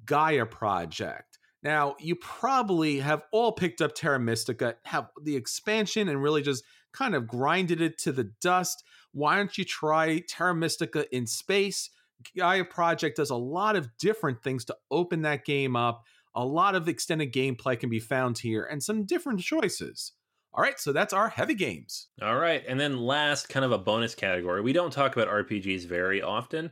Gaia 0.05 0.47
Project. 0.47 1.28
Now, 1.63 1.97
you 1.99 2.15
probably 2.17 3.01
have 3.01 3.23
all 3.33 3.53
picked 3.53 3.81
up 3.81 3.95
Terra 3.95 4.21
Mystica, 4.21 4.77
have 4.85 5.09
the 5.23 5.37
expansion, 5.37 6.09
and 6.09 6.23
really 6.23 6.43
just 6.43 6.63
kind 6.93 7.15
of 7.15 7.27
grinded 7.27 7.81
it 7.81 7.99
to 7.99 8.13
the 8.13 8.31
dust. 8.41 8.85
Why 9.13 9.37
don't 9.37 9.57
you 9.59 9.65
try 9.65 10.21
Terra 10.29 10.55
Mystica 10.55 11.13
in 11.15 11.27
space? 11.27 11.91
Gaia 12.37 12.65
Project 12.65 13.17
does 13.17 13.31
a 13.31 13.37
lot 13.37 13.77
of 13.77 13.97
different 13.99 14.43
things 14.43 14.65
to 14.67 14.77
open 14.91 15.23
that 15.23 15.45
game 15.45 15.77
up. 15.77 16.05
A 16.35 16.45
lot 16.45 16.75
of 16.75 16.89
extended 16.89 17.33
gameplay 17.33 17.79
can 17.79 17.91
be 17.91 18.01
found 18.01 18.39
here 18.39 18.65
and 18.65 18.83
some 18.83 19.05
different 19.05 19.41
choices. 19.41 20.13
All 20.55 20.63
right, 20.63 20.79
so 20.79 20.93
that's 20.93 21.13
our 21.13 21.29
heavy 21.29 21.55
games. 21.55 22.09
All 22.23 22.37
right, 22.37 22.65
and 22.67 22.81
then 22.81 22.99
last, 22.99 23.49
kind 23.49 23.65
of 23.65 23.73
a 23.73 23.79
bonus 23.79 24.15
category. 24.15 24.61
We 24.63 24.73
don't 24.73 24.93
talk 24.93 25.17
about 25.17 25.29
RPGs 25.29 25.87
very 25.87 26.23
often, 26.23 26.71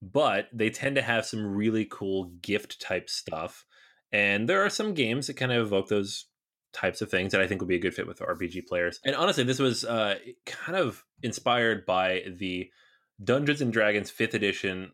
but 0.00 0.48
they 0.52 0.70
tend 0.70 0.96
to 0.96 1.02
have 1.02 1.26
some 1.26 1.44
really 1.44 1.86
cool 1.90 2.32
gift 2.40 2.80
type 2.80 3.10
stuff. 3.10 3.64
And 4.16 4.48
there 4.48 4.64
are 4.64 4.70
some 4.70 4.94
games 4.94 5.26
that 5.26 5.36
kind 5.36 5.52
of 5.52 5.66
evoke 5.66 5.88
those 5.88 6.24
types 6.72 7.02
of 7.02 7.10
things 7.10 7.32
that 7.32 7.42
I 7.42 7.46
think 7.46 7.60
would 7.60 7.68
be 7.68 7.76
a 7.76 7.78
good 7.78 7.92
fit 7.92 8.06
with 8.06 8.20
RPG 8.20 8.66
players. 8.66 8.98
And 9.04 9.14
honestly, 9.14 9.44
this 9.44 9.58
was 9.58 9.84
uh, 9.84 10.14
kind 10.46 10.78
of 10.78 11.04
inspired 11.22 11.84
by 11.84 12.22
the 12.26 12.70
Dungeons 13.22 13.60
and 13.60 13.70
Dragons 13.70 14.10
5th 14.10 14.32
edition 14.32 14.92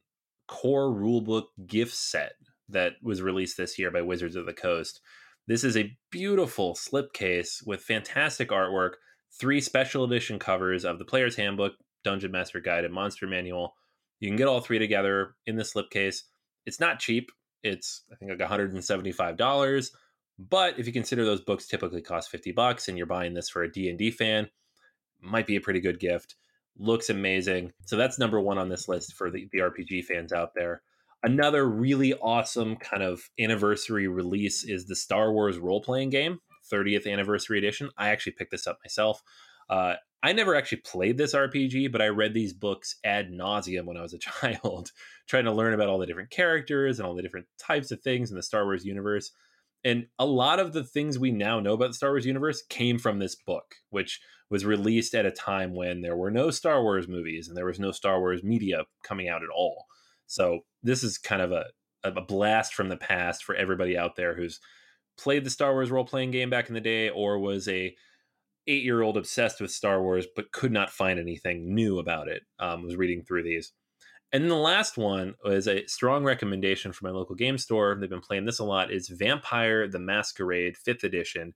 core 0.49 0.91
rulebook 0.91 1.45
gift 1.69 1.95
set 1.95 2.33
that 2.69 2.95
was 3.01 3.23
released 3.23 3.57
this 3.57 3.79
year 3.79 3.93
by 3.93 4.03
Wizards 4.03 4.35
of 4.35 4.45
the 4.45 4.53
Coast. 4.53 5.01
This 5.47 5.63
is 5.63 5.77
a 5.77 5.97
beautiful 6.11 6.75
slipcase 6.75 7.65
with 7.65 7.81
fantastic 7.81 8.49
artwork, 8.49 8.95
three 9.39 9.61
special 9.61 10.03
edition 10.03 10.41
covers 10.41 10.85
of 10.85 10.99
the 10.99 11.05
Player's 11.05 11.37
Handbook, 11.37 11.75
Dungeon 12.03 12.33
Master 12.33 12.59
Guide, 12.59 12.85
and 12.85 12.93
Monster 12.93 13.29
Manual. 13.29 13.77
You 14.19 14.29
can 14.29 14.37
get 14.37 14.49
all 14.49 14.61
three 14.61 14.81
together 14.81 15.37
in 15.47 15.55
the 15.55 15.63
slipcase. 15.63 16.23
It's 16.67 16.81
not 16.81 16.99
cheap. 16.99 17.31
It's 17.63 18.03
I 18.13 18.17
think 18.17 18.31
like 18.31 18.51
$175. 18.51 19.91
But 20.39 20.79
if 20.79 20.87
you 20.87 20.93
consider 20.93 21.25
those 21.25 21.43
books 21.43 21.67
typically 21.67 22.03
cost 22.03 22.31
50 22.31 22.53
bucks 22.53 22.89
and 22.89 22.97
you're 22.97 23.07
buying 23.07 23.35
this 23.35 23.49
for 23.49 23.63
a 23.63 23.71
D&D 23.71 24.11
fan, 24.13 24.49
might 25.21 25.47
be 25.47 25.57
a 25.57 25.61
pretty 25.61 25.81
good 25.81 26.01
gift 26.01 26.37
looks 26.79 27.11
amazing. 27.11 27.73
So 27.87 27.97
that's 27.97 28.19
number 28.19 28.41
one 28.41 28.59
on 28.59 28.69
this 28.69 28.89
list 28.89 29.15
for 29.15 29.31
the, 29.31 29.49
the 29.53 29.59
RPG 29.59 30.05
fans 30.05 30.33
out 30.33 30.55
there. 30.55 30.83
Another 31.23 31.69
really 31.69 32.15
awesome 32.15 32.77
kind 32.77 33.03
of 33.03 33.23
anniversary 33.39 34.09
release 34.09 34.65
is 34.65 34.87
the 34.87 34.97
Star 34.97 35.33
Wars 35.33 35.59
role 35.59 35.81
playing 35.81 36.11
game, 36.11 36.41
30th 36.73 37.11
anniversary 37.11 37.59
edition. 37.59 37.91
I 37.97 38.09
actually 38.09 38.33
picked 38.33 38.51
this 38.51 38.67
up 38.67 38.79
myself. 38.85 39.23
Uh, 39.73 39.95
I 40.23 40.35
never 40.35 40.55
actually 40.55 40.83
played 40.83 41.17
this 41.17 41.35
RPG, 41.35 41.91
but 41.91 42.03
I 42.03 42.09
read 42.09 42.35
these 42.35 42.53
books 42.53 42.97
ad 43.05 43.33
nauseum 43.33 43.87
when 43.87 43.97
I 43.97 44.03
was 44.03 44.13
a 44.13 44.19
child, 44.43 44.93
trying 45.27 45.47
to 45.47 45.53
learn 45.53 45.73
about 45.73 45.89
all 45.89 45.99
the 45.99 46.07
different 46.07 46.31
characters 46.31 46.99
and 46.99 47.09
all 47.09 47.15
the 47.15 47.23
different 47.23 47.47
types 47.59 47.91
of 47.91 48.03
things 48.03 48.31
in 48.31 48.37
the 48.37 48.43
Star 48.43 48.65
Wars 48.65 48.85
universe. 48.85 49.31
And 49.83 50.07
a 50.19 50.27
lot 50.27 50.61
of 50.61 50.75
the 50.75 50.85
things 50.85 51.19
we 51.19 51.33
now 51.33 51.59
know 51.59 51.73
about 51.73 51.89
the 51.89 51.95
Star 51.95 52.11
Wars 52.11 52.27
universe 52.27 52.63
came 52.69 52.99
from 52.99 53.19
this 53.19 53.35
book, 53.35 53.65
which 53.89 54.21
was 54.51 54.67
released 54.67 55.15
at 55.15 55.25
a 55.25 55.31
time 55.31 55.75
when 55.75 56.03
there 56.03 56.17
were 56.17 56.31
no 56.31 56.51
Star 56.51 56.83
Wars 56.83 57.09
movies 57.09 57.49
and 57.49 57.57
there 57.57 57.65
was 57.65 57.81
no 57.81 57.93
Star 57.93 58.21
Wars 58.21 58.45
media 58.45 58.85
coming 59.03 59.29
out 59.29 59.43
at 59.43 59.49
all. 59.49 59.87
So 60.27 60.61
this 60.83 61.03
is 61.03 61.17
kind 61.17 61.41
of 61.41 61.51
a, 61.51 61.65
a 62.05 62.21
blast 62.21 62.75
from 62.75 62.91
the 62.91 62.99
past 62.99 63.43
for 63.43 63.55
everybody 63.55 63.97
out 63.97 64.17
there 64.17 64.37
who's 64.37 64.61
played 65.19 65.45
the 65.45 65.51
Star 65.51 65.73
Wars 65.73 65.91
role 65.91 66.05
playing 66.05 66.31
game 66.31 66.51
back 66.51 66.69
in 66.69 66.75
the 66.75 66.81
day 66.81 67.09
or 67.09 67.39
was 67.39 67.67
a 67.67 67.97
eight 68.67 68.85
year 68.85 69.03
old 69.03 69.17
obsessed 69.17 69.61
with 69.61 69.71
Star 69.71 70.03
Wars 70.03 70.27
but 70.35 70.53
could 70.53 70.73
not 70.73 70.91
find 70.91 71.19
anything 71.19 71.75
new 71.75 71.99
about 71.99 72.29
it. 72.29 72.43
Um, 72.59 72.85
was 72.85 72.97
reading 72.97 73.23
through 73.23 73.45
these. 73.45 73.73
And 74.35 74.51
the 74.51 74.55
last 74.55 74.97
one 74.97 75.35
was 75.45 75.69
a 75.69 75.87
strong 75.87 76.25
recommendation 76.25 76.93
from 76.93 77.09
my 77.09 77.15
local 77.15 77.35
game 77.35 77.59
store. 77.59 77.95
They've 77.95 78.09
been 78.09 78.21
playing 78.21 78.47
this 78.47 78.61
a 78.61 78.65
lot. 78.65 78.91
Is 78.91 79.09
Vampire 79.09 79.87
the 79.87 79.99
Masquerade 79.99 80.77
Fifth 80.79 81.05
Edition, 81.05 81.53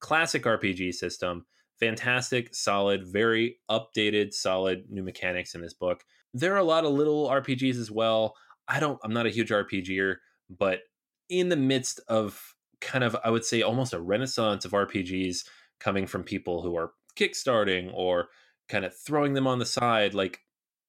classic 0.00 0.42
RPG 0.42 0.94
system 0.94 1.46
fantastic, 1.78 2.54
solid, 2.54 3.06
very 3.06 3.58
updated, 3.70 4.32
solid 4.32 4.84
new 4.88 5.02
mechanics 5.02 5.54
in 5.54 5.60
this 5.60 5.74
book. 5.74 6.04
There 6.32 6.54
are 6.54 6.58
a 6.58 6.64
lot 6.64 6.84
of 6.84 6.92
little 6.92 7.28
RPGs 7.28 7.78
as 7.78 7.90
well. 7.90 8.34
I 8.68 8.80
don't, 8.80 8.98
I'm 9.04 9.12
not 9.12 9.26
a 9.26 9.30
huge 9.30 9.50
RPGer, 9.50 10.16
but 10.50 10.80
in 11.28 11.48
the 11.48 11.56
midst 11.56 12.00
of 12.08 12.54
kind 12.80 13.04
of, 13.04 13.16
I 13.24 13.30
would 13.30 13.44
say, 13.44 13.62
almost 13.62 13.92
a 13.92 14.00
renaissance 14.00 14.64
of 14.64 14.72
RPGs 14.72 15.44
coming 15.80 16.06
from 16.06 16.22
people 16.22 16.62
who 16.62 16.76
are 16.76 16.92
kickstarting 17.16 17.90
or 17.94 18.28
kind 18.68 18.84
of 18.84 18.96
throwing 18.96 19.34
them 19.34 19.46
on 19.46 19.58
the 19.58 19.66
side, 19.66 20.14
like 20.14 20.40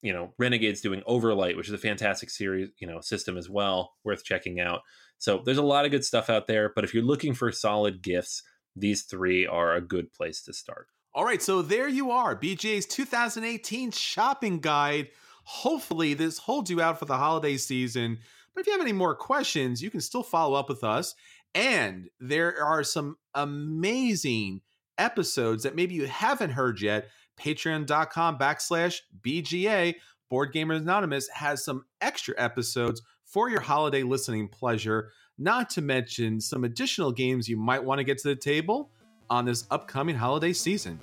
you 0.03 0.13
know 0.13 0.31
renegades 0.37 0.79
doing 0.79 1.01
overlight 1.07 1.57
which 1.57 1.67
is 1.67 1.73
a 1.73 1.77
fantastic 1.77 2.29
series 2.29 2.69
you 2.77 2.85
know 2.85 3.01
system 3.01 3.35
as 3.35 3.49
well 3.49 3.95
worth 4.03 4.23
checking 4.23 4.59
out 4.59 4.81
so 5.17 5.41
there's 5.43 5.57
a 5.57 5.63
lot 5.63 5.85
of 5.85 5.91
good 5.91 6.05
stuff 6.05 6.29
out 6.29 6.45
there 6.45 6.71
but 6.75 6.83
if 6.83 6.93
you're 6.93 7.01
looking 7.01 7.33
for 7.33 7.51
solid 7.51 8.03
gifts 8.03 8.43
these 8.79 9.03
three 9.03 9.45
are 9.45 9.73
a 9.73 9.81
good 9.81 10.13
place 10.13 10.41
to 10.43 10.53
start. 10.53 10.87
All 11.13 11.25
right, 11.25 11.41
so 11.41 11.61
there 11.61 11.87
you 11.87 12.11
are, 12.11 12.39
BGA's 12.39 12.85
2018 12.85 13.91
shopping 13.91 14.59
guide. 14.59 15.09
Hopefully, 15.43 16.13
this 16.13 16.37
holds 16.37 16.69
you 16.69 16.81
out 16.81 16.99
for 16.99 17.05
the 17.05 17.17
holiday 17.17 17.57
season. 17.57 18.19
But 18.53 18.61
if 18.61 18.67
you 18.67 18.73
have 18.73 18.81
any 18.81 18.93
more 18.93 19.15
questions, 19.15 19.81
you 19.81 19.89
can 19.89 20.01
still 20.01 20.23
follow 20.23 20.55
up 20.57 20.69
with 20.69 20.83
us. 20.83 21.15
And 21.55 22.09
there 22.19 22.63
are 22.63 22.83
some 22.83 23.17
amazing 23.33 24.61
episodes 24.97 25.63
that 25.63 25.75
maybe 25.75 25.95
you 25.95 26.07
haven't 26.07 26.51
heard 26.51 26.81
yet. 26.81 27.07
Patreon.com 27.39 28.37
backslash 28.37 28.99
BGA. 29.21 29.95
Board 30.29 30.53
Gamers 30.53 30.77
Anonymous 30.77 31.29
has 31.29 31.63
some 31.63 31.85
extra 32.01 32.33
episodes 32.37 33.01
for 33.25 33.49
your 33.49 33.61
holiday 33.61 34.03
listening 34.03 34.47
pleasure 34.47 35.11
not 35.37 35.69
to 35.69 35.81
mention 35.81 36.41
some 36.41 36.63
additional 36.63 37.11
games 37.11 37.47
you 37.47 37.57
might 37.57 37.83
want 37.83 37.99
to 37.99 38.03
get 38.03 38.17
to 38.19 38.29
the 38.29 38.35
table 38.35 38.89
on 39.29 39.45
this 39.45 39.65
upcoming 39.71 40.15
holiday 40.15 40.53
season. 40.53 40.99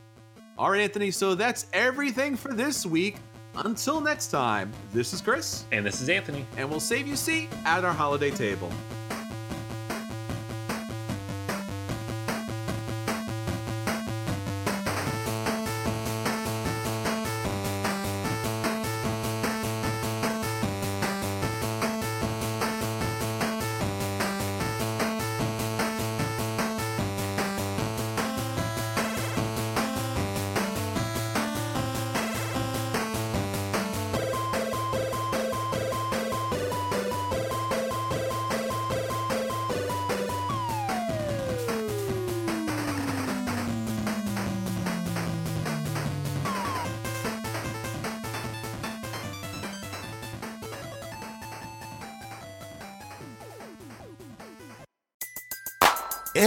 All 0.59 0.71
right, 0.71 0.81
Anthony, 0.81 1.11
so 1.11 1.35
that's 1.35 1.67
everything 1.73 2.37
for 2.37 2.53
this 2.53 2.87
week. 2.87 3.17
Until 3.57 4.01
next 4.01 4.29
time, 4.29 4.73
this 4.93 5.13
is 5.13 5.21
Chris. 5.21 5.65
And 5.71 5.87
this 5.87 6.01
is 6.01 6.09
Anthony. 6.09 6.45
And 6.57 6.69
we'll 6.69 6.81
save 6.81 7.07
you 7.07 7.15
a 7.15 7.17
seat 7.17 7.49
at 7.65 7.85
our 7.85 7.93
holiday 7.93 8.31
table. 8.31 8.73